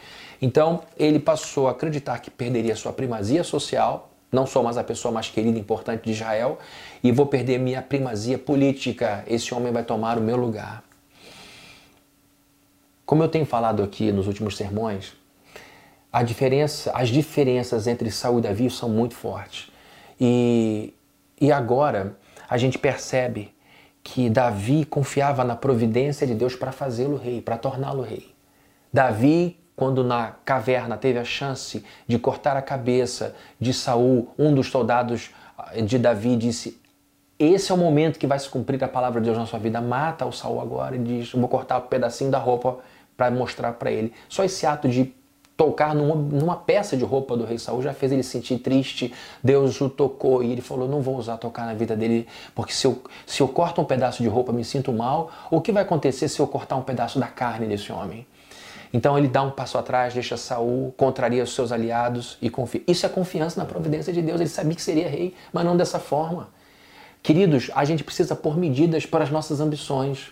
Então, 0.42 0.82
ele 0.98 1.20
passou 1.20 1.68
a 1.68 1.72
acreditar 1.72 2.20
que 2.20 2.30
perderia 2.30 2.76
sua 2.76 2.94
primazia 2.94 3.44
social, 3.44 4.09
não 4.32 4.46
sou 4.46 4.64
mais 4.64 4.78
a 4.78 4.84
pessoa 4.84 5.12
mais 5.12 5.30
querida 5.30 5.58
e 5.58 5.62
importante 5.62 6.04
de 6.06 6.12
Israel, 6.12 6.60
e 7.04 7.12
vou 7.12 7.26
perder 7.26 7.60
minha 7.60 7.82
primazia 7.82 8.38
política. 8.38 9.24
Esse 9.28 9.54
homem 9.54 9.72
vai 9.72 9.84
tomar 9.84 10.18
o 10.18 10.22
meu 10.22 10.38
lugar. 10.38 10.84
Como 13.06 13.24
eu 13.24 13.28
tenho 13.28 13.46
falado 13.46 13.82
aqui 13.82 14.12
nos 14.12 14.28
últimos 14.28 14.56
sermões, 14.56 15.14
diferença, 16.24 16.92
as 16.94 17.10
diferenças 17.10 17.88
entre 17.88 18.12
Saul 18.12 18.40
e 18.40 18.42
Davi 18.42 18.70
são 18.70 18.90
muito 18.90 19.16
fortes. 19.16 19.72
E, 20.20 20.94
e 21.40 21.52
agora 21.52 22.16
a 22.48 22.58
gente 22.58 22.78
percebe 22.78 23.54
que 24.04 24.30
Davi 24.30 24.86
confiava 24.86 25.44
na 25.44 25.56
providência 25.56 26.26
de 26.26 26.34
Deus 26.34 26.56
para 26.56 26.72
fazê-lo 26.72 27.18
rei, 27.18 27.42
para 27.42 27.58
torná-lo 27.58 28.02
rei. 28.02 28.34
Davi, 28.92 29.58
quando 29.80 30.04
na 30.04 30.34
caverna 30.44 30.98
teve 30.98 31.18
a 31.18 31.24
chance 31.24 31.86
de 32.06 32.20
cortar 32.20 32.58
a 32.58 32.62
cabeça 32.62 33.34
de 33.58 33.74
Saul, 33.74 34.28
um 34.38 34.54
dos 34.54 34.68
soldados 34.68 35.30
ah, 35.58 35.80
de 35.82 35.98
Davi 35.98 36.36
disse: 36.36 36.78
esse 37.40 37.72
é 37.72 37.76
o 37.76 37.78
momento 37.78 38.20
que 38.20 38.28
vai 38.28 38.38
se 38.38 38.50
cumprir 38.50 38.84
a 38.84 38.90
palavra 38.90 39.22
de 39.22 39.28
Deus 39.28 39.38
na 39.38 39.46
sua 39.46 39.58
vida. 39.58 39.80
Mata 39.80 40.26
o 40.26 40.34
Saul 40.34 40.60
agora 40.60 40.98
e 40.98 41.00
diz: 41.00 41.32
vou 41.32 41.48
cortar 41.48 41.78
um 41.78 41.88
pedacinho 41.88 42.30
da 42.30 42.38
roupa 42.38 42.80
para 43.16 43.32
mostrar 43.32 43.72
para 43.72 43.90
ele. 43.90 44.12
Só 44.28 44.44
esse 44.44 44.66
ato 44.66 44.90
de 44.90 45.14
tocar 45.56 45.96
numa, 45.96 46.16
numa, 46.16 46.58
peça 46.58 46.98
de 46.98 47.06
roupa 47.06 47.38
do 47.38 47.46
rei 47.46 47.58
Saul 47.58 47.82
já 47.82 47.94
fez 47.94 48.12
ele 48.12 48.24
se 48.24 48.32
sentir 48.32 48.58
triste. 48.58 49.14
Deus 49.42 49.80
o 49.80 49.90
tocou 49.90 50.44
e 50.44 50.52
ele 50.52 50.62
falou: 50.62 50.90
Não 50.90 51.02
vou 51.02 51.16
usar 51.16 51.38
tocar 51.38 51.66
na 51.66 51.74
vida 51.74 51.96
dele, 51.96 52.28
porque 52.54 52.74
se 52.74 52.86
eu, 52.86 53.02
se 53.26 53.40
eu 53.40 53.48
corto 53.48 53.80
um 53.80 53.86
pedaço 53.86 54.22
de 54.22 54.28
roupa 54.28 54.52
me 54.52 54.66
sinto 54.66 54.92
mal. 54.92 55.32
O 55.50 55.62
que 55.62 55.72
vai 55.72 55.84
acontecer 55.84 56.28
se 56.28 56.42
eu 56.42 56.48
cortar 56.48 56.76
um 56.76 56.84
pedaço 56.84 57.18
da 57.18 57.28
carne 57.28 57.66
desse 57.66 57.94
homem? 57.94 58.28
Então 58.92 59.18
ele 59.18 59.28
dá 59.28 59.42
um 59.44 59.52
passo 59.52 59.78
atrás, 59.78 60.14
deixa 60.14 60.36
Saul, 60.36 60.94
contraria 60.98 61.44
os 61.44 61.54
seus 61.54 61.72
aliados 61.72 62.38
e 62.42 62.50
confia. 62.50 62.82
Isso 62.88 63.06
é 63.06 63.10
confiança 63.10 63.60
na 63.60 63.66
providência 63.66 64.12
de 64.12 64.22
Deus. 64.22 64.40
Ele 64.40 64.50
sabia 64.50 64.76
que 64.76 64.82
seria 64.82 65.08
rei, 65.08 65.36
mas 65.54 65.64
não 65.64 65.78
dessa 65.78 66.00
forma. 66.00 66.50
Queridos, 67.22 67.70
a 67.76 67.86
gente 67.86 68.04
precisa 68.04 68.36
pôr 68.36 68.58
medidas 68.58 69.06
para 69.06 69.24
as 69.24 69.30
nossas 69.30 69.60
ambições. 69.60 70.32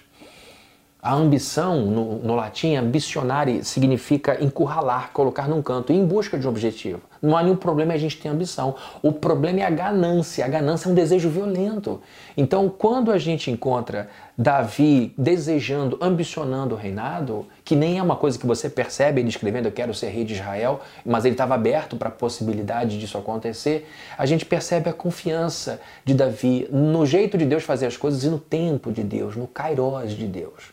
A 1.00 1.14
ambição, 1.14 1.86
no, 1.86 2.16
no 2.18 2.36
latim, 2.36 2.76
ambicionare, 2.76 3.64
significa 3.64 4.44
encurralar, 4.44 5.12
colocar 5.14 5.48
num 5.48 5.62
canto, 5.62 5.94
em 5.94 6.04
busca 6.04 6.40
de 6.40 6.48
um 6.48 6.50
objetivo. 6.50 7.02
Não 7.22 7.38
há 7.38 7.44
nenhum 7.44 7.56
problema 7.56 7.94
a 7.94 7.98
gente 7.98 8.18
ter 8.18 8.30
ambição. 8.30 8.76
O 9.04 9.12
problema 9.12 9.60
é 9.60 9.64
a 9.64 9.70
ganância. 9.70 10.44
A 10.44 10.48
ganância 10.48 10.90
é 10.90 10.92
um 10.92 10.96
desejo 10.96 11.30
violento. 11.30 12.02
Então, 12.36 12.68
quando 12.68 13.12
a 13.12 13.18
gente 13.18 13.52
encontra 13.52 14.10
Davi 14.36 15.14
desejando, 15.18 15.98
ambicionando 16.02 16.74
o 16.74 16.78
reinado, 16.78 17.46
que 17.68 17.76
nem 17.76 17.98
é 17.98 18.02
uma 18.02 18.16
coisa 18.16 18.40
que 18.40 18.48
você 18.48 18.70
percebe 18.70 19.20
ele 19.20 19.28
escrevendo 19.28 19.66
eu 19.66 19.74
quero 19.74 19.94
ser 19.94 20.08
rei 20.08 20.24
de 20.24 20.36
Israel, 20.36 20.80
mas 21.06 21.26
ele 21.26 21.34
estava 21.34 21.54
aberto 21.54 21.98
para 21.98 22.08
a 22.08 22.12
possibilidade 22.12 22.98
disso 22.98 23.18
acontecer, 23.18 23.92
a 24.18 24.26
gente 24.26 24.46
percebe 24.46 24.90
a 24.90 24.94
confiança 24.94 25.82
de 26.06 26.14
Davi 26.14 26.66
no 26.72 27.06
jeito 27.06 27.38
de 27.38 27.46
Deus 27.46 27.66
fazer 27.66 27.88
as 27.88 27.98
coisas 27.98 28.24
e 28.24 28.30
no 28.30 28.40
tempo 28.40 28.90
de 28.90 29.04
Deus, 29.04 29.36
no 29.36 29.48
kairós 29.48 30.16
de 30.16 30.28
Deus. 30.28 30.72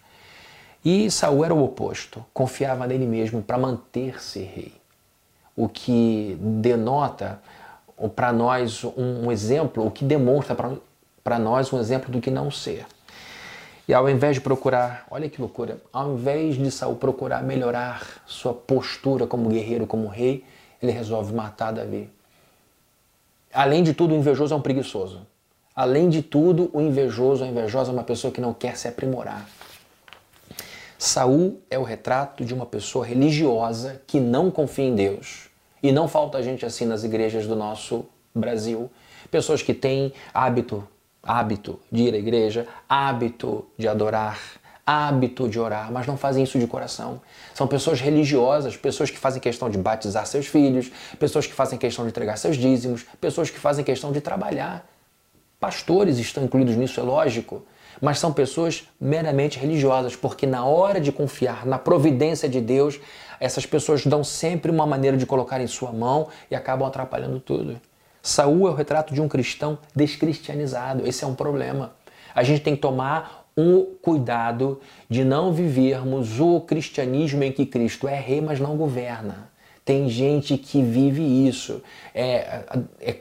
E 0.84 1.10
Saul 1.10 1.44
era 1.44 1.52
o 1.52 1.64
oposto, 1.64 2.24
confiava 2.32 2.86
nele 2.86 3.06
mesmo 3.06 3.42
para 3.42 3.58
manter-se 3.58 4.38
rei. 4.38 4.72
O 5.56 5.68
que 5.68 6.38
denota 6.40 7.40
para 8.14 8.32
nós 8.32 8.84
um 8.96 9.32
exemplo, 9.32 9.84
o 9.84 9.90
que 9.90 10.04
demonstra 10.04 10.56
para 11.24 11.38
nós 11.40 11.72
um 11.72 11.80
exemplo 11.80 12.12
do 12.12 12.20
que 12.20 12.30
não 12.30 12.52
ser. 12.52 12.86
E 13.86 13.92
ao 13.92 14.08
invés 14.08 14.36
de 14.36 14.40
procurar, 14.40 15.06
olha 15.10 15.28
que 15.28 15.40
loucura, 15.40 15.78
ao 15.92 16.14
invés 16.14 16.56
de 16.56 16.70
Saul 16.70 16.96
procurar 16.96 17.42
melhorar 17.42 18.22
sua 18.26 18.54
postura 18.54 19.26
como 19.26 19.48
guerreiro, 19.50 19.86
como 19.86 20.08
rei, 20.08 20.44
ele 20.82 20.90
resolve 20.90 21.34
matar 21.34 21.72
Davi. 21.72 22.10
Além 23.52 23.82
de 23.82 23.92
tudo, 23.92 24.14
o 24.14 24.16
invejoso 24.16 24.54
é 24.54 24.56
um 24.56 24.60
preguiçoso. 24.60 25.26
Além 25.76 26.08
de 26.08 26.22
tudo, 26.22 26.70
o 26.72 26.80
invejoso, 26.80 27.44
a 27.44 27.46
invejosa 27.46 27.90
é 27.90 27.94
uma 27.94 28.04
pessoa 28.04 28.32
que 28.32 28.40
não 28.40 28.54
quer 28.54 28.76
se 28.76 28.88
aprimorar. 28.88 29.48
Saul 30.98 31.60
é 31.68 31.78
o 31.78 31.82
retrato 31.82 32.44
de 32.44 32.54
uma 32.54 32.64
pessoa 32.64 33.04
religiosa 33.04 34.00
que 34.06 34.18
não 34.18 34.50
confia 34.50 34.86
em 34.86 34.94
Deus. 34.94 35.50
E 35.82 35.92
não 35.92 36.08
falta 36.08 36.42
gente 36.42 36.64
assim 36.64 36.86
nas 36.86 37.04
igrejas 37.04 37.46
do 37.46 37.54
nosso 37.54 38.06
Brasil. 38.34 38.90
Pessoas 39.30 39.60
que 39.60 39.74
têm 39.74 40.12
hábito, 40.32 40.86
hábito 41.24 41.80
de 41.90 42.04
ir 42.04 42.14
à 42.14 42.18
igreja, 42.18 42.66
hábito 42.88 43.66
de 43.78 43.88
adorar, 43.88 44.38
hábito 44.86 45.48
de 45.48 45.58
orar, 45.58 45.90
mas 45.90 46.06
não 46.06 46.16
fazem 46.16 46.44
isso 46.44 46.58
de 46.58 46.66
coração. 46.66 47.20
São 47.54 47.66
pessoas 47.66 48.00
religiosas, 48.00 48.76
pessoas 48.76 49.10
que 49.10 49.18
fazem 49.18 49.40
questão 49.40 49.70
de 49.70 49.78
batizar 49.78 50.26
seus 50.26 50.46
filhos, 50.46 50.90
pessoas 51.18 51.46
que 51.46 51.52
fazem 51.52 51.78
questão 51.78 52.04
de 52.04 52.10
entregar 52.10 52.36
seus 52.36 52.56
dízimos, 52.56 53.04
pessoas 53.20 53.50
que 53.50 53.58
fazem 53.58 53.84
questão 53.84 54.12
de 54.12 54.20
trabalhar. 54.20 54.86
Pastores 55.58 56.18
estão 56.18 56.44
incluídos 56.44 56.76
nisso, 56.76 57.00
é 57.00 57.02
lógico 57.02 57.64
mas 58.00 58.18
são 58.18 58.32
pessoas 58.32 58.88
meramente 59.00 59.58
religiosas, 59.58 60.16
porque 60.16 60.46
na 60.46 60.64
hora 60.64 61.00
de 61.00 61.12
confiar 61.12 61.64
na 61.66 61.78
providência 61.78 62.48
de 62.48 62.60
Deus, 62.60 63.00
essas 63.38 63.66
pessoas 63.66 64.04
dão 64.04 64.24
sempre 64.24 64.70
uma 64.70 64.86
maneira 64.86 65.16
de 65.16 65.26
colocar 65.26 65.60
em 65.60 65.66
sua 65.66 65.92
mão 65.92 66.28
e 66.50 66.54
acabam 66.54 66.86
atrapalhando 66.86 67.40
tudo. 67.40 67.80
Saul 68.24 68.66
é 68.66 68.70
o 68.70 68.74
retrato 68.74 69.12
de 69.12 69.20
um 69.20 69.28
cristão 69.28 69.78
descristianizado. 69.94 71.06
Esse 71.06 71.24
é 71.24 71.26
um 71.26 71.34
problema. 71.34 71.92
A 72.34 72.42
gente 72.42 72.62
tem 72.62 72.74
que 72.74 72.80
tomar 72.80 73.44
um 73.54 73.84
cuidado 74.00 74.80
de 75.10 75.22
não 75.22 75.52
vivermos 75.52 76.40
o 76.40 76.58
cristianismo 76.62 77.44
em 77.44 77.52
que 77.52 77.66
Cristo 77.66 78.08
é 78.08 78.18
rei, 78.18 78.40
mas 78.40 78.58
não 78.58 78.78
governa. 78.78 79.50
Tem 79.84 80.08
gente 80.08 80.56
que 80.56 80.82
vive 80.82 81.22
isso. 81.46 81.82
É, 82.14 82.64
é, 82.98 83.20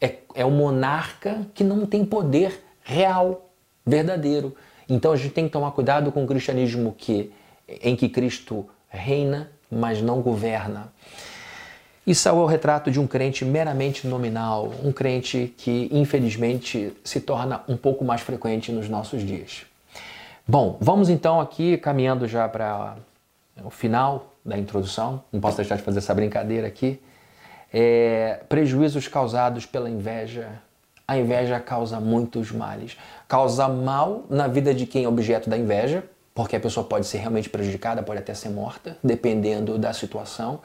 é, 0.00 0.16
é 0.34 0.44
o 0.46 0.50
monarca 0.50 1.46
que 1.54 1.62
não 1.62 1.84
tem 1.84 2.02
poder 2.02 2.64
real 2.82 3.50
verdadeiro. 3.86 4.56
Então 4.88 5.12
a 5.12 5.16
gente 5.16 5.34
tem 5.34 5.44
que 5.44 5.52
tomar 5.52 5.72
cuidado 5.72 6.10
com 6.10 6.24
o 6.24 6.26
cristianismo 6.26 6.94
que, 6.96 7.30
em 7.68 7.94
que 7.94 8.08
Cristo 8.08 8.66
reina, 8.88 9.52
mas 9.70 10.00
não 10.00 10.22
governa. 10.22 10.90
Isso 12.10 12.28
é 12.28 12.32
o 12.32 12.44
retrato 12.44 12.90
de 12.90 12.98
um 12.98 13.06
crente 13.06 13.44
meramente 13.44 14.04
nominal, 14.04 14.72
um 14.82 14.90
crente 14.90 15.54
que 15.56 15.88
infelizmente 15.92 16.92
se 17.04 17.20
torna 17.20 17.62
um 17.68 17.76
pouco 17.76 18.04
mais 18.04 18.20
frequente 18.20 18.72
nos 18.72 18.88
nossos 18.88 19.22
dias. 19.22 19.64
Bom, 20.44 20.76
vamos 20.80 21.08
então 21.08 21.40
aqui 21.40 21.76
caminhando 21.78 22.26
já 22.26 22.48
para 22.48 22.96
o 23.62 23.70
final 23.70 24.34
da 24.44 24.58
introdução, 24.58 25.22
não 25.32 25.40
posso 25.40 25.58
deixar 25.58 25.76
de 25.76 25.82
fazer 25.82 25.98
essa 25.98 26.12
brincadeira 26.12 26.66
aqui. 26.66 27.00
É, 27.72 28.40
prejuízos 28.48 29.06
causados 29.06 29.64
pela 29.64 29.88
inveja 29.88 30.48
a 31.06 31.16
inveja 31.16 31.60
causa 31.60 32.00
muitos 32.00 32.50
males. 32.50 32.96
Causa 33.28 33.68
mal 33.68 34.24
na 34.28 34.48
vida 34.48 34.74
de 34.74 34.84
quem 34.84 35.04
é 35.04 35.08
objeto 35.08 35.48
da 35.48 35.56
inveja, 35.56 36.02
porque 36.34 36.56
a 36.56 36.60
pessoa 36.60 36.84
pode 36.84 37.06
ser 37.06 37.18
realmente 37.18 37.48
prejudicada, 37.48 38.02
pode 38.02 38.18
até 38.18 38.34
ser 38.34 38.48
morta, 38.48 38.96
dependendo 39.02 39.78
da 39.78 39.92
situação. 39.92 40.60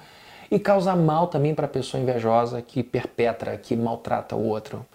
E 0.56 0.60
causa 0.60 0.96
mal 0.96 1.28
também 1.28 1.54
para 1.54 1.66
a 1.66 1.68
pessoa 1.68 2.02
invejosa 2.02 2.62
que 2.62 2.82
perpetra, 2.82 3.58
que 3.58 3.76
maltrata 3.76 4.38
o 4.38 4.48
outro. 4.48 4.86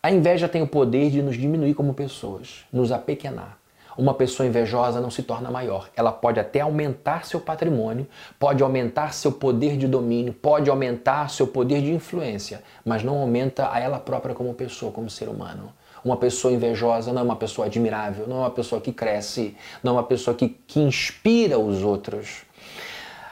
A 0.00 0.08
inveja 0.08 0.48
tem 0.48 0.62
o 0.62 0.68
poder 0.68 1.10
de 1.10 1.20
nos 1.20 1.36
diminuir 1.36 1.74
como 1.74 1.92
pessoas, 1.92 2.64
nos 2.72 2.92
apequenar. 2.92 3.58
Uma 3.98 4.14
pessoa 4.14 4.46
invejosa 4.46 5.00
não 5.00 5.10
se 5.10 5.24
torna 5.24 5.50
maior. 5.50 5.90
Ela 5.96 6.12
pode 6.12 6.38
até 6.38 6.60
aumentar 6.60 7.26
seu 7.26 7.40
patrimônio, 7.40 8.06
pode 8.38 8.62
aumentar 8.62 9.12
seu 9.12 9.32
poder 9.32 9.76
de 9.76 9.88
domínio, 9.88 10.32
pode 10.32 10.70
aumentar 10.70 11.28
seu 11.28 11.48
poder 11.48 11.82
de 11.82 11.92
influência, 11.92 12.62
mas 12.84 13.02
não 13.02 13.18
aumenta 13.18 13.68
a 13.72 13.80
ela 13.80 13.98
própria 13.98 14.32
como 14.32 14.54
pessoa, 14.54 14.92
como 14.92 15.10
ser 15.10 15.28
humano. 15.28 15.72
Uma 16.04 16.16
pessoa 16.18 16.54
invejosa 16.54 17.12
não 17.12 17.22
é 17.22 17.24
uma 17.24 17.34
pessoa 17.34 17.66
admirável, 17.66 18.28
não 18.28 18.36
é 18.36 18.40
uma 18.40 18.50
pessoa 18.50 18.80
que 18.80 18.92
cresce, 18.92 19.56
não 19.82 19.92
é 19.92 19.96
uma 19.96 20.04
pessoa 20.04 20.36
que, 20.36 20.50
que 20.68 20.78
inspira 20.78 21.58
os 21.58 21.82
outros. 21.82 22.48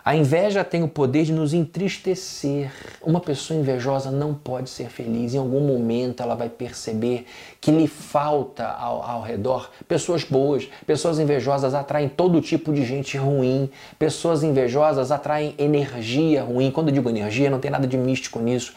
A 0.08 0.16
inveja 0.16 0.64
tem 0.64 0.82
o 0.82 0.88
poder 0.88 1.24
de 1.24 1.34
nos 1.34 1.52
entristecer. 1.52 2.72
Uma 3.02 3.20
pessoa 3.20 3.60
invejosa 3.60 4.10
não 4.10 4.32
pode 4.32 4.70
ser 4.70 4.88
feliz. 4.88 5.34
Em 5.34 5.36
algum 5.38 5.60
momento 5.60 6.22
ela 6.22 6.34
vai 6.34 6.48
perceber 6.48 7.26
que 7.60 7.70
lhe 7.70 7.86
falta 7.86 8.64
ao, 8.64 9.02
ao 9.02 9.20
redor 9.20 9.70
pessoas 9.86 10.24
boas. 10.24 10.66
Pessoas 10.86 11.18
invejosas 11.18 11.74
atraem 11.74 12.08
todo 12.08 12.40
tipo 12.40 12.72
de 12.72 12.86
gente 12.86 13.18
ruim. 13.18 13.68
Pessoas 13.98 14.42
invejosas 14.42 15.12
atraem 15.12 15.54
energia 15.58 16.42
ruim. 16.42 16.70
Quando 16.70 16.88
eu 16.88 16.94
digo 16.94 17.10
energia, 17.10 17.50
não 17.50 17.60
tem 17.60 17.70
nada 17.70 17.86
de 17.86 17.98
místico 17.98 18.40
nisso. 18.40 18.72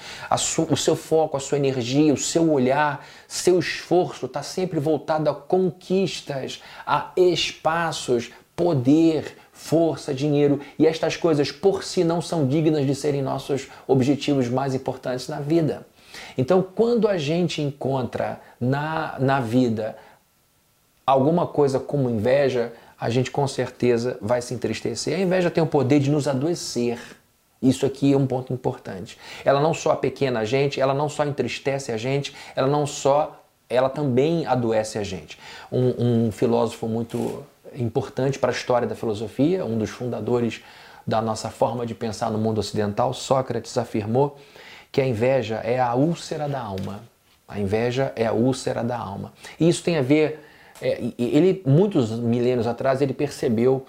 o 0.69 0.75
seu 0.75 0.97
foco, 0.97 1.37
a 1.37 1.39
sua 1.39 1.57
energia, 1.57 2.13
o 2.13 2.17
seu 2.17 2.51
olhar, 2.51 3.07
seu 3.25 3.57
esforço 3.57 4.25
está 4.25 4.43
sempre 4.43 4.81
voltado 4.81 5.29
a 5.29 5.33
conquistas, 5.33 6.61
a 6.85 7.13
espaços, 7.15 8.31
poder 8.53 9.37
força, 9.62 10.12
dinheiro 10.12 10.60
e 10.78 10.88
estas 10.88 11.15
coisas 11.15 11.52
por 11.52 11.84
si 11.84 12.04
não 12.04 12.19
são 12.19 12.47
dignas 12.47 12.86
de 12.86 12.95
serem 12.95 13.21
nossos 13.21 13.67
objetivos 13.88 14.50
mais 14.50 14.74
importantes 14.74 15.28
na 15.28 15.39
vida. 15.39 15.86
Então, 16.36 16.62
quando 16.63 17.08
a 17.08 17.17
gente 17.17 17.62
encontra 17.62 18.41
na, 18.60 19.15
na 19.19 19.39
vida 19.39 19.95
alguma 21.06 21.45
coisa 21.45 21.80
como 21.80 22.10
inveja, 22.10 22.74
a 23.00 23.10
gente 23.10 23.30
com 23.30 23.47
certeza 23.47 24.17
vai 24.19 24.41
se 24.41 24.54
entristecer. 24.54 25.15
A 25.15 25.21
inveja 25.21 25.52
tem 25.52 25.63
o 25.63 25.67
poder 25.67 26.00
de 26.00 26.10
nos 26.10 26.28
adoecer. 26.28 27.00
Isso 27.62 27.86
aqui 27.86 28.13
é 28.13 28.17
um 28.17 28.26
ponto 28.26 28.52
importante. 28.52 29.17
Ela 29.45 29.62
não 29.62 29.76
só 29.76 29.95
pequena 29.95 30.39
a 30.39 30.45
gente, 30.45 30.82
ela 30.82 30.93
não 30.93 31.08
só 31.08 31.24
entristece 31.24 31.91
a 31.91 31.97
gente, 31.97 32.36
ela 32.56 32.67
não 32.67 32.88
só, 32.88 33.43
ela 33.69 33.89
também 33.89 34.47
adoece 34.47 34.97
a 34.97 35.04
gente. 35.04 35.38
Um, 35.71 36.26
um 36.26 36.32
filósofo 36.32 36.88
muito 36.88 37.45
importante 37.75 38.39
para 38.39 38.51
a 38.51 38.53
história 38.53 38.88
da 38.88 38.95
filosofia, 38.95 39.65
um 39.65 39.77
dos 39.77 39.89
fundadores 39.89 40.62
da 41.05 41.21
nossa 41.21 41.49
forma 41.49 41.86
de 41.86 41.95
pensar 41.95 42.29
no 42.29 42.38
mundo 42.38 42.60
ocidental, 42.60 43.13
Sócrates 43.13 43.77
afirmou 43.77 44.38
que 44.91 45.01
a 45.01 45.07
inveja 45.07 45.55
é 45.63 45.79
a 45.79 45.95
úlcera 45.95 46.47
da 46.47 46.62
alma. 46.62 47.01
A 47.47 47.60
inveja 47.60 48.13
é 48.15 48.25
a 48.25 48.34
úlcera 48.34 48.84
da 48.84 48.97
alma. 48.97 49.34
E 49.60 49.67
isso 49.67 49.84
tem 49.84 49.97
a 49.97 50.01
ver, 50.01 50.39
é, 50.81 51.01
ele 51.17 51.62
muitos 51.65 52.12
milênios 52.12 52.67
atrás 52.67 53.01
ele 53.01 53.13
percebeu 53.13 53.86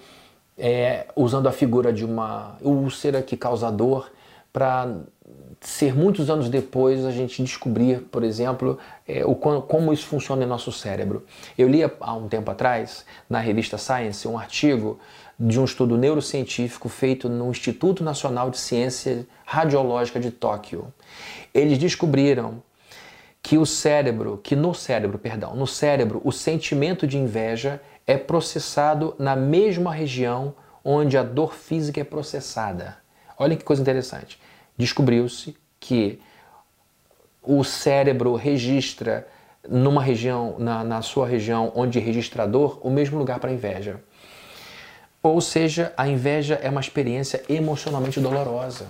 é, 0.57 1.07
usando 1.15 1.47
a 1.47 1.51
figura 1.51 1.91
de 1.91 2.05
uma 2.05 2.57
úlcera 2.61 3.21
que 3.21 3.35
causa 3.37 3.71
dor 3.71 4.11
para 4.51 4.95
ser 5.67 5.95
muitos 5.95 6.29
anos 6.29 6.49
depois 6.49 7.05
a 7.05 7.11
gente 7.11 7.41
descobrir, 7.41 8.01
por 8.11 8.23
exemplo, 8.23 8.77
é, 9.07 9.25
o, 9.25 9.33
como 9.35 9.93
isso 9.93 10.05
funciona 10.05 10.43
em 10.43 10.47
nosso 10.47 10.71
cérebro. 10.71 11.25
Eu 11.57 11.67
li 11.67 11.81
há 11.83 12.13
um 12.13 12.27
tempo 12.27 12.51
atrás, 12.51 13.05
na 13.29 13.39
revista 13.39 13.77
Science, 13.77 14.27
um 14.27 14.37
artigo 14.37 14.99
de 15.39 15.59
um 15.59 15.65
estudo 15.65 15.97
neurocientífico 15.97 16.89
feito 16.89 17.29
no 17.29 17.49
Instituto 17.49 18.03
Nacional 18.03 18.49
de 18.49 18.57
Ciência 18.57 19.25
Radiológica 19.45 20.19
de 20.19 20.31
Tóquio. 20.31 20.93
Eles 21.53 21.77
descobriram 21.77 22.61
que 23.41 23.57
o 23.57 23.65
cérebro, 23.65 24.39
que 24.43 24.55
no 24.55 24.73
cérebro, 24.73 25.17
perdão, 25.17 25.55
no 25.55 25.67
cérebro, 25.67 26.21
o 26.23 26.31
sentimento 26.31 27.07
de 27.07 27.17
inveja 27.17 27.81
é 28.05 28.17
processado 28.17 29.15
na 29.17 29.35
mesma 29.35 29.93
região 29.93 30.53
onde 30.83 31.17
a 31.17 31.23
dor 31.23 31.53
física 31.53 32.01
é 32.01 32.03
processada. 32.03 32.97
Olha 33.37 33.55
que 33.55 33.63
coisa 33.63 33.81
interessante 33.81 34.37
descobriu-se 34.77 35.55
que 35.79 36.19
o 37.41 37.63
cérebro 37.63 38.35
registra 38.35 39.27
numa 39.67 40.01
região, 40.01 40.55
na, 40.57 40.83
na 40.83 41.01
sua 41.01 41.27
região 41.27 41.71
onde 41.75 41.99
registrador, 41.99 42.79
o 42.81 42.89
mesmo 42.89 43.17
lugar 43.17 43.39
para 43.39 43.49
a 43.49 43.53
inveja. 43.53 43.99
Ou 45.21 45.39
seja, 45.39 45.93
a 45.95 46.07
inveja 46.07 46.55
é 46.55 46.69
uma 46.69 46.81
experiência 46.81 47.43
emocionalmente 47.47 48.19
dolorosa. 48.19 48.87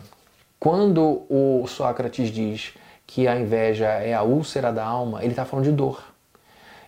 Quando 0.60 1.24
o 1.30 1.66
Sócrates 1.68 2.32
diz 2.32 2.74
que 3.06 3.28
a 3.28 3.40
inveja 3.40 3.88
é 3.88 4.14
a 4.14 4.24
úlcera 4.24 4.72
da 4.72 4.84
alma, 4.84 5.22
ele 5.22 5.34
está 5.34 5.46
falando 5.46 5.66
de 5.66 5.72
dor. 5.72 6.13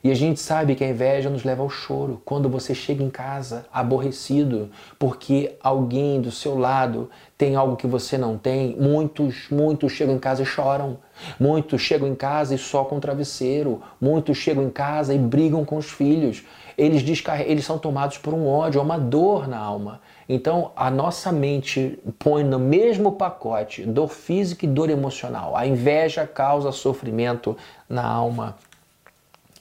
E 0.06 0.12
a 0.12 0.14
gente 0.14 0.40
sabe 0.40 0.76
que 0.76 0.84
a 0.84 0.88
inveja 0.88 1.32
nos 1.32 1.44
leva 1.44 1.64
ao 1.64 1.70
choro 1.70 2.22
quando 2.24 2.48
você 2.48 2.76
chega 2.76 3.04
em 3.04 3.10
casa 3.10 3.66
aborrecido 3.74 4.70
porque 5.00 5.56
alguém 5.60 6.22
do 6.22 6.30
seu 6.30 6.56
lado 6.56 7.10
tem 7.36 7.56
algo 7.56 7.76
que 7.76 7.88
você 7.88 8.16
não 8.16 8.38
tem. 8.38 8.76
Muitos, 8.76 9.48
muitos 9.50 9.94
chegam 9.94 10.14
em 10.14 10.20
casa 10.20 10.44
e 10.44 10.46
choram. 10.46 11.00
Muitos 11.40 11.82
chegam 11.82 12.08
em 12.08 12.14
casa 12.14 12.54
e 12.54 12.58
socam 12.60 13.00
o 13.00 13.02
travesseiro. 13.02 13.82
Muitos 14.00 14.38
chegam 14.38 14.66
em 14.66 14.70
casa 14.70 15.12
e 15.12 15.18
brigam 15.18 15.66
com 15.66 15.76
os 15.76 15.90
filhos. 15.90 16.44
Eles, 16.78 17.04
eles 17.44 17.66
são 17.66 17.80
tomados 17.80 18.20
por 18.20 18.32
um 18.32 18.48
ódio, 18.48 18.80
uma 18.80 19.00
dor 19.00 19.48
na 19.48 19.58
alma. 19.58 20.02
Então, 20.30 20.72
a 20.76 20.92
nossa 20.92 21.32
mente 21.32 21.98
põe 22.20 22.44
no 22.44 22.60
mesmo 22.60 23.14
pacote 23.14 23.84
dor 23.84 24.10
física 24.10 24.68
e 24.68 24.70
dor 24.70 24.92
emocional. 24.92 25.58
A 25.58 25.66
inveja 25.66 26.28
causa 26.28 26.72
sofrimento 26.72 27.58
na 27.90 28.06
alma. 28.06 28.56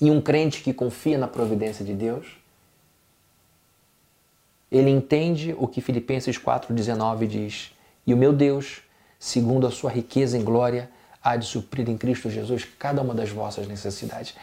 E 0.04 0.10
um 0.10 0.20
crente 0.20 0.60
que 0.60 0.74
confia 0.74 1.16
na 1.16 1.26
providência 1.26 1.82
de 1.82 1.94
Deus, 1.94 2.26
ele 4.70 4.90
entende 4.90 5.56
o 5.58 5.66
que 5.66 5.80
Filipenses 5.80 6.38
4,19 6.38 7.26
diz: 7.26 7.72
E 8.06 8.12
o 8.12 8.16
meu 8.16 8.30
Deus, 8.30 8.82
segundo 9.18 9.66
a 9.66 9.70
sua 9.70 9.90
riqueza 9.90 10.36
em 10.36 10.44
glória, 10.44 10.90
há 11.22 11.36
de 11.36 11.46
suprir 11.46 11.88
em 11.88 11.96
Cristo 11.96 12.28
Jesus 12.28 12.66
cada 12.78 13.00
uma 13.00 13.14
das 13.14 13.30
vossas 13.30 13.66
necessidades. 13.66 14.34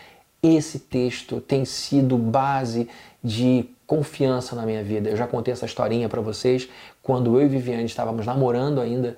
Esse 0.42 0.80
texto 0.80 1.40
tem 1.40 1.64
sido 1.64 2.18
base 2.18 2.90
de 3.24 3.70
confiança 3.86 4.56
na 4.56 4.66
minha 4.66 4.84
vida. 4.84 5.12
Eu 5.12 5.16
já 5.16 5.28
contei 5.28 5.52
essa 5.52 5.68
historinha 5.68 6.10
para 6.10 6.22
vocês 6.22 6.68
quando 7.04 7.40
eu 7.40 7.46
e 7.46 7.48
Viviane 7.48 7.86
estávamos 7.86 8.26
namorando 8.26 8.82
ainda. 8.82 9.16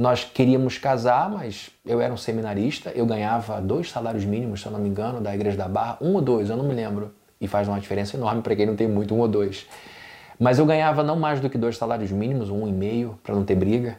Nós 0.00 0.24
queríamos 0.24 0.78
casar, 0.78 1.28
mas 1.28 1.68
eu 1.84 2.00
era 2.00 2.10
um 2.10 2.16
seminarista, 2.16 2.90
eu 2.94 3.04
ganhava 3.04 3.60
dois 3.60 3.90
salários 3.90 4.24
mínimos, 4.24 4.62
se 4.62 4.66
eu 4.66 4.72
não 4.72 4.78
me 4.78 4.88
engano, 4.88 5.20
da 5.20 5.34
Igreja 5.34 5.58
da 5.58 5.68
Barra, 5.68 5.98
um 6.00 6.14
ou 6.14 6.22
dois, 6.22 6.48
eu 6.48 6.56
não 6.56 6.64
me 6.64 6.72
lembro. 6.72 7.12
E 7.38 7.46
faz 7.46 7.68
uma 7.68 7.78
diferença 7.78 8.16
enorme 8.16 8.40
para 8.40 8.56
quem 8.56 8.64
não 8.64 8.74
tem 8.74 8.88
muito, 8.88 9.14
um 9.14 9.18
ou 9.18 9.28
dois. 9.28 9.66
Mas 10.38 10.58
eu 10.58 10.64
ganhava 10.64 11.02
não 11.02 11.16
mais 11.16 11.38
do 11.38 11.50
que 11.50 11.58
dois 11.58 11.76
salários 11.76 12.10
mínimos, 12.10 12.48
um 12.48 12.66
e 12.66 12.72
meio, 12.72 13.18
para 13.22 13.34
não 13.34 13.44
ter 13.44 13.54
briga. 13.54 13.98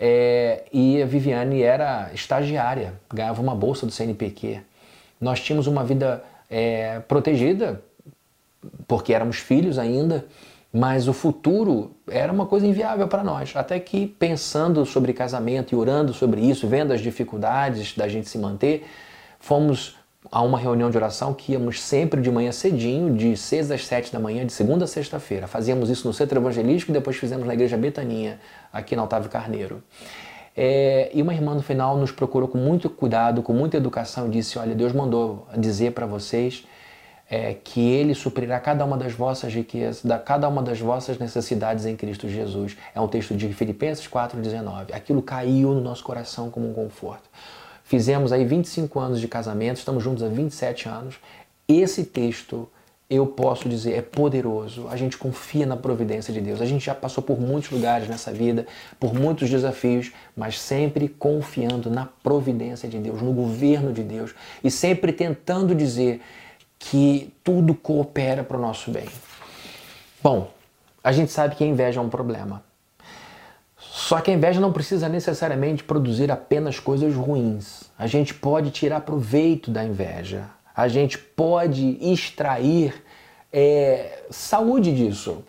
É, 0.00 0.62
e 0.72 1.02
a 1.02 1.04
Viviane 1.04 1.60
era 1.60 2.10
estagiária, 2.14 2.94
ganhava 3.12 3.42
uma 3.42 3.54
bolsa 3.54 3.84
do 3.84 3.92
CNPq. 3.92 4.62
Nós 5.20 5.40
tínhamos 5.40 5.66
uma 5.66 5.84
vida 5.84 6.24
é, 6.48 7.00
protegida, 7.00 7.82
porque 8.88 9.12
éramos 9.12 9.36
filhos 9.36 9.78
ainda, 9.78 10.24
mas 10.74 11.06
o 11.06 11.12
futuro 11.12 11.92
era 12.10 12.32
uma 12.32 12.46
coisa 12.46 12.66
inviável 12.66 13.06
para 13.06 13.22
nós. 13.22 13.52
Até 13.54 13.78
que, 13.78 14.08
pensando 14.08 14.84
sobre 14.84 15.12
casamento 15.12 15.72
e 15.72 15.76
orando 15.76 16.12
sobre 16.12 16.40
isso, 16.40 16.66
vendo 16.66 16.92
as 16.92 17.00
dificuldades 17.00 17.96
da 17.96 18.08
gente 18.08 18.28
se 18.28 18.36
manter, 18.36 18.84
fomos 19.38 19.96
a 20.32 20.42
uma 20.42 20.58
reunião 20.58 20.90
de 20.90 20.96
oração 20.96 21.32
que 21.32 21.52
íamos 21.52 21.80
sempre 21.80 22.20
de 22.20 22.28
manhã 22.28 22.50
cedinho, 22.50 23.14
de 23.14 23.36
6 23.36 23.70
às 23.70 23.86
7 23.86 24.12
da 24.12 24.18
manhã, 24.18 24.44
de 24.44 24.52
segunda 24.52 24.84
a 24.84 24.88
sexta-feira. 24.88 25.46
Fazíamos 25.46 25.88
isso 25.88 26.08
no 26.08 26.12
Centro 26.12 26.40
Evangelístico 26.40 26.90
e 26.90 26.94
depois 26.94 27.16
fizemos 27.16 27.46
na 27.46 27.54
Igreja 27.54 27.76
Betaninha, 27.76 28.40
aqui 28.72 28.96
na 28.96 29.04
Otávio 29.04 29.30
Carneiro. 29.30 29.80
É, 30.56 31.08
e 31.14 31.22
uma 31.22 31.32
irmã 31.32 31.54
no 31.54 31.62
final 31.62 31.96
nos 31.96 32.10
procurou 32.10 32.48
com 32.48 32.58
muito 32.58 32.90
cuidado, 32.90 33.42
com 33.42 33.52
muita 33.52 33.76
educação 33.76 34.26
e 34.26 34.30
disse: 34.30 34.58
Olha, 34.58 34.74
Deus 34.74 34.92
mandou 34.92 35.46
dizer 35.56 35.92
para 35.92 36.04
vocês 36.06 36.64
é, 37.34 37.52
que 37.64 37.80
Ele 37.80 38.14
suprirá 38.14 38.60
cada 38.60 38.84
uma 38.84 38.96
das 38.96 39.12
vossas 39.12 39.52
riquezas, 39.52 40.04
da 40.04 40.18
cada 40.20 40.48
uma 40.48 40.62
das 40.62 40.78
vossas 40.78 41.18
necessidades 41.18 41.84
em 41.84 41.96
Cristo 41.96 42.28
Jesus. 42.28 42.76
É 42.94 43.00
um 43.00 43.08
texto 43.08 43.34
de 43.34 43.52
Filipenses 43.52 44.06
4,19. 44.06 44.94
Aquilo 44.94 45.20
caiu 45.20 45.74
no 45.74 45.80
nosso 45.80 46.04
coração 46.04 46.48
como 46.48 46.70
um 46.70 46.72
conforto. 46.72 47.28
Fizemos 47.82 48.30
aí 48.30 48.44
25 48.44 49.00
anos 49.00 49.20
de 49.20 49.26
casamento, 49.26 49.78
estamos 49.78 50.02
juntos 50.04 50.22
há 50.22 50.28
27 50.28 50.88
anos. 50.88 51.16
Esse 51.66 52.04
texto, 52.04 52.68
eu 53.10 53.26
posso 53.26 53.68
dizer, 53.68 53.94
é 53.94 54.02
poderoso. 54.02 54.86
A 54.88 54.96
gente 54.96 55.18
confia 55.18 55.66
na 55.66 55.76
providência 55.76 56.32
de 56.32 56.40
Deus. 56.40 56.60
A 56.60 56.66
gente 56.66 56.84
já 56.84 56.94
passou 56.94 57.22
por 57.22 57.40
muitos 57.40 57.70
lugares 57.70 58.08
nessa 58.08 58.32
vida, 58.32 58.64
por 59.00 59.12
muitos 59.12 59.50
desafios, 59.50 60.12
mas 60.36 60.60
sempre 60.60 61.08
confiando 61.08 61.90
na 61.90 62.06
providência 62.22 62.88
de 62.88 62.98
Deus, 62.98 63.20
no 63.20 63.32
governo 63.32 63.92
de 63.92 64.04
Deus 64.04 64.32
e 64.62 64.70
sempre 64.70 65.12
tentando 65.12 65.74
dizer 65.74 66.22
que 66.90 67.32
tudo 67.42 67.74
coopera 67.74 68.44
para 68.44 68.56
o 68.56 68.60
nosso 68.60 68.90
bem. 68.90 69.08
Bom, 70.22 70.50
a 71.02 71.12
gente 71.12 71.32
sabe 71.32 71.54
que 71.54 71.64
a 71.64 71.66
inveja 71.66 72.00
é 72.00 72.02
um 72.02 72.10
problema. 72.10 72.62
Só 73.78 74.20
que 74.20 74.30
a 74.30 74.34
inveja 74.34 74.60
não 74.60 74.72
precisa 74.72 75.08
necessariamente 75.08 75.82
produzir 75.84 76.30
apenas 76.30 76.78
coisas 76.78 77.14
ruins. 77.14 77.84
A 77.98 78.06
gente 78.06 78.34
pode 78.34 78.70
tirar 78.70 79.00
proveito 79.00 79.70
da 79.70 79.84
inveja. 79.84 80.44
A 80.76 80.88
gente 80.88 81.16
pode 81.16 81.96
extrair 82.00 83.02
é, 83.52 84.24
saúde 84.30 84.94
disso. 84.94 85.44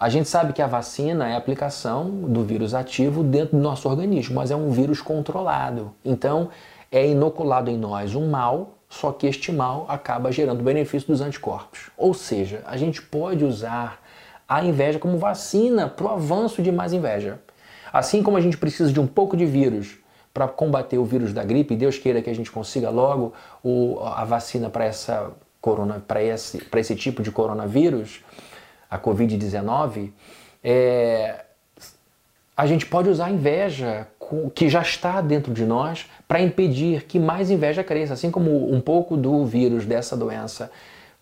A 0.00 0.08
gente 0.08 0.28
sabe 0.28 0.52
que 0.52 0.62
a 0.62 0.66
vacina 0.66 1.28
é 1.28 1.34
a 1.34 1.38
aplicação 1.38 2.10
do 2.10 2.42
vírus 2.42 2.74
ativo 2.74 3.22
dentro 3.22 3.56
do 3.56 3.62
nosso 3.62 3.88
organismo, 3.88 4.34
mas 4.34 4.50
é 4.50 4.56
um 4.56 4.70
vírus 4.70 5.00
controlado. 5.00 5.92
Então, 6.04 6.48
é 6.90 7.06
inoculado 7.06 7.70
em 7.70 7.76
nós 7.76 8.14
um 8.14 8.28
mal 8.28 8.78
só 8.92 9.10
que 9.10 9.26
este 9.26 9.50
mal 9.50 9.86
acaba 9.88 10.30
gerando 10.30 10.62
benefício 10.62 11.08
dos 11.08 11.22
anticorpos. 11.22 11.88
Ou 11.96 12.12
seja, 12.12 12.62
a 12.66 12.76
gente 12.76 13.00
pode 13.00 13.42
usar 13.42 14.02
a 14.46 14.62
inveja 14.62 14.98
como 14.98 15.16
vacina 15.16 15.88
para 15.88 16.04
o 16.04 16.10
avanço 16.10 16.62
de 16.62 16.70
mais 16.70 16.92
inveja. 16.92 17.40
Assim 17.90 18.22
como 18.22 18.36
a 18.36 18.40
gente 18.40 18.58
precisa 18.58 18.92
de 18.92 19.00
um 19.00 19.06
pouco 19.06 19.34
de 19.34 19.46
vírus 19.46 19.96
para 20.32 20.46
combater 20.46 20.98
o 20.98 21.06
vírus 21.06 21.32
da 21.32 21.42
gripe, 21.42 21.74
Deus 21.74 21.96
queira 21.96 22.20
que 22.20 22.28
a 22.28 22.34
gente 22.34 22.52
consiga 22.52 22.90
logo 22.90 23.32
o, 23.64 23.98
a 24.04 24.26
vacina 24.26 24.68
para 24.68 24.84
essa 24.84 25.30
corona, 25.58 26.04
para 26.06 26.22
esse, 26.22 26.62
esse 26.76 26.94
tipo 26.94 27.22
de 27.22 27.30
coronavírus, 27.30 28.20
a 28.90 28.98
Covid-19, 28.98 30.10
é, 30.62 31.46
a 32.56 32.66
gente 32.66 32.86
pode 32.86 33.08
usar 33.08 33.26
a 33.26 33.30
inveja 33.30 34.06
que 34.54 34.68
já 34.68 34.80
está 34.80 35.20
dentro 35.20 35.52
de 35.52 35.64
nós 35.64 36.06
para 36.26 36.40
impedir 36.40 37.04
que 37.04 37.18
mais 37.18 37.50
inveja 37.50 37.84
cresça, 37.84 38.14
assim 38.14 38.30
como 38.30 38.72
um 38.72 38.80
pouco 38.80 39.16
do 39.16 39.44
vírus 39.44 39.84
dessa 39.84 40.16
doença 40.16 40.70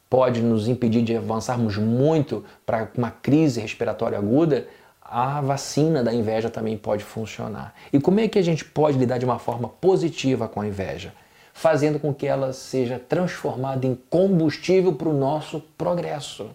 pode 0.08 0.42
nos 0.42 0.66
impedir 0.66 1.02
de 1.02 1.16
avançarmos 1.16 1.76
muito 1.76 2.44
para 2.66 2.90
uma 2.96 3.12
crise 3.12 3.60
respiratória 3.60 4.18
aguda, 4.18 4.66
a 5.00 5.40
vacina 5.40 6.02
da 6.02 6.12
inveja 6.12 6.50
também 6.50 6.76
pode 6.76 7.04
funcionar. 7.04 7.74
E 7.92 8.00
como 8.00 8.18
é 8.18 8.26
que 8.26 8.38
a 8.38 8.42
gente 8.42 8.64
pode 8.64 8.98
lidar 8.98 9.18
de 9.18 9.24
uma 9.24 9.38
forma 9.38 9.68
positiva 9.68 10.48
com 10.48 10.60
a 10.60 10.66
inveja? 10.66 11.12
Fazendo 11.52 12.00
com 12.00 12.12
que 12.12 12.26
ela 12.26 12.52
seja 12.52 12.98
transformada 12.98 13.86
em 13.86 13.96
combustível 14.08 14.92
para 14.92 15.08
o 15.08 15.12
nosso 15.12 15.60
progresso. 15.78 16.50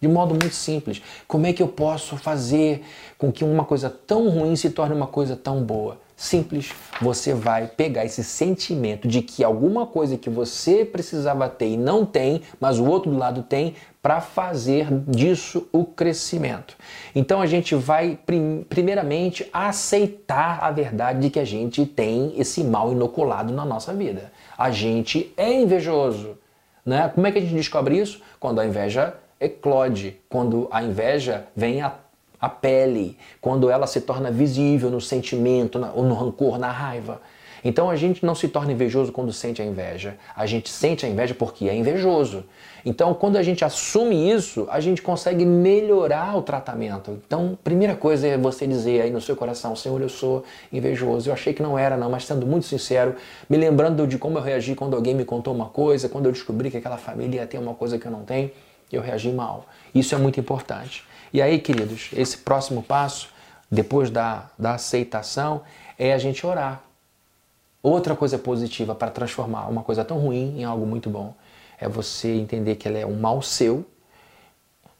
De 0.00 0.08
modo 0.08 0.30
muito 0.30 0.54
simples. 0.54 1.02
Como 1.26 1.46
é 1.46 1.52
que 1.52 1.62
eu 1.62 1.68
posso 1.68 2.16
fazer 2.16 2.84
com 3.16 3.32
que 3.32 3.44
uma 3.44 3.64
coisa 3.64 3.88
tão 3.88 4.28
ruim 4.28 4.54
se 4.54 4.70
torne 4.70 4.94
uma 4.94 5.06
coisa 5.06 5.34
tão 5.34 5.62
boa? 5.62 5.98
Simples, 6.14 6.72
você 7.00 7.34
vai 7.34 7.66
pegar 7.66 8.04
esse 8.06 8.24
sentimento 8.24 9.06
de 9.06 9.20
que 9.20 9.44
alguma 9.44 9.86
coisa 9.86 10.16
que 10.16 10.30
você 10.30 10.82
precisava 10.82 11.46
ter 11.46 11.68
e 11.68 11.76
não 11.76 12.06
tem, 12.06 12.40
mas 12.58 12.78
o 12.78 12.86
outro 12.86 13.10
do 13.10 13.18
lado 13.18 13.42
tem, 13.42 13.74
para 14.02 14.20
fazer 14.20 14.86
disso 15.08 15.68
o 15.72 15.84
crescimento. 15.84 16.76
Então 17.14 17.42
a 17.42 17.46
gente 17.46 17.74
vai, 17.74 18.18
primeiramente, 18.68 19.46
aceitar 19.52 20.60
a 20.62 20.70
verdade 20.70 21.20
de 21.20 21.28
que 21.28 21.40
a 21.40 21.44
gente 21.44 21.84
tem 21.84 22.32
esse 22.38 22.64
mal 22.64 22.92
inoculado 22.92 23.52
na 23.52 23.64
nossa 23.64 23.92
vida. 23.92 24.32
A 24.56 24.70
gente 24.70 25.34
é 25.36 25.52
invejoso. 25.52 26.38
Né? 26.84 27.10
Como 27.14 27.26
é 27.26 27.32
que 27.32 27.38
a 27.38 27.40
gente 27.42 27.54
descobre 27.54 27.98
isso? 27.98 28.22
Quando 28.38 28.60
a 28.60 28.66
inveja 28.66 29.14
eclode, 29.40 30.20
quando 30.28 30.68
a 30.70 30.82
inveja 30.82 31.46
vem 31.54 31.82
a 31.82 31.92
a 32.40 32.48
pele, 32.48 33.16
quando 33.40 33.70
ela 33.70 33.86
se 33.86 34.00
torna 34.02 34.30
visível 34.30 34.90
no 34.90 35.00
sentimento, 35.00 35.80
ou 35.94 36.04
no 36.04 36.14
rancor, 36.14 36.58
na 36.58 36.70
raiva. 36.70 37.20
Então 37.64 37.90
a 37.90 37.96
gente 37.96 38.24
não 38.24 38.34
se 38.34 38.46
torna 38.46 38.72
invejoso 38.72 39.10
quando 39.10 39.32
sente 39.32 39.60
a 39.60 39.64
inveja. 39.64 40.16
A 40.36 40.46
gente 40.46 40.68
sente 40.68 41.04
a 41.04 41.08
inveja 41.08 41.34
porque 41.34 41.68
é 41.68 41.74
invejoso. 41.74 42.44
Então, 42.84 43.12
quando 43.12 43.34
a 43.34 43.42
gente 43.42 43.64
assume 43.64 44.30
isso, 44.30 44.68
a 44.70 44.78
gente 44.78 45.02
consegue 45.02 45.44
melhorar 45.44 46.36
o 46.36 46.42
tratamento. 46.42 47.18
Então, 47.26 47.58
primeira 47.64 47.96
coisa 47.96 48.28
é 48.28 48.38
você 48.38 48.64
dizer 48.64 49.00
aí 49.00 49.10
no 49.10 49.20
seu 49.20 49.34
coração: 49.34 49.74
Senhor, 49.74 50.00
eu 50.00 50.08
sou 50.08 50.44
invejoso. 50.72 51.28
Eu 51.28 51.34
achei 51.34 51.52
que 51.52 51.60
não 51.60 51.76
era, 51.76 51.96
não, 51.96 52.08
mas 52.08 52.24
sendo 52.24 52.46
muito 52.46 52.66
sincero, 52.66 53.16
me 53.50 53.56
lembrando 53.56 54.06
de 54.06 54.16
como 54.16 54.38
eu 54.38 54.42
reagi 54.42 54.76
quando 54.76 54.94
alguém 54.94 55.16
me 55.16 55.24
contou 55.24 55.52
uma 55.52 55.66
coisa, 55.66 56.08
quando 56.08 56.26
eu 56.26 56.32
descobri 56.32 56.70
que 56.70 56.76
aquela 56.76 56.98
família 56.98 57.40
ia 57.40 57.46
ter 57.48 57.58
uma 57.58 57.74
coisa 57.74 57.98
que 57.98 58.06
eu 58.06 58.12
não 58.12 58.22
tenho, 58.22 58.52
eu 58.92 59.02
reagi 59.02 59.30
mal. 59.30 59.66
Isso 59.94 60.14
é 60.14 60.18
muito 60.18 60.38
importante. 60.38 61.04
E 61.32 61.42
aí, 61.42 61.58
queridos, 61.58 62.10
esse 62.12 62.38
próximo 62.38 62.82
passo, 62.82 63.28
depois 63.70 64.10
da, 64.10 64.48
da 64.58 64.74
aceitação, 64.74 65.62
é 65.98 66.12
a 66.12 66.18
gente 66.18 66.46
orar. 66.46 66.82
Outra 67.82 68.16
coisa 68.16 68.38
positiva 68.38 68.94
para 68.94 69.10
transformar 69.10 69.68
uma 69.68 69.82
coisa 69.82 70.04
tão 70.04 70.18
ruim 70.18 70.60
em 70.60 70.64
algo 70.64 70.86
muito 70.86 71.08
bom 71.10 71.34
é 71.78 71.88
você 71.88 72.34
entender 72.34 72.76
que 72.76 72.88
ela 72.88 72.98
é 72.98 73.06
um 73.06 73.18
mal 73.18 73.42
seu. 73.42 73.84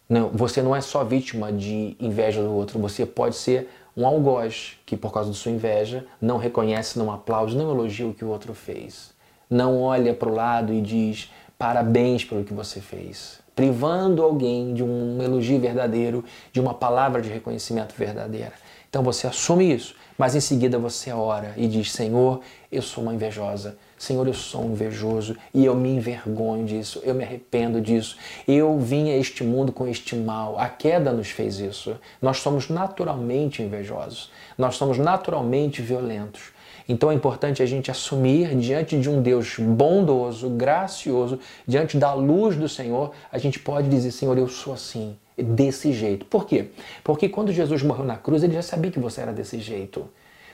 Não, 0.09 0.29
você 0.29 0.63
não 0.63 0.75
é 0.75 0.81
só 0.81 1.03
vítima 1.03 1.53
de 1.53 1.97
inveja 1.99 2.43
do 2.43 2.53
outro, 2.53 2.79
você 2.79 3.05
pode 3.05 3.35
ser 3.35 3.69
um 3.97 4.07
algoz 4.07 4.77
que, 4.85 4.97
por 4.97 5.13
causa 5.13 5.31
de 5.31 5.37
sua 5.37 5.51
inveja, 5.51 6.07
não 6.21 6.37
reconhece, 6.37 6.99
não 6.99 7.11
aplaude, 7.11 7.57
não 7.57 7.71
elogia 7.71 8.07
o 8.07 8.15
que 8.15 8.25
o 8.25 8.29
outro 8.29 8.55
fez. 8.55 9.11
Não 9.49 9.81
olha 9.81 10.13
para 10.13 10.29
o 10.29 10.35
lado 10.35 10.73
e 10.73 10.81
diz 10.81 11.33
parabéns 11.59 12.25
pelo 12.25 12.45
que 12.45 12.53
você 12.53 12.81
fez 12.81 13.46
privando 13.57 14.23
alguém 14.23 14.75
de 14.75 14.85
um 14.85 15.21
elogio 15.23 15.59
verdadeiro, 15.59 16.23
de 16.53 16.61
uma 16.61 16.75
palavra 16.75 17.23
de 17.23 17.31
reconhecimento 17.31 17.95
verdadeira. 17.97 18.53
Então 18.89 19.03
você 19.03 19.27
assume 19.27 19.75
isso, 19.75 19.95
mas 20.17 20.35
em 20.37 20.41
seguida 20.41 20.79
você 20.79 21.11
ora 21.11 21.55
e 21.57 21.67
diz: 21.67 21.91
Senhor, 21.91 22.41
eu 22.71 22.83
sou 22.83 23.03
uma 23.03 23.15
invejosa. 23.15 23.77
Senhor, 23.99 24.27
eu 24.27 24.35
sou 24.35 24.63
um 24.63 24.73
invejoso 24.73 25.37
e 25.55 25.65
eu 25.65 25.75
me 25.75 25.89
envergonho 25.89 26.67
disso, 26.67 27.01
eu 27.03 27.15
me 27.15 27.25
arrependo 27.25 27.81
disso. 27.81 28.19
Eu 28.47 28.79
vim 28.79 29.11
a 29.11 29.17
este 29.17 29.43
mundo 29.43 29.73
com 29.73 29.89
este 29.89 30.15
mal. 30.15 30.59
A 30.59 30.69
queda 30.69 31.13
nos 31.13 31.31
fez 31.31 31.59
isso. 31.59 31.99
Nós 32.21 32.39
somos 32.39 32.69
naturalmente 32.69 33.63
invejosos. 33.63 34.31
Nós 34.59 34.77
somos 34.77 34.99
naturalmente 34.99 35.81
violentos. 35.81 36.56
Então 36.89 37.11
é 37.11 37.15
importante 37.15 37.63
a 37.63 37.67
gente 37.67 37.91
assumir 37.91 38.55
diante 38.57 38.99
de 38.99 39.11
um 39.11 39.21
Deus 39.21 39.57
bondoso, 39.59 40.49
gracioso, 40.51 41.39
diante 41.67 41.97
da 41.97 42.13
luz 42.13 42.57
do 42.57 42.69
Senhor, 42.69 43.13
a 43.31 43.39
gente 43.39 43.59
pode 43.59 43.89
dizer: 43.89 44.13
Senhor, 44.13 44.37
eu 44.39 44.49
sou 44.49 44.73
assim, 44.73 45.17
desse 45.37 45.93
jeito. 45.93 46.25
Por 46.27 46.47
quê? 46.47 46.67
Porque 47.03 47.29
quando 47.29 47.53
Jesus 47.53 47.83
morreu 47.83 48.05
na 48.05 48.17
cruz, 48.17 48.43
ele 48.43 48.55
já 48.55 48.63
sabia 48.63 48.91
que 48.91 49.01
você 49.01 49.21
era 49.21 49.33
desse 49.33 49.59
jeito. 49.59 50.09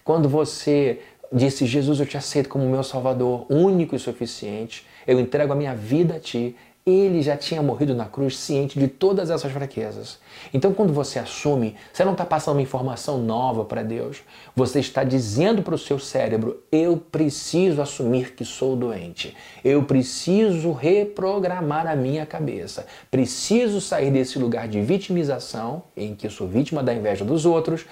Quando 0.05 0.29
você 0.29 1.01
disse: 1.33 1.67
Jesus, 1.67 2.01
eu 2.01 2.07
te 2.07 2.17
aceito 2.17 2.49
como 2.49 2.69
meu 2.69 2.83
Salvador, 2.83 3.47
único 3.51 3.95
e 3.95 3.99
suficiente, 3.99 4.87
eu 5.07 5.21
entrego 5.21 5.53
a 5.53 5.57
minha 5.57 5.75
vida 5.75 6.17
a 6.17 6.21
ti, 6.21 6.57
ele 6.85 7.23
já 7.23 7.37
tinha 7.37 7.63
morrido 7.63 7.95
na 7.95 8.07
cruz 8.07 8.37
ciente 8.37 8.79
de 8.79 8.89
todas 8.89 9.31
essas 9.31 9.53
fraquezas. 9.53 10.19
Então, 10.53 10.75
quando 10.75 10.93
você 10.93 11.19
assume, 11.19 11.77
você 11.93 12.05
não 12.05 12.13
está 12.13 12.25
passando 12.25 12.57
uma 12.57 12.63
informação 12.63 13.19
nova 13.19 13.65
para 13.65 13.85
Deus. 13.85 14.23
Você 14.57 14.81
está 14.81 15.05
dizendo 15.05 15.63
para 15.63 15.77
o 15.77 15.79
seu 15.79 15.99
cérebro: 15.99 16.61
eu 16.73 16.97
preciso 16.97 17.81
assumir 17.81 18.35
que 18.35 18.45
sou 18.45 18.75
doente. 18.75 19.37
Eu 19.65 19.85
preciso 19.85 20.73
reprogramar 20.73 21.87
a 21.87 21.95
minha 21.95 22.27
cabeça. 22.27 22.85
Preciso 23.11 23.81
sair 23.81 24.11
desse 24.11 24.39
lugar 24.39 24.67
de 24.67 24.81
vitimização, 24.81 25.85
em 25.97 26.17
que 26.17 26.29
sou 26.29 26.49
vítima 26.49 26.83
da 26.83 26.93
inveja 26.93 27.25
dos 27.25 27.47
outros, 27.47 27.87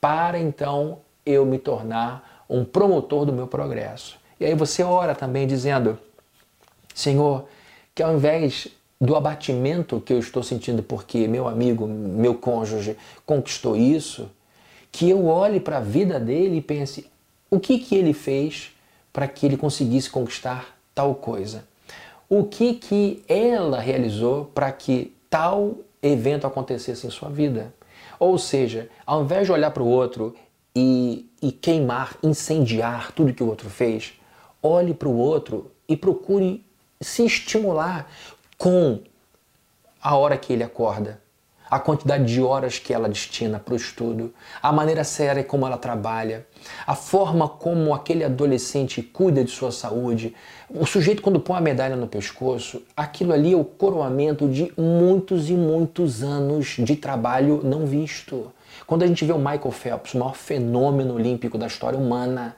para 0.00 0.38
então 0.38 0.98
eu 1.26 1.44
me 1.44 1.58
tornar 1.58 2.44
um 2.48 2.64
promotor 2.64 3.26
do 3.26 3.32
meu 3.34 3.46
progresso. 3.46 4.18
E 4.40 4.46
aí 4.46 4.54
você 4.54 4.82
ora 4.82 5.14
também 5.14 5.46
dizendo: 5.46 5.98
Senhor, 6.94 7.46
que 8.00 8.02
ao 8.02 8.14
invés 8.14 8.66
do 8.98 9.14
abatimento 9.14 10.00
que 10.00 10.10
eu 10.10 10.18
estou 10.18 10.42
sentindo 10.42 10.82
porque 10.82 11.28
meu 11.28 11.46
amigo, 11.46 11.86
meu 11.86 12.34
cônjuge 12.34 12.96
conquistou 13.26 13.76
isso, 13.76 14.30
que 14.90 15.10
eu 15.10 15.26
olhe 15.26 15.60
para 15.60 15.76
a 15.76 15.80
vida 15.80 16.18
dele 16.18 16.56
e 16.56 16.60
pense 16.62 17.06
o 17.50 17.60
que, 17.60 17.78
que 17.78 17.94
ele 17.94 18.14
fez 18.14 18.72
para 19.12 19.28
que 19.28 19.44
ele 19.44 19.58
conseguisse 19.58 20.08
conquistar 20.08 20.78
tal 20.94 21.14
coisa. 21.14 21.62
O 22.26 22.44
que, 22.44 22.72
que 22.72 23.22
ela 23.28 23.78
realizou 23.78 24.46
para 24.46 24.72
que 24.72 25.14
tal 25.28 25.74
evento 26.02 26.46
acontecesse 26.46 27.06
em 27.06 27.10
sua 27.10 27.28
vida. 27.28 27.74
Ou 28.18 28.38
seja, 28.38 28.88
ao 29.04 29.24
invés 29.24 29.44
de 29.44 29.52
olhar 29.52 29.72
para 29.72 29.82
o 29.82 29.88
outro 29.88 30.34
e, 30.74 31.28
e 31.42 31.52
queimar, 31.52 32.16
incendiar 32.22 33.12
tudo 33.12 33.34
que 33.34 33.42
o 33.42 33.46
outro 33.46 33.68
fez, 33.68 34.14
olhe 34.62 34.94
para 34.94 35.06
o 35.06 35.18
outro 35.18 35.70
e 35.86 35.98
procure 35.98 36.64
se 37.02 37.24
estimular 37.24 38.10
com 38.58 39.00
a 40.02 40.16
hora 40.16 40.36
que 40.36 40.52
ele 40.52 40.62
acorda, 40.62 41.18
a 41.70 41.78
quantidade 41.78 42.26
de 42.26 42.42
horas 42.42 42.78
que 42.78 42.92
ela 42.92 43.08
destina 43.08 43.58
para 43.58 43.72
o 43.72 43.76
estudo, 43.76 44.34
a 44.62 44.70
maneira 44.70 45.02
séria 45.02 45.42
como 45.42 45.66
ela 45.66 45.78
trabalha, 45.78 46.46
a 46.86 46.94
forma 46.94 47.48
como 47.48 47.94
aquele 47.94 48.22
adolescente 48.22 49.00
cuida 49.00 49.42
de 49.42 49.50
sua 49.50 49.72
saúde. 49.72 50.34
O 50.68 50.84
sujeito, 50.84 51.22
quando 51.22 51.40
põe 51.40 51.56
a 51.56 51.60
medalha 51.62 51.96
no 51.96 52.06
pescoço, 52.06 52.82
aquilo 52.94 53.32
ali 53.32 53.54
é 53.54 53.56
o 53.56 53.64
coroamento 53.64 54.46
de 54.46 54.70
muitos 54.76 55.48
e 55.48 55.54
muitos 55.54 56.22
anos 56.22 56.76
de 56.78 56.96
trabalho 56.96 57.62
não 57.64 57.86
visto. 57.86 58.52
Quando 58.86 59.04
a 59.04 59.06
gente 59.06 59.24
vê 59.24 59.32
o 59.32 59.38
Michael 59.38 59.70
Phelps, 59.70 60.12
o 60.12 60.18
maior 60.18 60.34
fenômeno 60.34 61.14
olímpico 61.14 61.56
da 61.56 61.66
história 61.66 61.98
humana, 61.98 62.56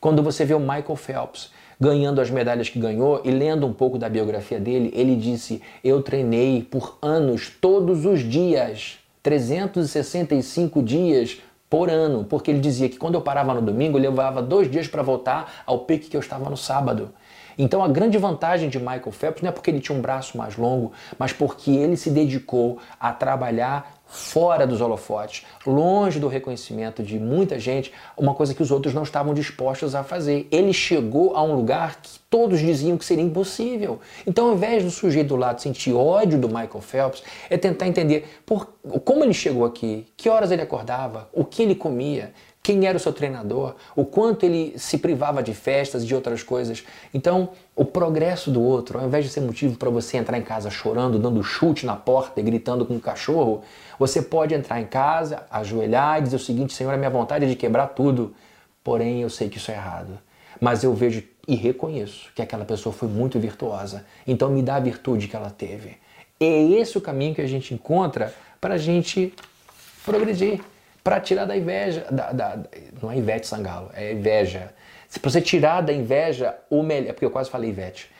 quando 0.00 0.20
você 0.20 0.44
vê 0.44 0.54
o 0.54 0.58
Michael 0.58 0.96
Phelps 0.96 1.50
ganhando 1.80 2.20
as 2.20 2.30
medalhas 2.30 2.68
que 2.68 2.78
ganhou 2.78 3.20
e 3.24 3.30
lendo 3.30 3.66
um 3.66 3.72
pouco 3.72 3.98
da 3.98 4.08
biografia 4.08 4.60
dele, 4.60 4.92
ele 4.94 5.16
disse: 5.16 5.62
Eu 5.82 6.02
treinei 6.02 6.62
por 6.62 6.98
anos, 7.02 7.50
todos 7.60 8.04
os 8.04 8.20
dias, 8.20 8.98
365 9.22 10.82
dias 10.82 11.38
por 11.68 11.90
ano, 11.90 12.24
porque 12.24 12.50
ele 12.50 12.60
dizia 12.60 12.88
que 12.88 12.98
quando 12.98 13.14
eu 13.14 13.20
parava 13.20 13.52
no 13.54 13.62
domingo, 13.62 13.98
levava 13.98 14.42
dois 14.42 14.70
dias 14.70 14.86
para 14.86 15.02
voltar 15.02 15.62
ao 15.66 15.80
pique 15.80 16.08
que 16.08 16.16
eu 16.16 16.20
estava 16.20 16.48
no 16.48 16.56
sábado. 16.56 17.10
Então 17.56 17.82
a 17.82 17.88
grande 17.88 18.18
vantagem 18.18 18.68
de 18.68 18.78
Michael 18.78 19.12
Phelps 19.12 19.42
não 19.42 19.48
é 19.48 19.52
porque 19.52 19.70
ele 19.70 19.80
tinha 19.80 19.96
um 19.96 20.00
braço 20.00 20.36
mais 20.36 20.56
longo, 20.56 20.92
mas 21.18 21.32
porque 21.32 21.70
ele 21.70 21.96
se 21.96 22.10
dedicou 22.10 22.78
a 22.98 23.12
trabalhar 23.12 24.02
fora 24.14 24.64
dos 24.64 24.80
holofotes, 24.80 25.44
longe 25.66 26.20
do 26.20 26.28
reconhecimento 26.28 27.02
de 27.02 27.18
muita 27.18 27.58
gente, 27.58 27.92
uma 28.16 28.32
coisa 28.32 28.54
que 28.54 28.62
os 28.62 28.70
outros 28.70 28.94
não 28.94 29.02
estavam 29.02 29.34
dispostos 29.34 29.94
a 29.94 30.04
fazer. 30.04 30.46
Ele 30.52 30.72
chegou 30.72 31.34
a 31.34 31.42
um 31.42 31.54
lugar 31.56 32.00
que 32.00 32.10
todos 32.30 32.60
diziam 32.60 32.96
que 32.96 33.04
seria 33.04 33.24
impossível. 33.24 33.98
Então, 34.24 34.48
ao 34.48 34.54
invés 34.54 34.84
do 34.84 34.90
sujeito 34.90 35.28
do 35.28 35.36
lado 35.36 35.60
sentir 35.60 35.92
ódio 35.92 36.38
do 36.38 36.46
Michael 36.46 36.80
Phelps, 36.80 37.24
é 37.50 37.58
tentar 37.58 37.88
entender 37.88 38.40
por, 38.46 38.72
como 39.04 39.24
ele 39.24 39.34
chegou 39.34 39.64
aqui, 39.64 40.06
que 40.16 40.28
horas 40.28 40.52
ele 40.52 40.62
acordava, 40.62 41.28
o 41.32 41.44
que 41.44 41.62
ele 41.62 41.74
comia, 41.74 42.32
quem 42.64 42.86
era 42.86 42.96
o 42.96 43.00
seu 43.00 43.12
treinador, 43.12 43.74
o 43.94 44.06
quanto 44.06 44.46
ele 44.46 44.72
se 44.78 44.96
privava 44.96 45.42
de 45.42 45.52
festas 45.52 46.02
e 46.02 46.06
de 46.06 46.14
outras 46.14 46.42
coisas. 46.42 46.82
Então, 47.12 47.50
o 47.76 47.84
progresso 47.84 48.50
do 48.50 48.62
outro, 48.62 48.98
ao 48.98 49.06
invés 49.06 49.26
de 49.26 49.30
ser 49.30 49.42
motivo 49.42 49.76
para 49.76 49.90
você 49.90 50.16
entrar 50.16 50.38
em 50.38 50.42
casa 50.42 50.70
chorando, 50.70 51.18
dando 51.18 51.42
chute 51.42 51.84
na 51.84 51.94
porta 51.94 52.40
e 52.40 52.42
gritando 52.42 52.86
com 52.86 52.94
um 52.94 52.98
cachorro, 52.98 53.62
você 53.98 54.22
pode 54.22 54.54
entrar 54.54 54.80
em 54.80 54.86
casa, 54.86 55.42
ajoelhar 55.50 56.20
e 56.20 56.22
dizer 56.22 56.36
o 56.36 56.38
seguinte: 56.38 56.72
Senhor, 56.72 56.90
a 56.94 56.96
minha 56.96 57.10
vontade 57.10 57.44
é 57.44 57.48
de 57.48 57.54
quebrar 57.54 57.88
tudo, 57.88 58.34
porém 58.82 59.20
eu 59.20 59.28
sei 59.28 59.50
que 59.50 59.58
isso 59.58 59.70
é 59.70 59.74
errado. 59.74 60.18
Mas 60.58 60.82
eu 60.82 60.94
vejo 60.94 61.22
e 61.46 61.54
reconheço 61.54 62.32
que 62.34 62.40
aquela 62.40 62.64
pessoa 62.64 62.94
foi 62.94 63.08
muito 63.08 63.38
virtuosa, 63.38 64.06
então 64.26 64.48
me 64.48 64.62
dá 64.62 64.76
a 64.76 64.80
virtude 64.80 65.28
que 65.28 65.36
ela 65.36 65.50
teve. 65.50 65.98
É 66.40 66.62
esse 66.62 66.96
o 66.96 67.00
caminho 67.02 67.34
que 67.34 67.42
a 67.42 67.46
gente 67.46 67.74
encontra 67.74 68.32
para 68.58 68.76
a 68.76 68.78
gente 68.78 69.34
progredir 70.02 70.62
para 71.04 71.20
tirar 71.20 71.44
da 71.44 71.54
inveja, 71.54 72.06
da, 72.10 72.32
da, 72.32 72.58
não 73.00 73.12
é 73.12 73.18
Ivete 73.18 73.46
Sangalo, 73.46 73.90
é 73.92 74.12
inveja. 74.12 74.72
Para 75.20 75.30
você 75.30 75.40
tirar 75.42 75.82
da 75.82 75.92
inveja 75.92 76.56
o 76.70 76.82
melhor, 76.82 77.10
é 77.10 77.12
porque 77.12 77.26
eu 77.26 77.30
quase 77.30 77.50
falei 77.50 77.68
Ivete. 77.68 78.10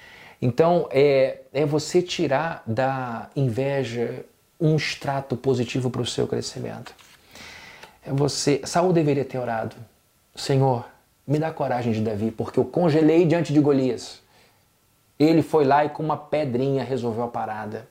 Então, 0.40 0.86
é, 0.92 1.38
é 1.54 1.64
você 1.64 2.02
tirar 2.02 2.62
da 2.66 3.30
inveja 3.34 4.26
um 4.60 4.76
extrato 4.76 5.34
positivo 5.36 5.88
para 5.88 6.02
o 6.02 6.06
seu 6.06 6.26
crescimento. 6.26 6.94
É 8.06 8.12
você, 8.12 8.60
Saul 8.64 8.92
deveria 8.92 9.24
ter 9.24 9.38
orado, 9.38 9.74
Senhor, 10.36 10.84
me 11.26 11.38
dá 11.38 11.50
coragem 11.50 11.92
de 11.92 12.02
Davi, 12.02 12.30
porque 12.30 12.60
eu 12.60 12.64
congelei 12.66 13.24
diante 13.24 13.52
de 13.52 13.60
Golias. 13.60 14.20
Ele 15.18 15.42
foi 15.42 15.64
lá 15.64 15.84
e 15.86 15.88
com 15.88 16.02
uma 16.02 16.16
pedrinha 16.16 16.84
resolveu 16.84 17.24
a 17.24 17.28
parada. 17.28 17.88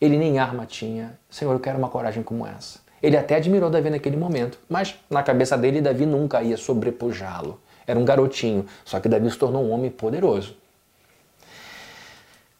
Ele 0.00 0.16
nem 0.16 0.38
arma 0.38 0.64
tinha. 0.64 1.18
Senhor, 1.28 1.52
eu 1.52 1.60
quero 1.60 1.76
uma 1.76 1.90
coragem 1.90 2.22
como 2.22 2.46
essa. 2.46 2.83
Ele 3.04 3.18
até 3.18 3.36
admirou 3.36 3.68
Davi 3.68 3.90
naquele 3.90 4.16
momento, 4.16 4.58
mas 4.66 4.94
na 5.10 5.22
cabeça 5.22 5.58
dele, 5.58 5.82
Davi 5.82 6.06
nunca 6.06 6.42
ia 6.42 6.56
sobrepujá-lo. 6.56 7.60
Era 7.86 7.98
um 7.98 8.04
garotinho, 8.04 8.64
só 8.82 8.98
que 8.98 9.10
Davi 9.10 9.30
se 9.30 9.36
tornou 9.36 9.62
um 9.62 9.72
homem 9.72 9.90
poderoso. 9.90 10.56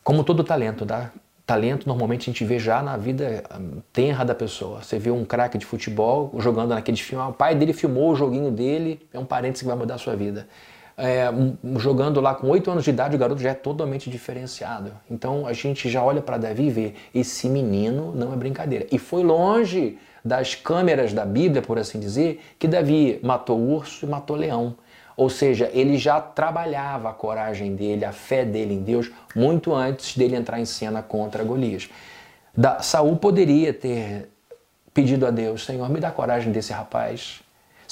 Como 0.03 0.23
todo 0.23 0.45
talento, 0.45 0.85
tá? 0.85 1.11
Talento 1.47 1.89
normalmente 1.89 2.29
a 2.29 2.31
gente 2.31 2.45
vê 2.45 2.59
já 2.59 2.83
na 2.83 2.95
vida 2.99 3.43
hum, 3.59 3.81
tenra 3.91 4.23
da 4.23 4.35
pessoa. 4.35 4.83
Você 4.83 4.99
vê 4.99 5.11
um 5.11 5.25
craque 5.25 5.57
de 5.57 5.65
futebol 5.65 6.31
jogando 6.37 6.75
naquele 6.75 6.99
filme, 6.99 7.25
o 7.25 7.33
pai 7.33 7.55
dele 7.55 7.73
filmou 7.73 8.11
o 8.11 8.15
joguinho 8.15 8.51
dele, 8.51 9.01
é 9.15 9.19
um 9.19 9.25
parênteses 9.25 9.63
que 9.63 9.69
vai 9.69 9.77
mudar 9.79 9.95
a 9.95 9.99
sua 9.99 10.15
vida. 10.15 10.47
É, 10.95 11.25
jogando 11.77 12.21
lá 12.21 12.35
com 12.35 12.49
8 12.49 12.71
anos 12.71 12.85
de 12.85 12.91
idade, 12.91 13.17
o 13.17 13.19
garoto 13.19 13.41
já 13.41 13.51
é 13.51 13.55
totalmente 13.55 14.11
diferenciado. 14.11 14.93
Então 15.11 15.47
a 15.47 15.55
gente 15.55 15.89
já 15.89 16.05
olha 16.05 16.21
para 16.21 16.37
Davi 16.37 16.65
e 16.65 16.71
vê: 16.71 16.95
esse 17.15 17.49
menino 17.49 18.13
não 18.15 18.31
é 18.31 18.37
brincadeira. 18.37 18.87
E 18.93 18.99
foi 18.99 19.23
longe 19.23 19.99
das 20.25 20.55
câmeras 20.55 21.13
da 21.13 21.25
Bíblia, 21.25 21.61
por 21.61 21.79
assim 21.79 22.01
dizer, 22.01 22.43
que 22.59 22.67
Davi 22.67 23.21
matou 23.23 23.61
urso 23.61 24.07
e 24.07 24.09
matou 24.09 24.37
leão. 24.37 24.75
Ou 25.17 25.29
seja, 25.29 25.71
ele 25.73 25.99
já 25.99 26.21
trabalhava 26.21 27.11
a 27.11 27.13
coragem 27.13 27.77
dele, 27.77 28.05
a 28.05 28.13
fé 28.13 28.45
dele 28.45 28.75
em 28.75 28.83
Deus, 28.83 29.11
muito 29.37 29.75
antes 29.75 30.17
dele 30.17 30.35
entrar 30.35 30.59
em 30.59 30.65
cena 30.65 31.03
contra 31.03 31.45
Golias. 31.45 31.89
Da, 32.57 32.81
Saul 32.81 33.17
poderia 33.17 33.73
ter 33.73 34.29
pedido 34.93 35.27
a 35.27 35.31
Deus, 35.31 35.65
Senhor, 35.65 35.89
me 35.91 36.01
dá 36.01 36.11
coragem 36.11 36.53
desse 36.53 36.73
rapaz. 36.73 37.44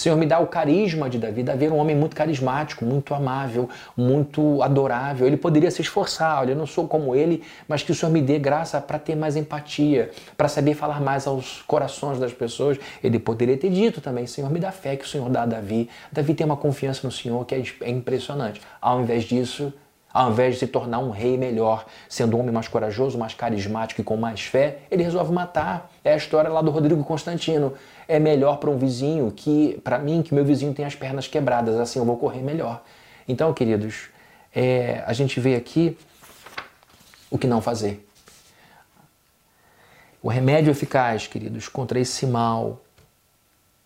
Senhor, 0.02 0.16
me 0.16 0.26
dá 0.26 0.40
o 0.40 0.48
carisma 0.48 1.08
de 1.08 1.16
Davi. 1.16 1.44
Davi 1.44 1.66
era 1.66 1.74
um 1.74 1.78
homem 1.78 1.94
muito 1.94 2.16
carismático, 2.16 2.84
muito 2.84 3.14
amável, 3.14 3.68
muito 3.96 4.60
adorável. 4.60 5.28
Ele 5.28 5.36
poderia 5.36 5.70
se 5.70 5.80
esforçar. 5.80 6.40
Olha, 6.40 6.50
eu 6.50 6.56
não 6.56 6.66
sou 6.66 6.88
como 6.88 7.14
ele, 7.14 7.44
mas 7.68 7.84
que 7.84 7.92
o 7.92 7.94
Senhor 7.94 8.10
me 8.10 8.20
dê 8.20 8.36
graça 8.36 8.80
para 8.80 8.98
ter 8.98 9.14
mais 9.14 9.36
empatia, 9.36 10.10
para 10.36 10.48
saber 10.48 10.74
falar 10.74 11.00
mais 11.00 11.28
aos 11.28 11.62
corações 11.62 12.18
das 12.18 12.32
pessoas. 12.32 12.78
Ele 13.02 13.16
poderia 13.20 13.56
ter 13.56 13.70
dito 13.70 14.00
também: 14.00 14.26
Senhor, 14.26 14.50
me 14.50 14.58
dá 14.58 14.72
fé 14.72 14.96
que 14.96 15.04
o 15.04 15.08
Senhor 15.08 15.30
dá 15.30 15.42
a 15.42 15.46
Davi. 15.46 15.88
Davi 16.10 16.34
tem 16.34 16.44
uma 16.44 16.56
confiança 16.56 17.06
no 17.06 17.12
Senhor 17.12 17.44
que 17.44 17.54
é, 17.54 17.62
é 17.82 17.90
impressionante. 17.90 18.60
Ao 18.80 19.00
invés 19.00 19.22
disso, 19.22 19.72
ao 20.12 20.30
invés 20.30 20.54
de 20.54 20.60
se 20.60 20.66
tornar 20.66 20.98
um 20.98 21.10
rei 21.10 21.38
melhor, 21.38 21.86
sendo 22.08 22.36
um 22.36 22.40
homem 22.40 22.52
mais 22.52 22.68
corajoso, 22.68 23.16
mais 23.16 23.34
carismático 23.34 24.00
e 24.00 24.04
com 24.04 24.16
mais 24.16 24.42
fé, 24.42 24.78
ele 24.90 25.02
resolve 25.02 25.32
matar. 25.32 25.90
É 26.04 26.12
a 26.12 26.16
história 26.16 26.50
lá 26.50 26.60
do 26.60 26.70
Rodrigo 26.70 27.02
Constantino. 27.02 27.72
É 28.08 28.18
melhor 28.18 28.58
para 28.58 28.70
um 28.70 28.76
vizinho 28.76 29.30
que, 29.30 29.80
para 29.84 29.98
mim, 29.98 30.22
que 30.22 30.34
meu 30.34 30.44
vizinho 30.44 30.74
tem 30.74 30.84
as 30.84 30.94
pernas 30.94 31.26
quebradas, 31.26 31.78
assim 31.78 31.98
eu 31.98 32.04
vou 32.04 32.16
correr 32.16 32.42
melhor. 32.42 32.82
Então, 33.26 33.52
queridos, 33.54 34.08
é, 34.54 35.02
a 35.06 35.12
gente 35.12 35.40
vê 35.40 35.54
aqui 35.54 35.96
o 37.30 37.38
que 37.38 37.46
não 37.46 37.62
fazer. 37.62 38.06
O 40.22 40.28
remédio 40.28 40.70
eficaz, 40.70 41.26
queridos, 41.26 41.68
contra 41.68 41.98
esse 41.98 42.26
mal 42.26 42.80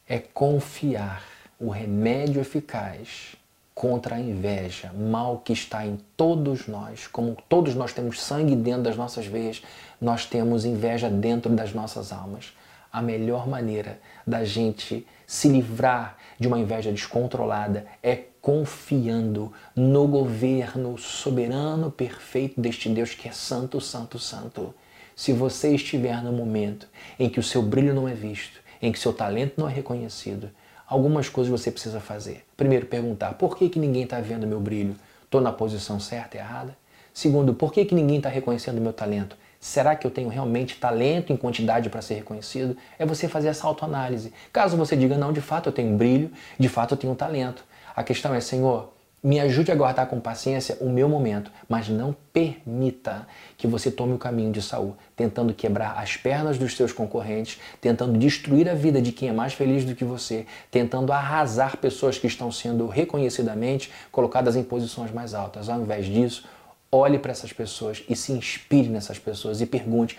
é 0.08 0.18
confiar. 0.18 1.22
O 1.58 1.70
remédio 1.70 2.40
eficaz 2.40 3.36
contra 3.74 4.16
a 4.16 4.20
inveja, 4.20 4.92
mal 4.92 5.38
que 5.38 5.52
está 5.52 5.86
em 5.86 5.98
todos 6.16 6.66
nós. 6.66 7.06
Como 7.06 7.36
todos 7.48 7.74
nós 7.74 7.92
temos 7.92 8.22
sangue 8.22 8.56
dentro 8.56 8.82
das 8.82 8.96
nossas 8.96 9.26
veias, 9.26 9.62
nós 10.00 10.26
temos 10.26 10.64
inveja 10.64 11.08
dentro 11.08 11.50
das 11.54 11.72
nossas 11.72 12.12
almas. 12.12 12.52
A 12.96 13.02
melhor 13.02 13.46
maneira 13.46 14.00
da 14.26 14.42
gente 14.42 15.06
se 15.26 15.48
livrar 15.48 16.16
de 16.40 16.48
uma 16.48 16.58
inveja 16.58 16.90
descontrolada 16.90 17.84
é 18.02 18.16
confiando 18.40 19.52
no 19.76 20.08
governo 20.08 20.96
soberano 20.96 21.90
perfeito 21.90 22.58
deste 22.58 22.88
Deus 22.88 23.12
que 23.12 23.28
é 23.28 23.32
santo, 23.32 23.82
santo, 23.82 24.18
santo. 24.18 24.74
Se 25.14 25.30
você 25.30 25.74
estiver 25.74 26.22
no 26.22 26.32
momento 26.32 26.88
em 27.18 27.28
que 27.28 27.38
o 27.38 27.42
seu 27.42 27.60
brilho 27.60 27.92
não 27.92 28.08
é 28.08 28.14
visto, 28.14 28.62
em 28.80 28.90
que 28.90 28.98
seu 28.98 29.12
talento 29.12 29.58
não 29.58 29.68
é 29.68 29.72
reconhecido, 29.74 30.48
algumas 30.88 31.28
coisas 31.28 31.50
você 31.50 31.70
precisa 31.70 32.00
fazer. 32.00 32.46
Primeiro, 32.56 32.86
perguntar 32.86 33.34
por 33.34 33.58
que, 33.58 33.68
que 33.68 33.78
ninguém 33.78 34.04
está 34.04 34.22
vendo 34.22 34.46
meu 34.46 34.58
brilho? 34.58 34.96
Estou 35.22 35.42
na 35.42 35.52
posição 35.52 36.00
certa 36.00 36.38
e 36.38 36.40
errada? 36.40 36.74
Segundo, 37.12 37.52
por 37.52 37.74
que, 37.74 37.84
que 37.84 37.94
ninguém 37.94 38.16
está 38.16 38.30
reconhecendo 38.30 38.80
meu 38.80 38.94
talento? 38.94 39.36
Será 39.60 39.96
que 39.96 40.06
eu 40.06 40.10
tenho 40.10 40.28
realmente 40.28 40.76
talento 40.76 41.32
em 41.32 41.36
quantidade 41.36 41.88
para 41.88 42.02
ser 42.02 42.14
reconhecido? 42.14 42.76
É 42.98 43.06
você 43.06 43.28
fazer 43.28 43.48
essa 43.48 43.66
autoanálise. 43.66 44.32
Caso 44.52 44.76
você 44.76 44.96
diga, 44.96 45.16
não, 45.16 45.32
de 45.32 45.40
fato 45.40 45.68
eu 45.68 45.72
tenho 45.72 45.96
brilho, 45.96 46.30
de 46.58 46.68
fato 46.68 46.94
eu 46.94 46.98
tenho 46.98 47.14
talento. 47.14 47.64
A 47.94 48.02
questão 48.02 48.34
é, 48.34 48.40
Senhor, 48.40 48.92
me 49.26 49.40
ajude 49.40 49.72
a 49.72 49.74
guardar 49.74 50.06
com 50.06 50.20
paciência 50.20 50.76
o 50.80 50.88
meu 50.88 51.08
momento, 51.08 51.50
mas 51.68 51.88
não 51.88 52.14
permita 52.32 53.26
que 53.56 53.66
você 53.66 53.90
tome 53.90 54.12
o 54.12 54.18
caminho 54.18 54.52
de 54.52 54.62
Saul, 54.62 54.96
tentando 55.16 55.52
quebrar 55.52 55.98
as 55.98 56.16
pernas 56.16 56.58
dos 56.58 56.76
seus 56.76 56.92
concorrentes, 56.92 57.58
tentando 57.80 58.16
destruir 58.16 58.68
a 58.68 58.74
vida 58.74 59.02
de 59.02 59.10
quem 59.10 59.28
é 59.28 59.32
mais 59.32 59.52
feliz 59.52 59.84
do 59.84 59.96
que 59.96 60.04
você, 60.04 60.46
tentando 60.70 61.12
arrasar 61.12 61.76
pessoas 61.78 62.18
que 62.18 62.28
estão 62.28 62.52
sendo 62.52 62.86
reconhecidamente 62.86 63.90
colocadas 64.12 64.54
em 64.54 64.62
posições 64.62 65.10
mais 65.10 65.34
altas. 65.34 65.68
Ao 65.68 65.80
invés 65.80 66.06
disso, 66.06 66.44
olhe 66.90 67.18
para 67.18 67.32
essas 67.32 67.52
pessoas 67.52 68.02
e 68.08 68.16
se 68.16 68.32
inspire 68.32 68.88
nessas 68.88 69.18
pessoas 69.18 69.60
e 69.60 69.66
pergunte 69.66 70.18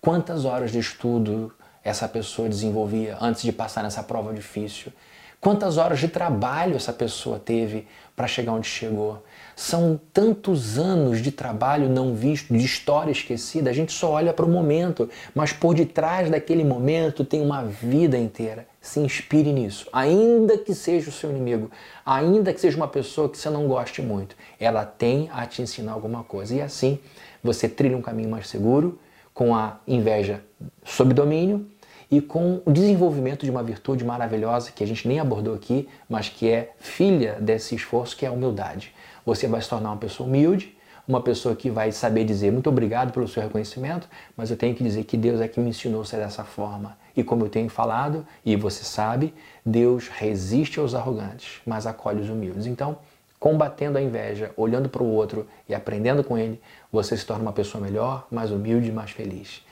quantas 0.00 0.44
horas 0.44 0.72
de 0.72 0.78
estudo 0.78 1.52
essa 1.84 2.08
pessoa 2.08 2.48
desenvolvia 2.48 3.16
antes 3.20 3.42
de 3.42 3.52
passar 3.52 3.82
nessa 3.82 4.02
prova 4.02 4.32
difícil. 4.32 4.92
Quantas 5.40 5.76
horas 5.76 6.00
de 6.00 6.08
trabalho 6.08 6.74
essa 6.74 6.92
pessoa 6.92 7.38
teve 7.38 7.86
para 8.16 8.26
chegar 8.26 8.52
onde 8.52 8.66
chegou? 8.66 9.22
São 9.54 10.00
tantos 10.12 10.78
anos 10.78 11.22
de 11.22 11.30
trabalho 11.30 11.88
não 11.88 12.14
visto, 12.14 12.52
de 12.52 12.64
história 12.64 13.12
esquecida. 13.12 13.70
A 13.70 13.72
gente 13.72 13.92
só 13.92 14.10
olha 14.12 14.32
para 14.32 14.44
o 14.44 14.48
momento, 14.48 15.08
mas 15.34 15.52
por 15.52 15.74
detrás 15.74 16.30
daquele 16.30 16.64
momento 16.64 17.24
tem 17.24 17.40
uma 17.40 17.62
vida 17.62 18.18
inteira. 18.18 18.66
Se 18.86 19.00
inspire 19.00 19.52
nisso, 19.52 19.88
ainda 19.92 20.56
que 20.56 20.72
seja 20.72 21.10
o 21.10 21.12
seu 21.12 21.28
inimigo, 21.28 21.70
ainda 22.04 22.52
que 22.52 22.60
seja 22.60 22.76
uma 22.76 22.86
pessoa 22.86 23.28
que 23.28 23.36
você 23.36 23.50
não 23.50 23.66
goste 23.66 24.00
muito. 24.00 24.36
Ela 24.60 24.84
tem 24.84 25.28
a 25.32 25.44
te 25.44 25.60
ensinar 25.60 25.90
alguma 25.90 26.22
coisa. 26.22 26.54
E 26.54 26.62
assim 26.62 27.00
você 27.42 27.68
trilha 27.68 27.96
um 27.96 28.00
caminho 28.00 28.30
mais 28.30 28.48
seguro, 28.48 28.96
com 29.34 29.56
a 29.56 29.80
inveja 29.88 30.40
sob 30.84 31.12
domínio 31.12 31.66
e 32.08 32.20
com 32.20 32.62
o 32.64 32.70
desenvolvimento 32.70 33.44
de 33.44 33.50
uma 33.50 33.62
virtude 33.62 34.04
maravilhosa 34.04 34.70
que 34.70 34.84
a 34.84 34.86
gente 34.86 35.08
nem 35.08 35.18
abordou 35.18 35.52
aqui, 35.52 35.88
mas 36.08 36.28
que 36.28 36.48
é 36.48 36.72
filha 36.78 37.38
desse 37.40 37.74
esforço, 37.74 38.16
que 38.16 38.24
é 38.24 38.28
a 38.28 38.32
humildade. 38.32 38.94
Você 39.24 39.48
vai 39.48 39.60
se 39.60 39.68
tornar 39.68 39.90
uma 39.90 39.96
pessoa 39.96 40.28
humilde, 40.28 40.78
uma 41.08 41.20
pessoa 41.20 41.56
que 41.56 41.70
vai 41.70 41.90
saber 41.90 42.24
dizer 42.24 42.52
muito 42.52 42.70
obrigado 42.70 43.12
pelo 43.12 43.26
seu 43.26 43.42
reconhecimento, 43.42 44.08
mas 44.36 44.48
eu 44.48 44.56
tenho 44.56 44.76
que 44.76 44.84
dizer 44.84 45.02
que 45.02 45.16
Deus 45.16 45.40
é 45.40 45.48
que 45.48 45.58
me 45.58 45.70
ensinou 45.70 46.02
a 46.02 46.04
ser 46.04 46.18
dessa 46.18 46.44
forma. 46.44 46.96
E 47.16 47.24
como 47.24 47.44
eu 47.44 47.48
tenho 47.48 47.68
falado, 47.68 48.26
e 48.44 48.54
você 48.56 48.84
sabe, 48.84 49.32
Deus 49.64 50.08
resiste 50.08 50.78
aos 50.78 50.94
arrogantes, 50.94 51.60
mas 51.66 51.86
acolhe 51.86 52.20
os 52.20 52.28
humildes. 52.28 52.66
Então, 52.66 52.98
combatendo 53.40 53.96
a 53.96 54.02
inveja, 54.02 54.52
olhando 54.56 54.88
para 54.88 55.02
o 55.02 55.06
outro 55.06 55.46
e 55.68 55.74
aprendendo 55.74 56.22
com 56.22 56.36
ele, 56.36 56.60
você 56.92 57.16
se 57.16 57.24
torna 57.24 57.42
uma 57.42 57.52
pessoa 57.52 57.82
melhor, 57.82 58.26
mais 58.30 58.50
humilde 58.50 58.88
e 58.88 58.92
mais 58.92 59.10
feliz. 59.10 59.64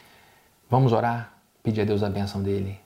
Vamos 0.71 0.93
orar? 0.93 1.35
pedir 1.65 1.81
a 1.81 1.85
Deus 1.87 2.03
a 2.03 2.11
bênção 2.11 2.43
dele. 2.43 2.79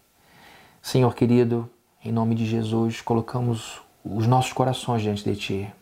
Senhor 0.80 1.12
querido, 1.12 1.68
em 2.04 2.12
nome 2.12 2.36
de 2.36 2.46
Jesus, 2.46 3.00
colocamos 3.00 3.80
os 4.04 4.24
nossos 4.24 4.52
corações 4.52 5.02
diante 5.02 5.24
de 5.24 5.34
Ti. 5.34 5.74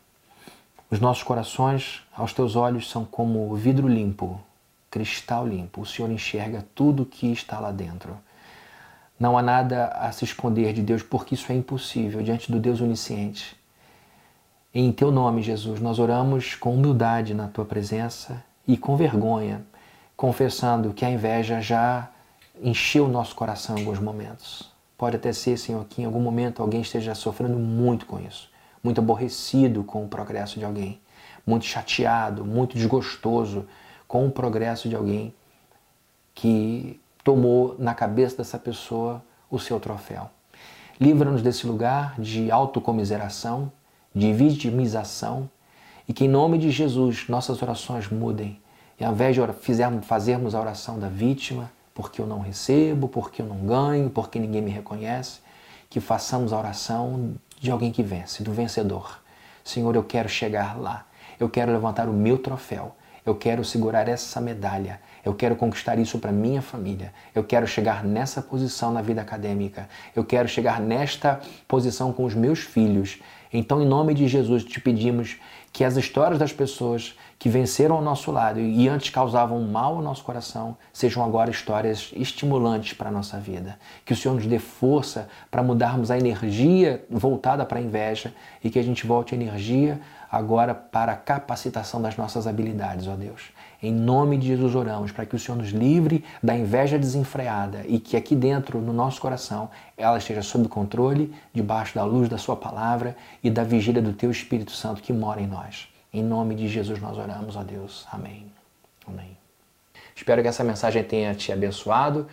Os 0.90 0.98
nossos 0.98 1.22
corações, 1.22 2.02
aos 2.16 2.32
Teus 2.32 2.56
olhos, 2.56 2.88
são 2.88 3.04
como 3.04 3.54
vidro 3.54 3.86
limpo, 3.86 4.40
cristal 4.90 5.46
limpo. 5.46 5.82
O 5.82 5.86
Senhor 5.86 6.10
enxerga 6.10 6.64
tudo 6.74 7.04
que 7.04 7.30
está 7.30 7.60
lá 7.60 7.70
dentro. 7.70 8.16
Não 9.18 9.38
há 9.38 9.42
nada 9.42 9.86
a 9.88 10.12
se 10.12 10.24
esconder 10.24 10.72
de 10.72 10.82
Deus, 10.82 11.02
porque 11.02 11.34
isso 11.34 11.50
é 11.50 11.54
impossível 11.54 12.22
diante 12.22 12.52
do 12.52 12.60
Deus 12.60 12.80
onisciente. 12.80 13.56
Em 14.74 14.92
Teu 14.92 15.10
nome, 15.10 15.42
Jesus, 15.42 15.80
nós 15.80 15.98
oramos 15.98 16.54
com 16.54 16.74
humildade 16.74 17.32
na 17.32 17.48
Tua 17.48 17.64
presença 17.64 18.44
e 18.68 18.76
com 18.76 18.94
vergonha, 18.94 19.64
confessando 20.14 20.92
que 20.92 21.04
a 21.04 21.10
inveja 21.10 21.62
já 21.62 22.10
encheu 22.62 23.06
o 23.06 23.08
nosso 23.08 23.34
coração 23.34 23.76
em 23.76 23.80
alguns 23.80 23.98
momentos. 23.98 24.70
Pode 24.98 25.16
até 25.16 25.32
ser, 25.32 25.56
Senhor, 25.56 25.84
que 25.86 26.02
em 26.02 26.04
algum 26.04 26.20
momento 26.20 26.60
alguém 26.60 26.82
esteja 26.82 27.14
sofrendo 27.14 27.58
muito 27.58 28.04
com 28.04 28.20
isso, 28.20 28.50
muito 28.82 29.00
aborrecido 29.00 29.82
com 29.82 30.04
o 30.04 30.08
progresso 30.08 30.58
de 30.58 30.64
alguém, 30.64 31.00
muito 31.46 31.64
chateado, 31.64 32.44
muito 32.44 32.76
desgostoso 32.76 33.66
com 34.06 34.26
o 34.26 34.30
progresso 34.30 34.88
de 34.88 34.96
alguém 34.96 35.34
que 36.34 37.00
tomou 37.26 37.74
na 37.76 37.92
cabeça 37.92 38.36
dessa 38.36 38.56
pessoa 38.56 39.20
o 39.50 39.58
seu 39.58 39.80
troféu. 39.80 40.30
Livra-nos 41.00 41.42
desse 41.42 41.66
lugar 41.66 42.14
de 42.20 42.52
autocomiseração, 42.52 43.72
de 44.14 44.32
vitimização 44.32 45.50
e 46.08 46.12
que 46.12 46.26
em 46.26 46.28
nome 46.28 46.56
de 46.56 46.70
Jesus 46.70 47.28
nossas 47.28 47.60
orações 47.60 48.08
mudem. 48.08 48.60
E 49.00 49.04
ao 49.04 49.12
invés 49.12 49.34
de 49.34 49.40
fizermos, 49.54 50.06
fazermos 50.06 50.54
a 50.54 50.60
oração 50.60 51.00
da 51.00 51.08
vítima, 51.08 51.68
porque 51.92 52.22
eu 52.22 52.28
não 52.28 52.38
recebo, 52.38 53.08
porque 53.08 53.42
eu 53.42 53.46
não 53.46 53.56
ganho, 53.56 54.08
porque 54.08 54.38
ninguém 54.38 54.62
me 54.62 54.70
reconhece, 54.70 55.40
que 55.90 55.98
façamos 55.98 56.52
a 56.52 56.58
oração 56.58 57.34
de 57.60 57.72
alguém 57.72 57.90
que 57.90 58.04
vence, 58.04 58.44
do 58.44 58.52
vencedor. 58.52 59.20
Senhor, 59.64 59.96
eu 59.96 60.04
quero 60.04 60.28
chegar 60.28 60.78
lá. 60.78 61.04
Eu 61.40 61.48
quero 61.48 61.72
levantar 61.72 62.08
o 62.08 62.12
meu 62.12 62.38
troféu. 62.38 62.94
Eu 63.26 63.34
quero 63.34 63.64
segurar 63.64 64.08
essa 64.08 64.40
medalha. 64.40 65.00
Eu 65.24 65.34
quero 65.34 65.56
conquistar 65.56 65.98
isso 65.98 66.20
para 66.20 66.30
minha 66.30 66.62
família. 66.62 67.12
Eu 67.34 67.42
quero 67.42 67.66
chegar 67.66 68.04
nessa 68.04 68.40
posição 68.40 68.92
na 68.92 69.02
vida 69.02 69.20
acadêmica. 69.20 69.88
Eu 70.14 70.24
quero 70.24 70.48
chegar 70.48 70.80
nesta 70.80 71.40
posição 71.66 72.12
com 72.12 72.24
os 72.24 72.34
meus 72.34 72.60
filhos. 72.60 73.18
Então, 73.52 73.82
em 73.82 73.86
nome 73.86 74.14
de 74.14 74.28
Jesus, 74.28 74.64
te 74.64 74.80
pedimos 74.80 75.36
que 75.72 75.84
as 75.84 75.96
histórias 75.96 76.38
das 76.38 76.52
pessoas 76.52 77.16
que 77.38 77.48
venceram 77.48 77.96
ao 77.96 78.02
nosso 78.02 78.30
lado 78.30 78.58
e 78.60 78.88
antes 78.88 79.10
causavam 79.10 79.60
mal 79.60 79.96
ao 79.96 80.02
nosso 80.02 80.24
coração 80.24 80.76
sejam 80.92 81.22
agora 81.22 81.50
histórias 81.50 82.12
estimulantes 82.16 82.94
para 82.94 83.08
a 83.08 83.12
nossa 83.12 83.38
vida. 83.38 83.78
Que 84.04 84.12
o 84.12 84.16
Senhor 84.16 84.34
nos 84.34 84.46
dê 84.46 84.58
força 84.58 85.28
para 85.50 85.62
mudarmos 85.62 86.10
a 86.10 86.16
energia 86.16 87.04
voltada 87.10 87.64
para 87.66 87.78
a 87.78 87.82
inveja 87.82 88.32
e 88.64 88.70
que 88.70 88.78
a 88.78 88.82
gente 88.82 89.06
volte 89.06 89.34
a 89.34 89.38
energia 89.38 90.00
agora 90.30 90.74
para 90.74 91.12
a 91.12 91.16
capacitação 91.16 92.00
das 92.00 92.16
nossas 92.16 92.46
habilidades, 92.46 93.06
ó 93.06 93.14
Deus. 93.14 93.52
Em 93.82 93.92
nome 93.92 94.38
de 94.38 94.48
Jesus 94.48 94.74
oramos 94.74 95.12
para 95.12 95.26
que 95.26 95.36
o 95.36 95.38
Senhor 95.38 95.56
nos 95.56 95.68
livre 95.68 96.24
da 96.42 96.56
inveja 96.56 96.98
desenfreada 96.98 97.84
e 97.86 97.98
que 97.98 98.16
aqui 98.16 98.34
dentro, 98.34 98.80
no 98.80 98.92
nosso 98.92 99.20
coração, 99.20 99.70
ela 99.96 100.18
esteja 100.18 100.42
sob 100.42 100.68
controle, 100.68 101.34
debaixo 101.52 101.94
da 101.94 102.04
luz 102.04 102.28
da 102.28 102.38
Sua 102.38 102.56
palavra 102.56 103.16
e 103.42 103.50
da 103.50 103.62
vigília 103.62 104.00
do 104.00 104.12
Teu 104.12 104.30
Espírito 104.30 104.72
Santo 104.72 105.02
que 105.02 105.12
mora 105.12 105.40
em 105.40 105.46
nós. 105.46 105.88
Em 106.12 106.22
nome 106.22 106.54
de 106.54 106.68
Jesus 106.68 107.00
nós 107.00 107.18
oramos, 107.18 107.56
ó 107.56 107.62
Deus. 107.62 108.06
Amém. 108.10 108.46
Amém. 109.06 109.36
Espero 110.14 110.40
que 110.40 110.48
essa 110.48 110.64
mensagem 110.64 111.04
tenha 111.04 111.34
te 111.34 111.52
abençoado 111.52 112.26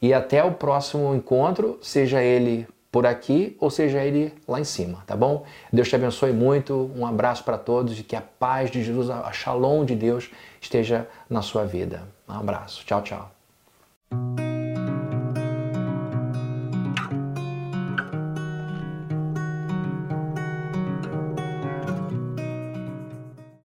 e 0.00 0.12
até 0.12 0.44
o 0.44 0.52
próximo 0.52 1.14
encontro, 1.14 1.78
seja 1.80 2.22
ele 2.22 2.68
por 2.92 3.06
aqui 3.06 3.56
ou 3.58 3.70
seja 3.70 4.04
ele 4.04 4.34
lá 4.46 4.60
em 4.60 4.64
cima, 4.64 5.02
tá 5.06 5.16
bom? 5.16 5.44
Deus 5.72 5.88
te 5.88 5.96
abençoe 5.96 6.32
muito, 6.32 6.92
um 6.94 7.06
abraço 7.06 7.42
para 7.42 7.56
todos 7.56 7.98
e 7.98 8.02
que 8.04 8.14
a 8.14 8.20
paz 8.20 8.70
de 8.70 8.84
Jesus, 8.84 9.08
a 9.08 9.32
shalom 9.32 9.84
de 9.84 9.96
Deus 9.96 10.30
esteja 10.60 11.08
na 11.28 11.40
sua 11.40 11.64
vida. 11.64 12.02
Um 12.28 12.34
abraço, 12.34 12.84
tchau, 12.84 13.02
tchau. 13.02 14.51